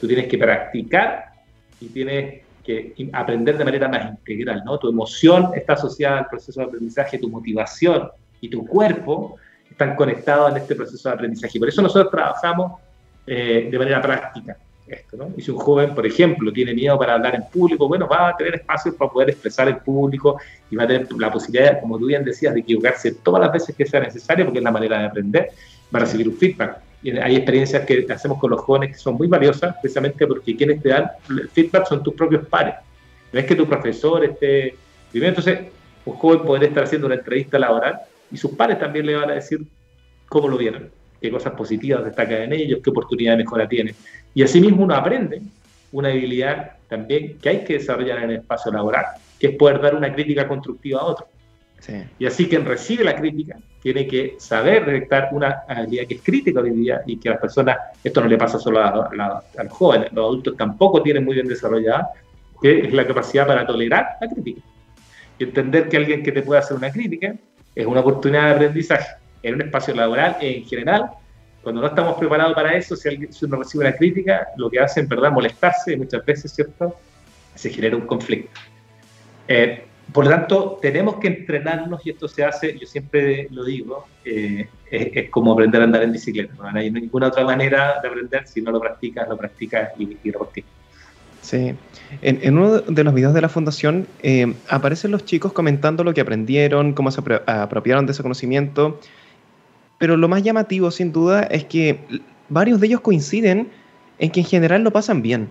Tú 0.00 0.06
tienes 0.06 0.26
que 0.26 0.38
practicar 0.38 1.32
y 1.80 1.86
tienes 1.88 2.42
que 2.62 2.94
aprender 3.12 3.58
de 3.58 3.64
manera 3.64 3.88
más 3.88 4.10
integral, 4.10 4.62
¿no? 4.64 4.78
Tu 4.78 4.88
emoción 4.88 5.50
está 5.54 5.74
asociada 5.74 6.18
al 6.18 6.28
proceso 6.28 6.60
de 6.60 6.66
aprendizaje, 6.66 7.18
tu 7.18 7.28
motivación 7.28 8.08
y 8.40 8.48
tu 8.48 8.66
cuerpo 8.66 9.36
están 9.70 9.96
conectados 9.96 10.50
en 10.52 10.58
este 10.58 10.74
proceso 10.74 11.08
de 11.08 11.14
aprendizaje. 11.14 11.58
Por 11.58 11.68
eso 11.68 11.82
nosotros 11.82 12.10
trabajamos 12.10 12.80
eh, 13.26 13.68
de 13.70 13.78
manera 13.78 14.00
práctica 14.00 14.56
esto, 14.86 15.16
¿no? 15.16 15.30
Y 15.36 15.42
si 15.42 15.50
un 15.50 15.58
joven, 15.58 15.94
por 15.94 16.06
ejemplo, 16.06 16.52
tiene 16.52 16.74
miedo 16.74 16.98
para 16.98 17.14
hablar 17.14 17.34
en 17.34 17.44
público, 17.44 17.88
bueno, 17.88 18.06
va 18.06 18.28
a 18.28 18.36
tener 18.36 18.56
espacios 18.56 18.94
para 18.94 19.10
poder 19.10 19.30
expresar 19.30 19.68
en 19.68 19.78
público 19.78 20.38
y 20.70 20.76
va 20.76 20.84
a 20.84 20.86
tener 20.86 21.10
la 21.12 21.30
posibilidad, 21.30 21.80
como 21.80 21.98
tú 21.98 22.06
bien 22.06 22.24
decías, 22.24 22.54
de 22.54 22.60
equivocarse 22.60 23.12
todas 23.12 23.40
las 23.40 23.52
veces 23.52 23.74
que 23.74 23.86
sea 23.86 24.00
necesario, 24.00 24.44
porque 24.44 24.58
es 24.58 24.64
la 24.64 24.70
manera 24.70 24.98
de 24.98 25.06
aprender, 25.06 25.50
va 25.94 26.00
a 26.00 26.02
recibir 26.02 26.28
un 26.28 26.36
feedback. 26.36 26.78
Hay 27.04 27.36
experiencias 27.36 27.84
que 27.84 28.06
hacemos 28.10 28.38
con 28.38 28.50
los 28.50 28.60
jóvenes 28.60 28.96
que 28.96 29.02
son 29.02 29.14
muy 29.14 29.26
valiosas, 29.26 29.74
precisamente 29.80 30.26
porque 30.26 30.56
quienes 30.56 30.80
te 30.82 30.90
dan 30.90 31.10
feedback 31.52 31.86
son 31.86 32.02
tus 32.02 32.14
propios 32.14 32.46
pares. 32.46 32.74
No 33.32 33.40
es 33.40 33.46
que 33.46 33.56
tu 33.56 33.66
profesor 33.66 34.24
esté... 34.24 34.76
Primero, 35.10 35.30
entonces, 35.30 35.60
un 36.04 36.14
joven 36.14 36.42
puede 36.42 36.66
estar 36.66 36.84
haciendo 36.84 37.06
una 37.06 37.16
entrevista 37.16 37.58
laboral 37.58 38.00
y 38.30 38.36
sus 38.36 38.52
pares 38.52 38.78
también 38.78 39.06
le 39.06 39.16
van 39.16 39.30
a 39.30 39.34
decir 39.34 39.60
cómo 40.28 40.48
lo 40.48 40.56
vieron 40.56 40.90
qué 41.22 41.30
cosas 41.30 41.54
positivas 41.54 42.04
destacan 42.04 42.42
en 42.42 42.52
ellos, 42.52 42.80
qué 42.82 42.90
oportunidad 42.90 43.32
de 43.32 43.44
mejora 43.44 43.68
tienen. 43.68 43.94
Y 44.34 44.42
asimismo 44.42 44.82
uno 44.82 44.94
aprende 44.94 45.40
una 45.92 46.08
habilidad 46.08 46.72
también 46.88 47.38
que 47.38 47.48
hay 47.48 47.64
que 47.64 47.74
desarrollar 47.74 48.18
en 48.18 48.30
el 48.30 48.36
espacio 48.38 48.72
laboral, 48.72 49.06
que 49.38 49.46
es 49.48 49.56
poder 49.56 49.80
dar 49.80 49.94
una 49.94 50.12
crítica 50.12 50.48
constructiva 50.48 51.00
a 51.00 51.04
otro. 51.04 51.26
Y 52.18 52.26
así 52.26 52.48
quien 52.48 52.64
recibe 52.64 53.02
la 53.02 53.16
crítica 53.16 53.56
tiene 53.82 54.06
que 54.06 54.36
saber 54.38 54.86
detectar 54.86 55.30
una 55.32 55.64
habilidad 55.66 56.06
que 56.06 56.14
es 56.14 56.22
crítica 56.22 56.60
hoy 56.60 56.70
día 56.70 57.02
y 57.06 57.16
que 57.18 57.28
a 57.28 57.32
las 57.32 57.40
personas, 57.40 57.76
esto 58.04 58.20
no 58.20 58.28
le 58.28 58.38
pasa 58.38 58.58
solo 58.58 58.78
a, 58.78 58.88
a 58.88 59.64
los 59.64 59.72
jóvenes, 59.72 60.12
los 60.12 60.24
adultos 60.24 60.56
tampoco 60.56 61.02
tienen 61.02 61.24
muy 61.24 61.34
bien 61.34 61.48
desarrollada, 61.48 62.12
que 62.60 62.80
es 62.80 62.92
la 62.92 63.06
capacidad 63.06 63.46
para 63.46 63.66
tolerar 63.66 64.16
la 64.20 64.28
crítica. 64.28 64.60
Y 65.38 65.44
entender 65.44 65.88
que 65.88 65.96
alguien 65.96 66.22
que 66.22 66.30
te 66.30 66.42
pueda 66.42 66.60
hacer 66.60 66.76
una 66.76 66.92
crítica 66.92 67.34
es 67.74 67.86
una 67.86 68.00
oportunidad 68.00 68.44
de 68.44 68.54
aprendizaje 68.54 69.16
en 69.42 69.56
un 69.56 69.62
espacio 69.62 69.94
laboral 69.94 70.36
en 70.40 70.64
general, 70.64 71.10
cuando 71.62 71.80
no 71.80 71.86
estamos 71.86 72.16
preparados 72.16 72.54
para 72.54 72.76
eso, 72.76 72.96
si, 72.96 73.08
alguien, 73.08 73.30
uno 73.42 73.56
recibe 73.56 73.86
una 73.86 73.96
crítica, 73.96 74.48
lo 74.56 74.68
que 74.68 74.80
hace 74.80 75.00
en 75.00 75.08
verdad 75.08 75.30
molestarse, 75.30 75.96
muchas 75.96 76.24
veces, 76.24 76.52
¿cierto? 76.52 76.96
Se 77.54 77.70
genera 77.70 77.96
un 77.96 78.06
conflicto. 78.06 78.60
Eh, 79.46 79.84
por 80.12 80.24
lo 80.24 80.30
tanto, 80.30 80.78
tenemos 80.80 81.16
que 81.16 81.28
entrenarnos 81.28 82.04
y 82.06 82.10
esto 82.10 82.28
se 82.28 82.44
hace, 82.44 82.78
yo 82.78 82.86
siempre 82.86 83.48
lo 83.50 83.64
digo, 83.64 84.06
eh, 84.24 84.68
es, 84.90 85.30
como 85.30 85.52
aprender 85.52 85.80
a 85.80 85.84
andar 85.84 86.02
en 86.02 86.12
bicicleta. 86.12 86.54
No 86.54 86.78
hay 86.78 86.90
ninguna 86.90 87.28
otra 87.28 87.44
manera 87.44 88.00
de 88.00 88.08
aprender 88.08 88.46
si 88.46 88.60
no 88.62 88.70
lo 88.70 88.80
practicas, 88.80 89.28
lo 89.28 89.36
practicas 89.36 89.90
y, 89.98 90.04
y 90.22 90.32
Sí, 91.40 91.74
en, 92.20 92.56
uno 92.56 92.80
de 92.80 93.04
los 93.04 93.14
videos 93.14 93.34
de 93.34 93.40
la 93.40 93.48
fundación 93.48 94.06
eh, 94.22 94.54
aparecen 94.68 95.10
los 95.10 95.24
chicos 95.24 95.52
comentando 95.52 96.04
lo 96.04 96.14
que 96.14 96.20
aprendieron, 96.20 96.92
cómo 96.92 97.10
se 97.10 97.20
apropiaron 97.46 98.06
de 98.06 98.12
ese 98.12 98.22
conocimiento 98.22 99.00
pero 100.02 100.16
lo 100.16 100.26
más 100.26 100.42
llamativo, 100.42 100.90
sin 100.90 101.12
duda, 101.12 101.44
es 101.44 101.64
que 101.64 102.00
varios 102.48 102.80
de 102.80 102.88
ellos 102.88 103.02
coinciden 103.02 103.68
en 104.18 104.30
que 104.32 104.40
en 104.40 104.46
general 104.46 104.82
lo 104.82 104.90
pasan 104.90 105.22
bien 105.22 105.48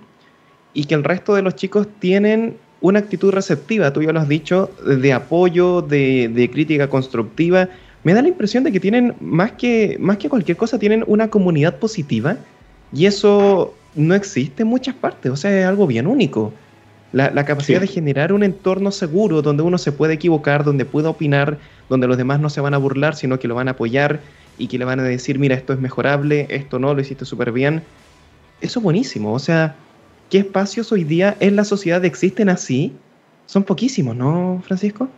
y 0.74 0.84
que 0.84 0.94
el 0.94 1.06
resto 1.06 1.36
de 1.36 1.42
los 1.42 1.56
chicos 1.56 1.88
tienen 2.00 2.58
una 2.82 3.00
actitud 3.00 3.32
receptiva, 3.32 3.94
tú 3.94 4.02
ya 4.02 4.12
lo 4.12 4.20
has 4.20 4.28
dicho, 4.28 4.72
de 4.86 5.14
apoyo, 5.14 5.82
de, 5.82 6.50
crítica 6.52 6.90
constructiva. 6.90 7.70
Me 8.04 8.14
da 8.14 8.22
la 8.22 8.28
impresión 8.28 8.64
de 8.64 8.72
que 8.72 8.80
tienen, 8.80 9.16
más 9.22 9.52
que, 9.54 9.98
más 10.00 10.18
que 10.18 10.28
cualquier 10.28 10.58
cosa, 10.58 10.80
tienen 10.80 11.04
una 11.08 11.30
comunidad 11.30 11.78
positiva 11.78 12.38
y 12.92 13.06
eso 13.06 13.76
no 13.96 14.16
existe 14.16 14.64
en 14.64 14.70
muchas 14.70 14.96
partes, 14.96 15.32
o 15.32 15.36
sea, 15.36 15.58
es 15.58 15.66
algo 15.66 15.86
bien 15.86 16.08
único. 16.08 16.52
La, 17.14 17.46
capacidad 17.46 17.82
de 17.82 17.88
generar 17.88 18.32
un 18.32 18.42
entorno 18.42 18.90
seguro 18.90 19.42
donde 19.42 19.64
uno 19.64 19.78
se 19.78 19.92
puede 19.92 20.14
equivocar, 20.14 20.64
donde 20.64 20.86
pueda 20.86 21.10
opinar, 21.10 21.58
donde 21.90 22.08
los 22.08 22.18
demás 22.18 22.40
no 22.40 22.50
se 22.50 22.62
van 22.62 22.74
a 22.74 22.78
burlar, 22.78 23.16
sino 23.16 23.38
que 23.38 23.50
lo 23.50 23.56
van 23.56 23.68
a 23.68 23.72
apoyar 23.72 24.22
y 24.58 24.68
que 24.68 24.78
le 24.78 24.86
van 24.86 25.02
a 25.02 25.04
decir, 25.04 25.38
mira, 25.38 25.56
esto 25.56 25.74
es 25.74 25.80
mejorable, 25.80 26.48
esto 26.50 26.80
no, 26.80 26.94
lo 26.94 27.02
hiciste 27.02 27.26
súper 27.26 27.52
bien. 27.52 27.84
Eso 28.62 28.80
es 28.80 28.84
buenísimo. 28.84 29.34
O 29.34 29.40
sea, 29.40 29.76
¿qué 30.32 30.40
espacios 30.40 30.92
hoy 30.94 31.04
día 31.04 31.36
en 31.42 31.58
la 31.58 31.66
sociedad 31.66 32.04
existen 32.06 32.50
así? 32.50 32.96
Son 33.46 33.64
poquísimos, 33.64 34.16
¿no, 34.16 34.64
Francisco? 34.66 35.10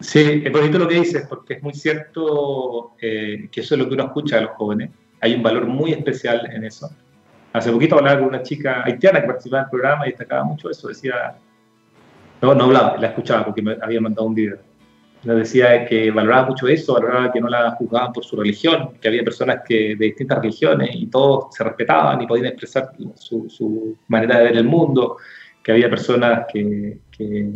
Sí, 0.00 0.42
es 0.44 0.52
bonito 0.52 0.78
lo 0.78 0.88
que 0.88 0.96
dices, 0.96 1.24
porque 1.28 1.54
es 1.54 1.62
muy 1.62 1.72
cierto 1.72 2.90
eh, 3.00 3.48
que 3.52 3.60
eso 3.60 3.76
es 3.76 3.78
lo 3.78 3.88
que 3.88 3.94
uno 3.94 4.04
escucha 4.04 4.36
de 4.36 4.42
los 4.42 4.50
jóvenes. 4.52 4.90
Hay 5.20 5.34
un 5.34 5.44
valor 5.44 5.66
muy 5.66 5.92
especial 5.92 6.50
en 6.52 6.64
eso. 6.64 6.90
Hace 7.52 7.70
poquito 7.70 7.96
hablaba 7.96 8.18
con 8.18 8.30
una 8.30 8.42
chica 8.42 8.82
haitiana 8.84 9.20
que 9.20 9.28
participaba 9.28 9.62
en 9.62 9.66
el 9.66 9.70
programa 9.70 10.06
y 10.06 10.10
destacaba 10.10 10.42
mucho 10.42 10.68
eso. 10.68 10.88
Decía, 10.88 11.36
no, 12.40 12.52
no 12.52 12.64
hablaba, 12.64 12.98
la 12.98 13.08
escuchaba 13.08 13.44
porque 13.44 13.62
me 13.62 13.76
había 13.80 14.00
mandado 14.00 14.26
un 14.26 14.34
video 14.34 14.58
nos 15.24 15.36
decía 15.36 15.84
que 15.84 16.10
valoraba 16.10 16.48
mucho 16.48 16.66
eso, 16.68 16.94
valoraba 16.94 17.32
que 17.32 17.40
no 17.40 17.48
la 17.48 17.72
juzgaban 17.72 18.12
por 18.12 18.24
su 18.24 18.36
religión, 18.36 18.90
que 19.00 19.08
había 19.08 19.22
personas 19.22 19.60
que 19.66 19.94
de 19.96 20.06
distintas 20.06 20.38
religiones 20.38 20.90
y 20.94 21.06
todos 21.06 21.54
se 21.54 21.62
respetaban 21.62 22.20
y 22.20 22.26
podían 22.26 22.46
expresar 22.46 22.90
su, 23.14 23.96
manera 24.08 24.38
de 24.38 24.44
ver 24.44 24.56
el 24.56 24.64
mundo, 24.64 25.16
que 25.62 25.72
había 25.72 25.88
personas 25.88 26.46
que, 26.52 26.98
que, 27.16 27.52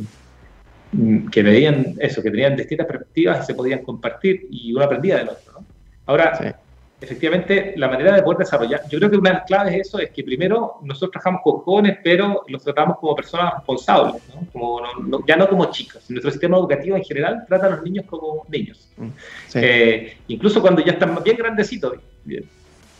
que, 1.30 1.42
veían 1.42 1.96
eso, 1.98 2.22
que 2.22 2.30
tenían 2.30 2.54
distintas 2.54 2.86
perspectivas 2.86 3.42
y 3.42 3.46
se 3.46 3.54
podían 3.54 3.82
compartir 3.82 4.46
y 4.50 4.72
uno 4.72 4.84
aprendía 4.84 5.18
del 5.18 5.30
otro. 5.30 5.64
Ahora, 6.06 6.60
efectivamente, 7.00 7.74
la 7.76 7.88
manera 7.88 8.14
de 8.14 8.22
poder 8.22 8.38
desarrollar, 8.38 8.82
yo 8.88 8.98
creo 8.98 9.10
que 9.10 9.16
una 9.16 9.30
de 9.30 9.36
las 9.36 9.44
claves 9.44 9.72
de 9.72 9.80
eso 9.80 9.98
es 9.98 10.10
que 10.10 10.24
primero 10.24 10.78
nosotros 10.82 11.10
trabajamos 11.12 11.42
con 11.42 11.60
jóvenes, 11.60 11.98
pero 12.02 12.44
los 12.48 12.62
tratamos 12.62 12.98
como 12.98 13.14
personas 13.14 13.54
responsables, 13.54 14.22
Como, 14.52 14.80
ya 15.26 15.36
no 15.36 15.48
como 15.48 15.70
chicos. 15.70 16.08
Nuestro 16.08 16.30
sistema 16.30 16.56
educativo 16.56 16.96
en 16.96 17.04
general 17.04 17.44
trata 17.46 17.66
a 17.66 17.70
los 17.70 17.82
niños 17.82 18.06
como 18.06 18.44
niños. 18.48 18.88
Mm, 18.96 19.08
eh, 19.54 20.16
incluso 20.28 20.60
cuando 20.60 20.82
ya 20.82 20.92
están 20.92 21.22
bien 21.22 21.36
grandecitos, 21.36 21.94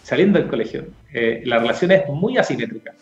saliendo 0.02 0.38
del 0.38 0.48
colegio, 0.48 0.84
eh, 1.12 1.42
la 1.44 1.58
relación 1.58 1.90
es 1.92 2.08
muy 2.08 2.36
asimétrica. 2.36 2.92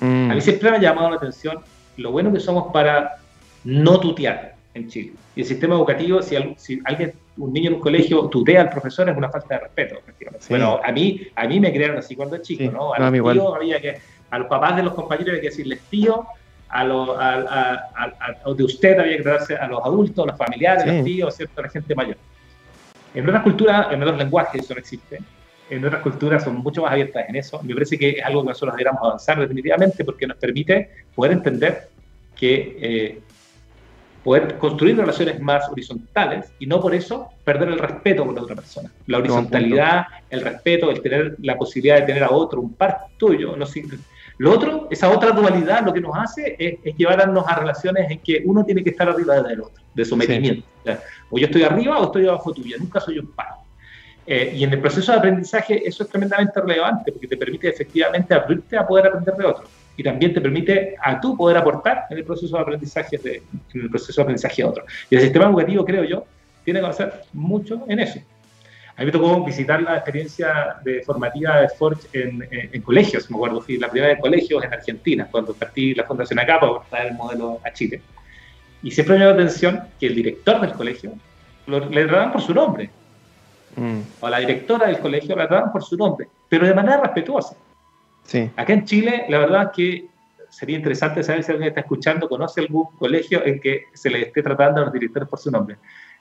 Mm. 0.00 0.30
A 0.30 0.34
mí 0.34 0.40
siempre 0.40 0.70
me 0.70 0.76
ha 0.76 0.80
llamado 0.80 1.10
la 1.10 1.16
atención 1.16 1.60
lo 1.96 2.12
bueno 2.12 2.32
que 2.32 2.40
somos 2.40 2.72
para 2.72 3.16
no 3.64 4.00
tutear 4.00 4.54
en 4.74 4.88
Chile. 4.88 5.12
Y 5.34 5.40
el 5.40 5.46
sistema 5.46 5.74
educativo, 5.74 6.20
si, 6.22 6.36
si 6.56 6.80
alguien 6.84 7.14
un 7.38 7.52
niño 7.52 7.68
en 7.68 7.74
un 7.74 7.80
colegio 7.80 8.28
tutea 8.28 8.62
al 8.62 8.70
profesor 8.70 9.08
es 9.08 9.16
una 9.16 9.30
falta 9.30 9.54
de 9.54 9.60
respeto, 9.60 10.00
Bueno, 10.48 10.80
a 10.82 10.92
mí, 10.92 11.26
a 11.34 11.46
mí 11.46 11.60
me 11.60 11.72
crearon 11.72 11.98
así 11.98 12.14
cuando 12.14 12.36
chico, 12.38 12.70
¿no? 12.70 12.92
A 12.92 13.10
los 13.10 13.32
tíos 13.32 13.56
había 13.56 13.80
que, 13.80 13.98
a 14.30 14.38
los 14.38 14.48
papás 14.48 14.76
de 14.76 14.82
los 14.82 14.94
compañeros 14.94 15.30
había 15.30 15.40
que 15.40 15.48
decirles 15.48 15.80
tío, 15.90 16.26
a, 16.68 16.84
lo, 16.84 17.18
a, 17.18 17.90
a, 17.94 18.54
de 18.54 18.64
usted 18.64 18.98
había 18.98 19.18
que 19.18 19.22
tratarse 19.22 19.56
a 19.56 19.66
los 19.66 19.80
adultos, 19.84 20.24
a 20.24 20.28
los 20.28 20.38
familiares, 20.38 20.84
a 20.84 20.86
los 20.86 21.04
tíos, 21.04 21.34
¿cierto? 21.34 21.60
A 21.60 21.64
la 21.64 21.70
gente 21.70 21.94
mayor. 21.94 22.16
En 23.14 23.28
otras 23.28 23.42
culturas, 23.42 23.86
en 23.90 24.02
otros 24.02 24.18
lenguajes 24.18 24.62
eso 24.62 24.74
no 24.74 24.80
existe. 24.80 25.18
En 25.68 25.84
otras 25.84 26.02
culturas 26.02 26.44
son 26.44 26.56
mucho 26.56 26.82
más 26.82 26.92
abiertas 26.92 27.26
en 27.28 27.36
eso. 27.36 27.62
Me 27.62 27.74
parece 27.74 27.98
que 27.98 28.10
es 28.10 28.24
algo 28.24 28.42
que 28.42 28.48
nosotros 28.48 28.74
deberíamos 28.74 29.02
avanzar 29.02 29.40
definitivamente 29.40 30.04
porque 30.04 30.26
nos 30.26 30.36
permite 30.36 30.90
poder 31.14 31.32
entender 31.32 31.88
que 32.34 32.76
eh, 32.80 33.20
poder 34.24 34.58
construir 34.58 34.96
relaciones 34.96 35.40
más 35.40 35.68
horizontales 35.68 36.52
y 36.58 36.66
no 36.66 36.80
por 36.80 36.94
eso 36.94 37.28
perder 37.44 37.70
el 37.70 37.78
respeto 37.78 38.24
por 38.24 38.34
la 38.34 38.42
otra 38.42 38.56
persona. 38.56 38.90
La 39.06 39.18
horizontalidad, 39.18 40.06
el 40.30 40.40
respeto, 40.40 40.90
el 40.90 41.00
tener 41.00 41.36
la 41.40 41.56
posibilidad 41.56 41.96
de 41.96 42.02
tener 42.02 42.22
a 42.22 42.30
otro, 42.30 42.60
un 42.60 42.74
par 42.74 43.06
tuyo, 43.16 43.56
no 43.56 43.66
Lo 44.38 44.52
otro, 44.52 44.88
esa 44.90 45.10
otra 45.10 45.32
dualidad, 45.32 45.84
lo 45.84 45.92
que 45.92 46.00
nos 46.00 46.16
hace 46.16 46.56
es, 46.58 46.96
llevarnos 46.96 47.44
a 47.48 47.58
relaciones 47.58 48.10
en 48.10 48.18
que 48.18 48.42
uno 48.44 48.64
tiene 48.64 48.84
que 48.84 48.90
estar 48.90 49.08
arriba 49.08 49.40
del 49.42 49.60
otro, 49.60 49.82
de 49.94 50.04
sometimiento. 50.04 50.66
O 51.30 51.38
yo 51.38 51.46
estoy 51.46 51.64
arriba 51.64 51.98
o 51.98 52.04
estoy 52.04 52.26
abajo 52.26 52.52
tuya, 52.52 52.76
nunca 52.78 53.00
soy 53.00 53.18
un 53.18 53.32
par. 53.32 53.48
Eh, 54.24 54.52
y 54.54 54.62
en 54.62 54.72
el 54.72 54.80
proceso 54.80 55.10
de 55.10 55.18
aprendizaje 55.18 55.82
eso 55.84 56.04
es 56.04 56.08
tremendamente 56.08 56.60
relevante 56.60 57.10
porque 57.10 57.26
te 57.26 57.36
permite 57.36 57.68
efectivamente 57.68 58.32
abrirte 58.32 58.78
a 58.78 58.86
poder 58.86 59.08
aprender 59.08 59.34
de 59.34 59.44
otro. 59.44 59.64
Y 59.96 60.02
también 60.02 60.32
te 60.32 60.40
permite 60.40 60.96
a 61.00 61.20
tú 61.20 61.36
poder 61.36 61.56
aportar 61.56 62.04
en 62.10 62.18
el 62.18 62.24
proceso 62.24 62.56
de 62.56 62.62
aprendizaje 62.62 63.18
de, 63.18 63.42
en 63.74 63.80
el 63.82 63.90
proceso 63.90 64.20
de 64.20 64.22
aprendizaje 64.22 64.62
de 64.62 64.68
otros. 64.68 64.86
Y 65.10 65.16
el 65.16 65.22
sistema 65.22 65.46
educativo, 65.46 65.84
creo 65.84 66.04
yo, 66.04 66.24
tiene 66.64 66.80
que 66.80 66.86
hacer 66.86 67.12
mucho 67.32 67.84
en 67.88 68.00
eso. 68.00 68.20
A 68.96 69.00
mí 69.00 69.06
me 69.06 69.12
tocó 69.12 69.42
visitar 69.42 69.82
la 69.82 69.96
experiencia 69.96 70.76
de 70.84 71.02
formativa 71.02 71.60
de 71.60 71.68
Forge 71.70 72.06
en, 72.12 72.46
en, 72.50 72.82
colegios, 72.82 73.30
me 73.30 73.36
acuerdo, 73.36 73.60
fui 73.62 73.78
la 73.78 73.90
primera 73.90 74.14
de 74.14 74.20
colegios 74.20 74.62
en 74.62 74.72
Argentina, 74.72 75.26
cuando 75.30 75.54
partí 75.54 75.94
la 75.94 76.04
Fundación 76.04 76.38
acá 76.38 76.60
para 76.60 76.72
traer 76.90 77.12
el 77.12 77.14
modelo 77.14 77.58
a 77.64 77.72
Chile. 77.72 78.02
Y 78.82 78.90
siempre 78.90 79.14
me 79.14 79.24
dio 79.24 79.34
la 79.34 79.34
atención 79.34 79.80
que 79.98 80.06
el 80.06 80.14
director 80.14 80.60
del 80.60 80.72
colegio 80.72 81.12
le 81.66 82.04
trataban 82.04 82.32
por 82.32 82.42
su 82.42 82.52
nombre. 82.52 82.90
Mm. 83.76 84.00
O 84.20 84.28
la 84.28 84.38
directora 84.38 84.86
del 84.86 84.98
colegio 84.98 85.34
la 85.36 85.48
trataban 85.48 85.72
por 85.72 85.82
su 85.82 85.96
nombre, 85.96 86.28
pero 86.48 86.66
de 86.66 86.74
manera 86.74 87.00
respetuosa. 87.00 87.56
Sí. 88.24 88.50
Acá 88.56 88.72
en 88.72 88.84
Chile, 88.84 89.26
la 89.28 89.38
verdad 89.38 89.62
es 89.64 89.68
que 89.76 90.06
sería 90.48 90.76
interesante 90.76 91.22
saber 91.22 91.42
si 91.42 91.50
alguien 91.50 91.68
está 91.68 91.80
escuchando, 91.80 92.28
conoce 92.28 92.60
algún 92.60 92.86
colegio 92.98 93.44
en 93.44 93.58
que 93.58 93.84
se 93.94 94.10
le 94.10 94.22
esté 94.22 94.42
tratando 94.42 94.82
a 94.82 94.84
los 94.84 94.92
directores 94.92 95.28
por 95.28 95.38
su 95.38 95.50
nombre. 95.50 95.76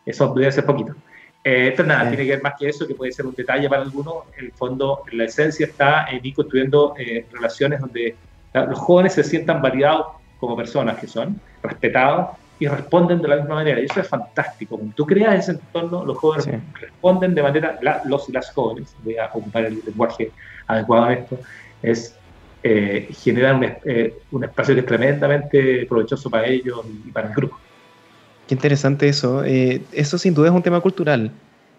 Eso 0.05 0.33
debe 0.33 0.51
ser 0.51 0.65
poquito. 0.65 0.95
Eh, 1.43 1.69
esto 1.69 1.83
nada, 1.83 2.07
tiene 2.07 2.23
que 2.23 2.31
ver 2.31 2.43
más 2.43 2.53
que 2.57 2.69
eso, 2.69 2.87
que 2.87 2.95
puede 2.95 3.11
ser 3.11 3.25
un 3.25 3.33
detalle 3.33 3.67
para 3.67 3.81
algunos. 3.81 4.25
En 4.37 4.45
el 4.45 4.51
fondo, 4.51 5.03
la 5.11 5.25
esencia 5.25 5.65
está 5.65 6.05
en 6.05 6.25
ir 6.25 6.33
construyendo 6.33 6.93
eh, 6.97 7.25
relaciones 7.31 7.81
donde 7.81 8.15
los 8.53 8.79
jóvenes 8.79 9.13
se 9.13 9.23
sientan 9.23 9.61
validados 9.61 10.07
como 10.39 10.55
personas 10.55 10.99
que 10.99 11.07
son, 11.07 11.39
respetados 11.63 12.37
y 12.59 12.67
responden 12.67 13.21
de 13.21 13.27
la 13.27 13.37
misma 13.37 13.55
manera. 13.55 13.79
Y 13.79 13.85
eso 13.85 13.99
es 13.99 14.07
fantástico. 14.07 14.77
Cuando 14.77 14.95
tú 14.95 15.05
creas 15.05 15.35
ese 15.35 15.51
entorno, 15.51 16.05
los 16.05 16.17
jóvenes 16.17 16.47
responden 16.79 17.33
de 17.33 17.41
manera, 17.41 17.79
los 18.05 18.29
y 18.29 18.31
las 18.31 18.51
jóvenes, 18.51 18.95
voy 19.03 19.17
a 19.17 19.25
ocupar 19.25 19.65
el 19.65 19.81
lenguaje 19.85 20.31
adecuado 20.67 21.05
a 21.05 21.13
esto, 21.13 21.39
es 21.81 22.15
eh, 22.63 23.09
generar 23.23 23.55
un, 23.55 23.63
eh, 23.63 24.13
un, 24.31 24.43
espacio 24.43 24.75
que 24.75 24.81
es 24.81 24.85
tremendamente 24.85 25.85
provechoso 25.87 26.29
para 26.29 26.47
ellos 26.47 26.81
y 27.07 27.11
para 27.11 27.29
el 27.29 27.33
grupo. 27.33 27.57
Qué 28.47 28.55
interesante 28.55 29.07
eso. 29.07 29.43
Eh, 29.45 29.81
eso 29.91 30.17
sin 30.17 30.33
duda 30.33 30.47
es 30.49 30.53
un 30.53 30.61
tema 30.61 30.81
cultural. 30.81 31.31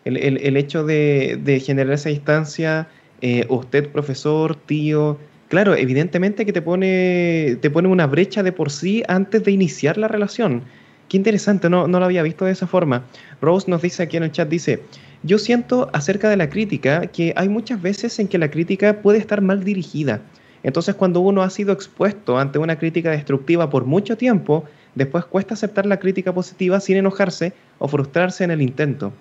El, 0.04 0.16
el, 0.16 0.38
el 0.38 0.56
hecho 0.56 0.84
de, 0.84 1.38
de, 1.42 1.60
generar 1.60 1.92
esa 1.92 2.10
instancia, 2.10 2.88
eh, 3.20 3.46
usted 3.48 3.88
profesor, 3.90 4.56
tío, 4.56 5.18
claro, 5.48 5.76
evidentemente 5.76 6.44
que 6.44 6.52
te 6.54 6.62
pone, 6.62 7.58
te 7.60 7.70
pone 7.70 7.88
una 7.88 8.06
brecha 8.06 8.42
de 8.42 8.52
por 8.52 8.70
sí 8.70 9.02
antes 9.06 9.44
de 9.44 9.52
iniciar 9.52 9.98
la 9.98 10.08
relación. 10.08 10.62
Qué 11.08 11.18
interesante, 11.18 11.68
no, 11.68 11.86
no 11.86 11.98
lo 11.98 12.06
había 12.06 12.22
visto 12.22 12.46
de 12.46 12.52
esa 12.52 12.66
forma. 12.66 13.04
Rose 13.40 13.70
nos 13.70 13.82
dice 13.82 14.02
aquí 14.02 14.16
en 14.16 14.22
el 14.22 14.32
chat, 14.32 14.48
dice, 14.48 14.80
yo 15.22 15.38
siento 15.38 15.88
acerca 15.92 16.28
de 16.28 16.36
la 16.36 16.50
crítica 16.50 17.06
que 17.06 17.32
hay 17.36 17.48
muchas 17.48 17.80
veces 17.80 18.18
en 18.18 18.28
que 18.28 18.38
la 18.38 18.50
crítica 18.50 19.02
puede 19.02 19.18
estar 19.18 19.40
mal 19.40 19.62
dirigida. 19.62 20.20
Entonces 20.62 20.94
cuando 20.94 21.20
uno 21.20 21.42
ha 21.42 21.50
sido 21.50 21.72
expuesto 21.72 22.38
ante 22.38 22.58
una 22.58 22.78
crítica 22.78 23.10
destructiva 23.10 23.70
por 23.70 23.84
mucho 23.84 24.16
tiempo, 24.16 24.64
después 24.94 25.24
cuesta 25.24 25.54
aceptar 25.54 25.86
la 25.86 25.98
crítica 25.98 26.32
positiva 26.32 26.80
sin 26.80 26.96
enojarse 26.96 27.52
o 27.78 27.88
frustrarse 27.88 28.44
en 28.44 28.50
el 28.50 28.62
intento. 28.62 29.12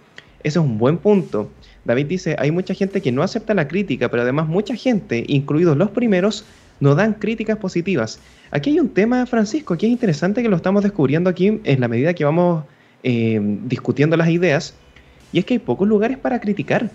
Ese 0.43 0.59
es 0.59 0.65
un 0.65 0.77
buen 0.77 0.97
punto. 0.97 1.51
David 1.85 2.07
dice, 2.07 2.35
hay 2.39 2.51
mucha 2.51 2.73
gente 2.73 3.01
que 3.01 3.11
no 3.11 3.23
acepta 3.23 3.53
la 3.53 3.67
crítica, 3.67 4.09
pero 4.09 4.23
además 4.23 4.47
mucha 4.47 4.75
gente, 4.75 5.23
incluidos 5.27 5.77
los 5.77 5.91
primeros, 5.91 6.45
no 6.79 6.95
dan 6.95 7.13
críticas 7.13 7.57
positivas. 7.57 8.19
Aquí 8.49 8.71
hay 8.71 8.79
un 8.79 8.89
tema, 8.89 9.25
Francisco, 9.27 9.77
que 9.77 9.85
es 9.85 9.91
interesante 9.91 10.41
que 10.41 10.49
lo 10.49 10.55
estamos 10.55 10.81
descubriendo 10.83 11.29
aquí 11.29 11.59
en 11.63 11.79
la 11.79 11.87
medida 11.87 12.13
que 12.13 12.25
vamos 12.25 12.65
eh, 13.03 13.39
discutiendo 13.65 14.17
las 14.17 14.29
ideas, 14.29 14.75
y 15.31 15.39
es 15.39 15.45
que 15.45 15.55
hay 15.55 15.59
pocos 15.59 15.87
lugares 15.87 16.17
para 16.17 16.39
criticar. 16.39 16.89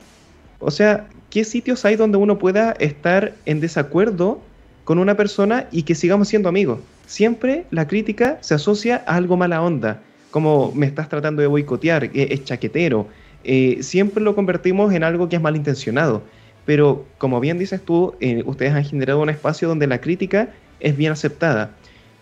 O 0.58 0.70
sea, 0.70 1.06
¿qué 1.30 1.44
sitios 1.44 1.84
hay 1.84 1.96
donde 1.96 2.18
uno 2.18 2.38
pueda 2.38 2.72
estar 2.72 3.34
en 3.44 3.60
desacuerdo 3.60 4.40
con 4.84 4.98
una 4.98 5.16
persona 5.16 5.66
y 5.70 5.82
que 5.82 5.94
sigamos 5.94 6.28
siendo 6.28 6.48
amigos? 6.48 6.80
Siempre 7.06 7.66
la 7.70 7.86
crítica 7.86 8.38
se 8.40 8.54
asocia 8.54 9.02
a 9.06 9.16
algo 9.16 9.36
mala 9.36 9.62
onda, 9.62 10.00
como 10.30 10.72
me 10.74 10.86
estás 10.86 11.08
tratando 11.08 11.40
de 11.42 11.48
boicotear, 11.48 12.10
es 12.12 12.44
chaquetero. 12.44 13.06
Eh, 13.44 13.78
siempre 13.80 14.22
lo 14.22 14.34
convertimos 14.34 14.92
en 14.92 15.04
algo 15.04 15.28
que 15.28 15.36
es 15.36 15.42
malintencionado. 15.42 16.22
Pero 16.64 17.06
como 17.18 17.38
bien 17.38 17.58
dices 17.58 17.80
tú, 17.80 18.14
eh, 18.20 18.42
ustedes 18.44 18.74
han 18.74 18.84
generado 18.84 19.20
un 19.22 19.30
espacio 19.30 19.68
donde 19.68 19.86
la 19.86 20.00
crítica 20.00 20.48
es 20.80 20.96
bien 20.96 21.12
aceptada. 21.12 21.70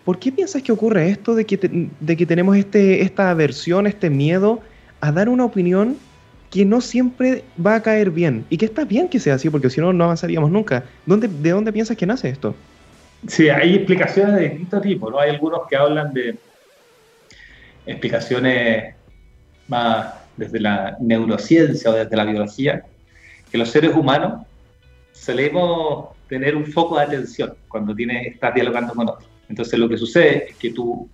¿Por 0.04 0.18
qué 0.18 0.30
piensas 0.30 0.62
que 0.62 0.70
ocurre 0.70 1.08
esto 1.08 1.34
de 1.34 1.46
que, 1.46 1.88
de 1.98 2.16
que 2.16 2.26
tenemos 2.26 2.56
este, 2.56 3.00
esta 3.00 3.30
aversión, 3.30 3.86
este 3.86 4.10
miedo 4.10 4.60
a 5.00 5.12
dar 5.12 5.30
una 5.30 5.46
opinión 5.46 5.96
que 6.54 6.64
no 6.64 6.80
siempre 6.80 7.42
va 7.58 7.74
a 7.74 7.82
caer 7.82 8.12
bien. 8.12 8.46
Y 8.48 8.58
que 8.58 8.66
está 8.66 8.84
bien 8.84 9.08
que 9.08 9.18
sea 9.18 9.34
así, 9.34 9.50
porque 9.50 9.68
si 9.70 9.80
no, 9.80 9.92
no 9.92 10.04
avanzaríamos 10.04 10.52
nunca. 10.52 10.84
¿Dónde, 11.04 11.26
¿De 11.26 11.50
dónde 11.50 11.72
piensas 11.72 11.96
que 11.96 12.06
nace 12.06 12.28
esto? 12.28 12.54
Sí, 13.26 13.48
hay 13.48 13.74
explicaciones 13.74 14.36
de 14.36 14.48
distinto 14.50 14.80
tipo, 14.80 15.10
¿no? 15.10 15.18
Hay 15.18 15.30
algunos 15.30 15.66
que 15.68 15.74
hablan 15.74 16.14
de 16.14 16.36
explicaciones 17.86 18.94
más 19.66 20.14
desde 20.36 20.60
la 20.60 20.96
neurociencia 21.00 21.90
o 21.90 21.94
desde 21.94 22.14
la 22.14 22.24
biología, 22.24 22.84
que 23.50 23.58
los 23.58 23.68
seres 23.70 23.92
humanos 23.92 24.46
solemos 25.10 26.10
tener 26.28 26.54
un 26.54 26.66
foco 26.66 26.98
de 26.98 27.02
atención 27.02 27.54
cuando 27.66 27.96
tienes, 27.96 28.28
estás 28.28 28.54
dialogando 28.54 28.94
con 28.94 29.08
otros. 29.08 29.28
Entonces 29.48 29.76
lo 29.76 29.88
que 29.88 29.96
sucede 29.96 30.50
es 30.50 30.56
que 30.56 30.70
tú, 30.70 31.08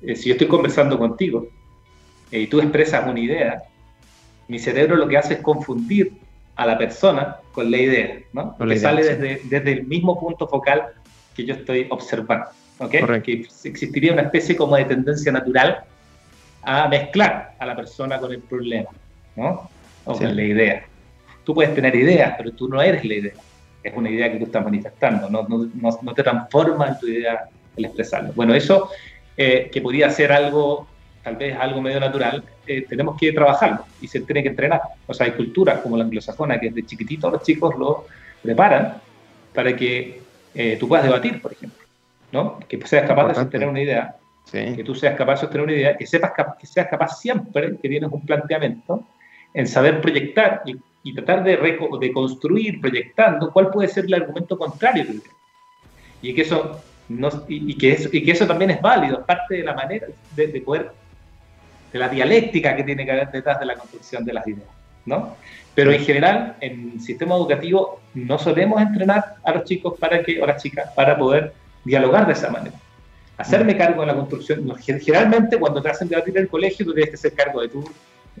eh, 0.00 0.16
si 0.16 0.30
yo 0.30 0.32
estoy 0.32 0.46
conversando 0.46 0.98
contigo 0.98 1.48
eh, 2.32 2.40
y 2.40 2.46
tú 2.46 2.62
expresas 2.62 3.06
una 3.06 3.20
idea, 3.20 3.62
mi 4.50 4.58
cerebro 4.58 4.96
lo 4.96 5.06
que 5.06 5.16
hace 5.16 5.34
es 5.34 5.40
confundir 5.40 6.12
a 6.56 6.66
la 6.66 6.76
persona 6.76 7.36
con 7.52 7.70
la 7.70 7.76
idea, 7.76 8.18
¿no? 8.32 8.56
que 8.58 8.78
sale 8.78 9.04
desde, 9.04 9.40
desde, 9.44 9.72
el 9.72 9.86
mismo 9.86 10.18
punto 10.18 10.48
focal 10.48 10.88
que 11.34 11.44
yo 11.44 11.54
estoy 11.54 11.86
observando. 11.88 12.46
¿okay? 12.80 13.02
Que 13.22 13.46
existiría 13.64 14.12
una 14.12 14.22
especie 14.22 14.56
como 14.56 14.76
de 14.76 14.86
tendencia 14.86 15.30
natural 15.30 15.84
a 16.62 16.88
mezclar 16.88 17.54
a 17.58 17.64
la 17.64 17.76
persona 17.76 18.18
con 18.18 18.32
el 18.32 18.40
problema, 18.40 18.90
¿no? 19.36 19.70
O 20.04 20.18
con 20.18 20.34
la 20.34 20.42
idea. 20.42 20.84
Tú 21.44 21.54
puedes 21.54 21.74
tener 21.74 21.94
ideas, 21.94 22.34
pero 22.36 22.52
tú 22.52 22.68
no 22.68 22.82
eres 22.82 23.04
la 23.04 23.14
idea. 23.14 23.34
Es 23.82 23.96
una 23.96 24.10
idea 24.10 24.30
que 24.32 24.38
tú 24.38 24.44
estás 24.44 24.64
manifestando, 24.64 25.30
no, 25.30 25.46
no, 25.48 25.70
no, 26.02 26.14
te 26.14 26.22
transforma 26.22 26.88
en 26.88 26.98
tu 26.98 27.06
idea 27.06 27.48
el 27.76 27.84
expresarlo. 27.84 28.32
Bueno, 28.34 28.54
eso 28.54 28.90
eh, 29.36 29.70
que 29.72 29.80
podría 29.80 30.10
ser 30.10 30.32
algo 30.32 30.86
tal 31.22 31.36
vez 31.36 31.56
algo 31.58 31.80
medio 31.80 32.00
natural, 32.00 32.42
eh, 32.66 32.86
tenemos 32.88 33.16
que 33.18 33.32
trabajarlo 33.32 33.84
y 34.00 34.08
se 34.08 34.20
tiene 34.20 34.42
que 34.42 34.48
entrenar. 34.48 34.80
O 35.06 35.14
sea, 35.14 35.26
hay 35.26 35.32
culturas 35.32 35.80
como 35.80 35.96
la 35.96 36.04
anglosajona 36.04 36.58
que 36.58 36.70
desde 36.70 36.86
chiquitito 36.86 37.30
los 37.30 37.42
chicos 37.42 37.74
lo 37.78 38.06
preparan 38.42 38.96
para 39.54 39.76
que 39.76 40.20
eh, 40.54 40.76
tú 40.78 40.88
puedas 40.88 41.04
debatir, 41.04 41.40
por 41.40 41.52
ejemplo, 41.52 41.84
¿no? 42.32 42.58
Que 42.60 42.80
seas 42.86 43.06
capaz 43.06 43.28
de 43.28 43.34
sostener 43.34 43.68
una 43.68 43.80
idea, 43.80 44.16
que 44.50 44.82
tú 44.84 44.94
seas 44.94 45.16
capaz 45.16 45.34
de 45.34 45.40
sostener 45.40 45.64
una 45.64 45.72
idea, 45.74 45.96
que 45.96 46.06
sepas 46.06 46.32
que 46.58 46.66
seas 46.66 46.88
capaz 46.88 47.20
siempre 47.20 47.76
que 47.80 47.88
tienes 47.88 48.10
un 48.10 48.24
planteamiento 48.24 49.04
en 49.52 49.66
saber 49.66 50.00
proyectar 50.00 50.62
y, 50.64 51.14
tratar 51.14 51.42
de, 51.42 51.56
de 51.56 52.12
construir 52.12 52.80
proyectando 52.80 53.50
cuál 53.52 53.70
puede 53.70 53.88
ser 53.88 54.04
el 54.04 54.14
argumento 54.14 54.58
contrario 54.58 55.06
Y 56.20 56.34
que 56.34 56.42
eso 56.42 56.80
no, 57.08 57.28
y, 57.48 57.76
que 57.76 57.92
eso, 57.92 58.08
y 58.12 58.22
que 58.22 58.32
eso 58.32 58.46
también 58.46 58.70
es 58.70 58.80
válido, 58.80 59.18
es 59.18 59.24
parte 59.24 59.56
de 59.56 59.64
la 59.64 59.74
manera 59.74 60.06
de, 60.36 60.46
de 60.46 60.60
poder 60.60 60.92
de 61.92 61.98
la 61.98 62.08
dialéctica 62.08 62.76
que 62.76 62.84
tiene 62.84 63.04
que 63.04 63.12
haber 63.12 63.30
detrás 63.30 63.58
de 63.58 63.66
la 63.66 63.74
construcción 63.74 64.24
de 64.24 64.32
las 64.32 64.46
ideas, 64.46 64.68
¿no? 65.06 65.36
Pero 65.74 65.92
en 65.92 66.04
general, 66.04 66.56
en 66.60 66.92
el 66.94 67.00
sistema 67.00 67.36
educativo 67.36 68.00
no 68.14 68.38
solemos 68.38 68.80
entrenar 68.82 69.36
a 69.44 69.52
los 69.52 69.64
chicos 69.64 69.94
para 69.98 70.22
que, 70.22 70.40
o 70.42 70.46
las 70.46 70.62
chicas, 70.62 70.90
para 70.94 71.16
poder 71.16 71.52
dialogar 71.84 72.26
de 72.26 72.32
esa 72.32 72.50
manera. 72.50 72.76
Hacerme 73.38 73.76
cargo 73.76 74.02
de 74.02 74.08
la 74.08 74.14
construcción. 74.14 74.70
Generalmente, 74.78 75.58
cuando 75.58 75.80
te 75.80 75.88
hacen 75.88 76.08
debatir 76.08 76.36
en 76.36 76.42
el 76.42 76.48
colegio, 76.48 76.84
tú 76.84 76.92
tienes 76.92 77.10
que 77.10 77.16
hacer 77.16 77.32
cargo 77.32 77.62
de 77.62 77.68
tu 77.68 77.90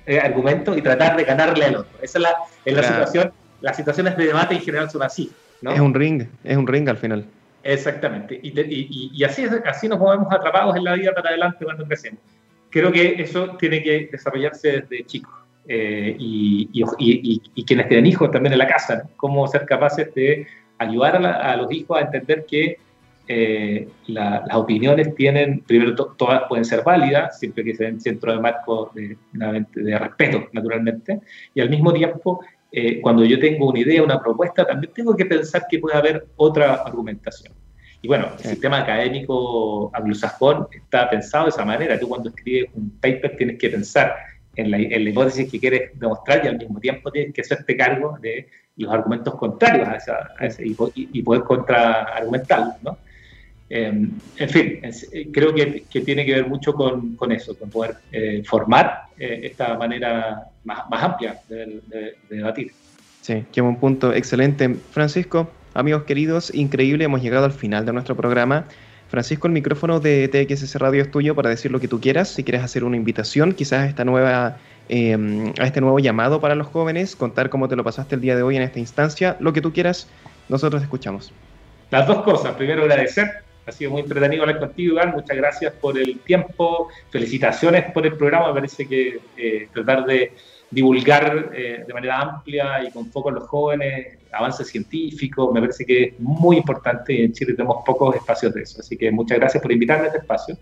eh, 0.06 0.18
argumento 0.18 0.76
y 0.76 0.82
tratar 0.82 1.16
de 1.16 1.24
ganarle 1.24 1.64
al 1.64 1.76
otro. 1.76 1.98
Esa 2.02 2.18
es 2.18 2.22
la, 2.22 2.34
la 2.64 2.82
situación. 2.82 3.32
Las 3.62 3.76
situaciones 3.76 4.16
de 4.16 4.26
debate 4.26 4.54
en 4.54 4.60
general 4.60 4.90
son 4.90 5.02
así. 5.02 5.32
¿no? 5.62 5.72
Es 5.72 5.80
un 5.80 5.94
ring, 5.94 6.26
es 6.44 6.56
un 6.56 6.66
ring 6.66 6.88
al 6.88 6.98
final. 6.98 7.24
Exactamente. 7.62 8.38
Y, 8.42 8.48
y, 8.60 9.10
y 9.14 9.24
así, 9.24 9.46
así 9.64 9.88
nos 9.88 9.98
movemos 9.98 10.30
atrapados 10.32 10.76
en 10.76 10.84
la 10.84 10.94
vida 10.94 11.14
para 11.14 11.30
adelante 11.30 11.64
cuando 11.64 11.86
crecemos 11.86 12.20
creo 12.70 12.92
que 12.92 13.20
eso 13.20 13.56
tiene 13.58 13.82
que 13.82 14.08
desarrollarse 14.10 14.82
desde 14.82 15.04
chicos. 15.04 15.34
Eh, 15.68 16.16
y, 16.18 16.68
y, 16.72 17.64
quienes 17.64 17.86
tienen 17.86 18.06
hijos 18.06 18.30
también 18.32 18.54
en 18.54 18.58
la 18.58 18.66
casa, 18.66 19.08
cómo 19.16 19.46
ser 19.46 19.66
capaces 19.66 20.12
de 20.14 20.46
ayudar 20.78 21.24
a, 21.24 21.56
los 21.56 21.70
hijos 21.70 21.96
a 21.96 22.00
entender 22.00 22.44
que 22.44 22.78
eh, 23.28 23.86
las 24.08 24.42
opiniones 24.54 25.14
tienen, 25.14 25.60
primero 25.60 25.94
todas 25.94 26.42
pueden 26.48 26.64
ser 26.64 26.82
válidas, 26.82 27.38
siempre 27.38 27.62
que 27.62 27.76
se 27.76 27.84
den 27.84 28.00
centro 28.00 28.32
de 28.32 28.40
marco 28.40 28.90
de, 28.94 29.16
de, 29.32 29.98
respeto, 29.98 30.48
naturalmente, 30.52 31.20
y 31.54 31.60
al 31.60 31.70
mismo 31.70 31.92
tiempo, 31.92 32.40
eh, 32.72 33.00
cuando 33.00 33.24
yo 33.24 33.38
tengo 33.38 33.68
una 33.68 33.78
idea, 33.78 34.02
una 34.02 34.20
propuesta, 34.20 34.66
también 34.66 34.92
tengo 34.92 35.14
que 35.14 35.26
pensar 35.26 35.66
que 35.70 35.78
puede 35.78 35.96
haber 35.96 36.26
otra 36.36 36.74
argumentación. 36.74 37.52
Y 38.02 38.08
bueno, 38.08 38.28
el 38.38 38.50
sistema 38.50 38.80
académico 38.80 39.90
anglosajón 39.94 40.66
está 40.72 41.08
pensado 41.10 41.44
de 41.44 41.50
esa 41.50 41.64
manera. 41.64 41.98
Tú 41.98 42.08
cuando 42.08 42.30
escribes 42.30 42.70
un 42.74 42.90
paper 43.00 43.36
tienes 43.36 43.58
que 43.58 43.68
pensar 43.68 44.14
en 44.56 44.70
la, 44.70 44.78
hipótesis 44.78 45.50
que 45.50 45.60
quieres 45.60 45.98
demostrar 45.98 46.44
y 46.44 46.48
al 46.48 46.58
mismo 46.58 46.80
tiempo 46.80 47.10
tienes 47.10 47.34
que 47.34 47.42
hacerte 47.42 47.76
cargo 47.76 48.18
de 48.20 48.48
los 48.76 48.92
argumentos 48.92 49.34
contrarios 49.34 49.88
a, 49.88 50.44
ese, 50.44 50.64
y, 50.66 51.22
poder 51.22 51.42
contraargumentarlos, 51.42 52.82
¿no? 52.82 52.98
Em, 53.68 54.10
en 54.36 54.48
fin, 54.48 54.80
creo 55.32 55.54
que, 55.54 55.84
tiene 56.04 56.24
que 56.24 56.34
ver 56.34 56.46
mucho 56.48 56.72
con, 56.72 57.16
eso, 57.30 57.56
con 57.56 57.70
poder 57.70 57.96
eh, 58.10 58.42
formar 58.44 59.02
eh, 59.16 59.40
esta 59.44 59.76
manera 59.76 60.42
más, 60.64 60.84
amplia 60.90 61.38
de, 61.48 62.16
debatir. 62.28 62.72
Sí, 63.20 63.44
qué 63.52 63.60
buen 63.60 63.76
punto, 63.76 64.12
excelente. 64.12 64.74
Francisco, 64.90 65.50
amigos 65.74 66.04
queridos, 66.04 66.54
increíble, 66.54 67.04
hemos 67.04 67.22
llegado 67.22 67.44
al 67.44 67.52
final 67.52 67.86
de 67.86 67.92
nuestro 67.92 68.16
programa. 68.16 68.66
Francisco, 69.08 69.46
el 69.46 69.52
micrófono 69.52 69.98
de 69.98 70.28
TXS 70.28 70.76
Radio 70.76 71.02
es 71.02 71.10
tuyo 71.10 71.34
para 71.34 71.50
decir 71.50 71.70
lo 71.70 71.80
que 71.80 71.88
tú 71.88 72.00
quieras. 72.00 72.28
Si 72.28 72.44
quieres 72.44 72.62
hacer 72.62 72.84
una 72.84 72.96
invitación, 72.96 73.52
quizás 73.52 73.80
a, 73.80 73.86
esta 73.86 74.04
nueva, 74.04 74.58
em, 74.88 75.52
a 75.58 75.66
este 75.66 75.80
nuevo 75.80 75.98
llamado 75.98 76.40
para 76.40 76.54
los 76.54 76.68
jóvenes, 76.68 77.16
contar 77.16 77.50
cómo 77.50 77.68
te 77.68 77.76
lo 77.76 77.82
pasaste 77.82 78.14
el 78.14 78.20
día 78.20 78.36
de 78.36 78.42
hoy 78.42 78.56
en 78.56 78.62
esta 78.62 78.78
instancia, 78.78 79.36
lo 79.40 79.52
que 79.52 79.60
tú 79.60 79.72
quieras, 79.72 80.08
nosotros 80.48 80.82
escuchamos. 80.82 81.32
Las 81.90 82.06
dos 82.06 82.22
cosas. 82.22 82.54
Primero, 82.54 82.82
agradecer 82.82 83.44
ha 83.66 83.72
sido 83.72 83.90
muy 83.92 84.00
entretenido 84.02 84.42
hablar 84.42 84.58
contigo, 84.58 84.94
Iván. 84.94 85.12
Muchas 85.12 85.36
gracias 85.36 85.72
por 85.74 85.98
el 85.98 86.18
tiempo. 86.20 86.88
Felicitaciones 87.10 87.92
por 87.92 88.06
el 88.06 88.16
programa. 88.16 88.48
Me 88.48 88.54
parece 88.54 88.86
que 88.86 89.20
eh, 89.36 89.68
tratar 89.72 90.04
de 90.04 90.32
divulgar 90.70 91.50
eh, 91.52 91.84
de 91.86 91.92
manera 91.92 92.20
amplia 92.20 92.84
y 92.84 92.90
con 92.90 93.10
foco 93.10 93.30
en 93.30 93.36
los 93.36 93.48
jóvenes 93.48 94.18
avances 94.32 94.68
científicos, 94.68 95.52
me 95.52 95.60
parece 95.60 95.84
que 95.84 96.02
es 96.04 96.20
muy 96.20 96.58
importante 96.58 97.12
y 97.12 97.22
en 97.22 97.32
Chile 97.32 97.54
tenemos 97.54 97.82
pocos 97.84 98.14
espacios 98.14 98.54
de 98.54 98.62
eso. 98.62 98.80
Así 98.80 98.96
que 98.96 99.10
muchas 99.10 99.38
gracias 99.38 99.60
por 99.60 99.72
invitarme 99.72 100.04
a 100.04 100.06
este 100.06 100.18
espacio. 100.18 100.56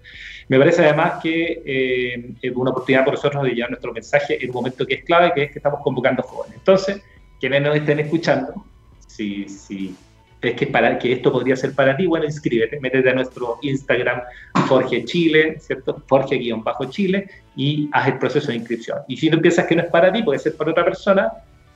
Me 0.49 0.59
parece 0.59 0.83
además 0.83 1.21
que 1.23 1.63
eh, 1.65 2.35
es 2.41 2.57
una 2.57 2.71
oportunidad 2.71 3.05
para 3.05 3.17
nosotros 3.17 3.45
de 3.45 3.51
llevar 3.51 3.71
nuestro 3.71 3.93
mensaje 3.93 4.43
en 4.43 4.49
un 4.49 4.55
momento 4.55 4.87
que 4.87 4.95
es 4.95 5.05
clave, 5.05 5.33
que 5.35 5.43
es 5.45 5.53
que 5.53 5.59
estamos 5.59 5.81
convocando 5.83 6.23
jóvenes. 6.23 6.57
Entonces, 6.57 7.03
quienes 7.39 7.63
nos 7.63 7.77
estén 7.77 8.01
escuchando, 8.01 8.65
si, 9.07 9.47
si 9.49 9.95
es 10.41 10.55
que, 10.55 10.67
para, 10.67 10.99
que 10.99 11.13
esto 11.13 11.33
podría 11.33 11.57
ser 11.57 11.75
para 11.75 11.97
ti, 11.97 12.07
bueno, 12.07 12.25
inscríbete, 12.25 12.79
métete 12.81 13.11
a 13.11 13.15
nuestro 13.15 13.59
Instagram 13.63 14.23
Forge 14.67 15.05
Chile, 15.05 15.59
¿cierto? 15.61 16.03
Forge-Chile 16.07 17.29
y 17.57 17.89
haz 17.93 18.09
el 18.09 18.19
proceso 18.19 18.49
de 18.49 18.57
inscripción. 18.57 18.99
Y 19.09 19.17
si 19.17 19.31
no 19.31 19.41
piensas 19.41 19.67
que 19.67 19.75
no 19.75 19.83
es 19.83 19.89
para 19.89 20.13
ti, 20.13 20.23
puede 20.23 20.39
ser 20.39 20.57
para 20.57 20.71
otra 20.71 20.85
persona, 20.85 21.33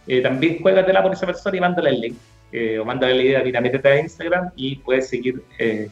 eh, 0.06 0.20
también 0.20 0.60
juégatela 0.60 1.02
por 1.02 1.12
esa 1.12 1.26
persona 1.26 1.56
y 1.56 1.60
mándale 1.60 1.90
el 1.90 2.00
link. 2.00 2.16
Eh, 2.52 2.78
o 2.78 2.84
mándale 2.84 3.14
la 3.14 3.22
idea, 3.22 3.42
mira, 3.42 3.60
métete 3.60 3.88
a 3.88 4.00
Instagram 4.00 4.50
y 4.56 4.76
puedes 4.76 5.08
seguir 5.08 5.42
eh, 5.58 5.88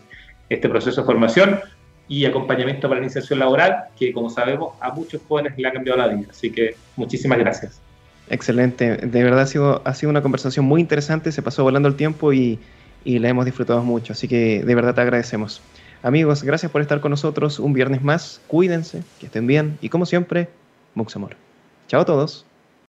este 0.49 0.69
proceso 0.69 1.01
de 1.01 1.07
formación 1.07 1.59
y 2.07 2.27
acompañamiento 2.27 2.89
para 2.89 3.01
la 3.01 3.07
iniciación 3.07 3.39
laboral, 3.39 3.85
que 3.99 4.13
como 4.13 4.29
sabemos 4.29 4.75
a 4.81 4.91
muchos 4.93 5.23
jóvenes 5.27 5.55
le 5.57 5.67
ha 5.67 5.73
cambiado 5.73 5.99
la 5.99 6.09
vida. 6.09 6.29
Así 6.31 6.53
que 6.53 6.75
muchísimas 6.97 7.39
gracias. 7.39 7.81
Excelente, 8.31 8.97
de 8.97 9.25
verdad 9.25 9.41
ha 9.41 9.47
sido, 9.47 9.83
ha 9.85 9.93
sido 9.93 10.09
una 10.09 10.23
conversación 10.23 10.65
muy 10.65 10.81
interesante, 10.81 11.33
se 11.33 11.43
pasó 11.43 11.65
volando 11.65 11.89
el 11.89 11.97
tiempo 11.97 12.33
y, 12.33 12.61
y 13.05 13.19
la 13.19 13.29
hemos 13.29 13.45
disfrutado 13.45 13.83
mucho, 13.83 14.13
así 14.13 14.29
que 14.29 14.63
de 14.65 14.75
verdad 14.75 14.95
te 14.95 15.01
agradecemos. 15.01 15.61
Amigos, 16.03 16.45
gracias 16.45 16.71
por 16.71 16.81
estar 16.81 17.01
con 17.01 17.11
nosotros 17.11 17.59
un 17.59 17.73
viernes 17.73 18.03
más, 18.03 18.41
cuídense, 18.47 19.03
que 19.19 19.27
estén 19.27 19.49
bien 19.49 19.79
y 19.83 19.89
como 19.89 20.07
siempre, 20.07 20.49
mucho 20.95 21.19
amor. 21.19 21.37
Chao 21.89 22.03
a 22.03 22.05
todos. 22.05 22.47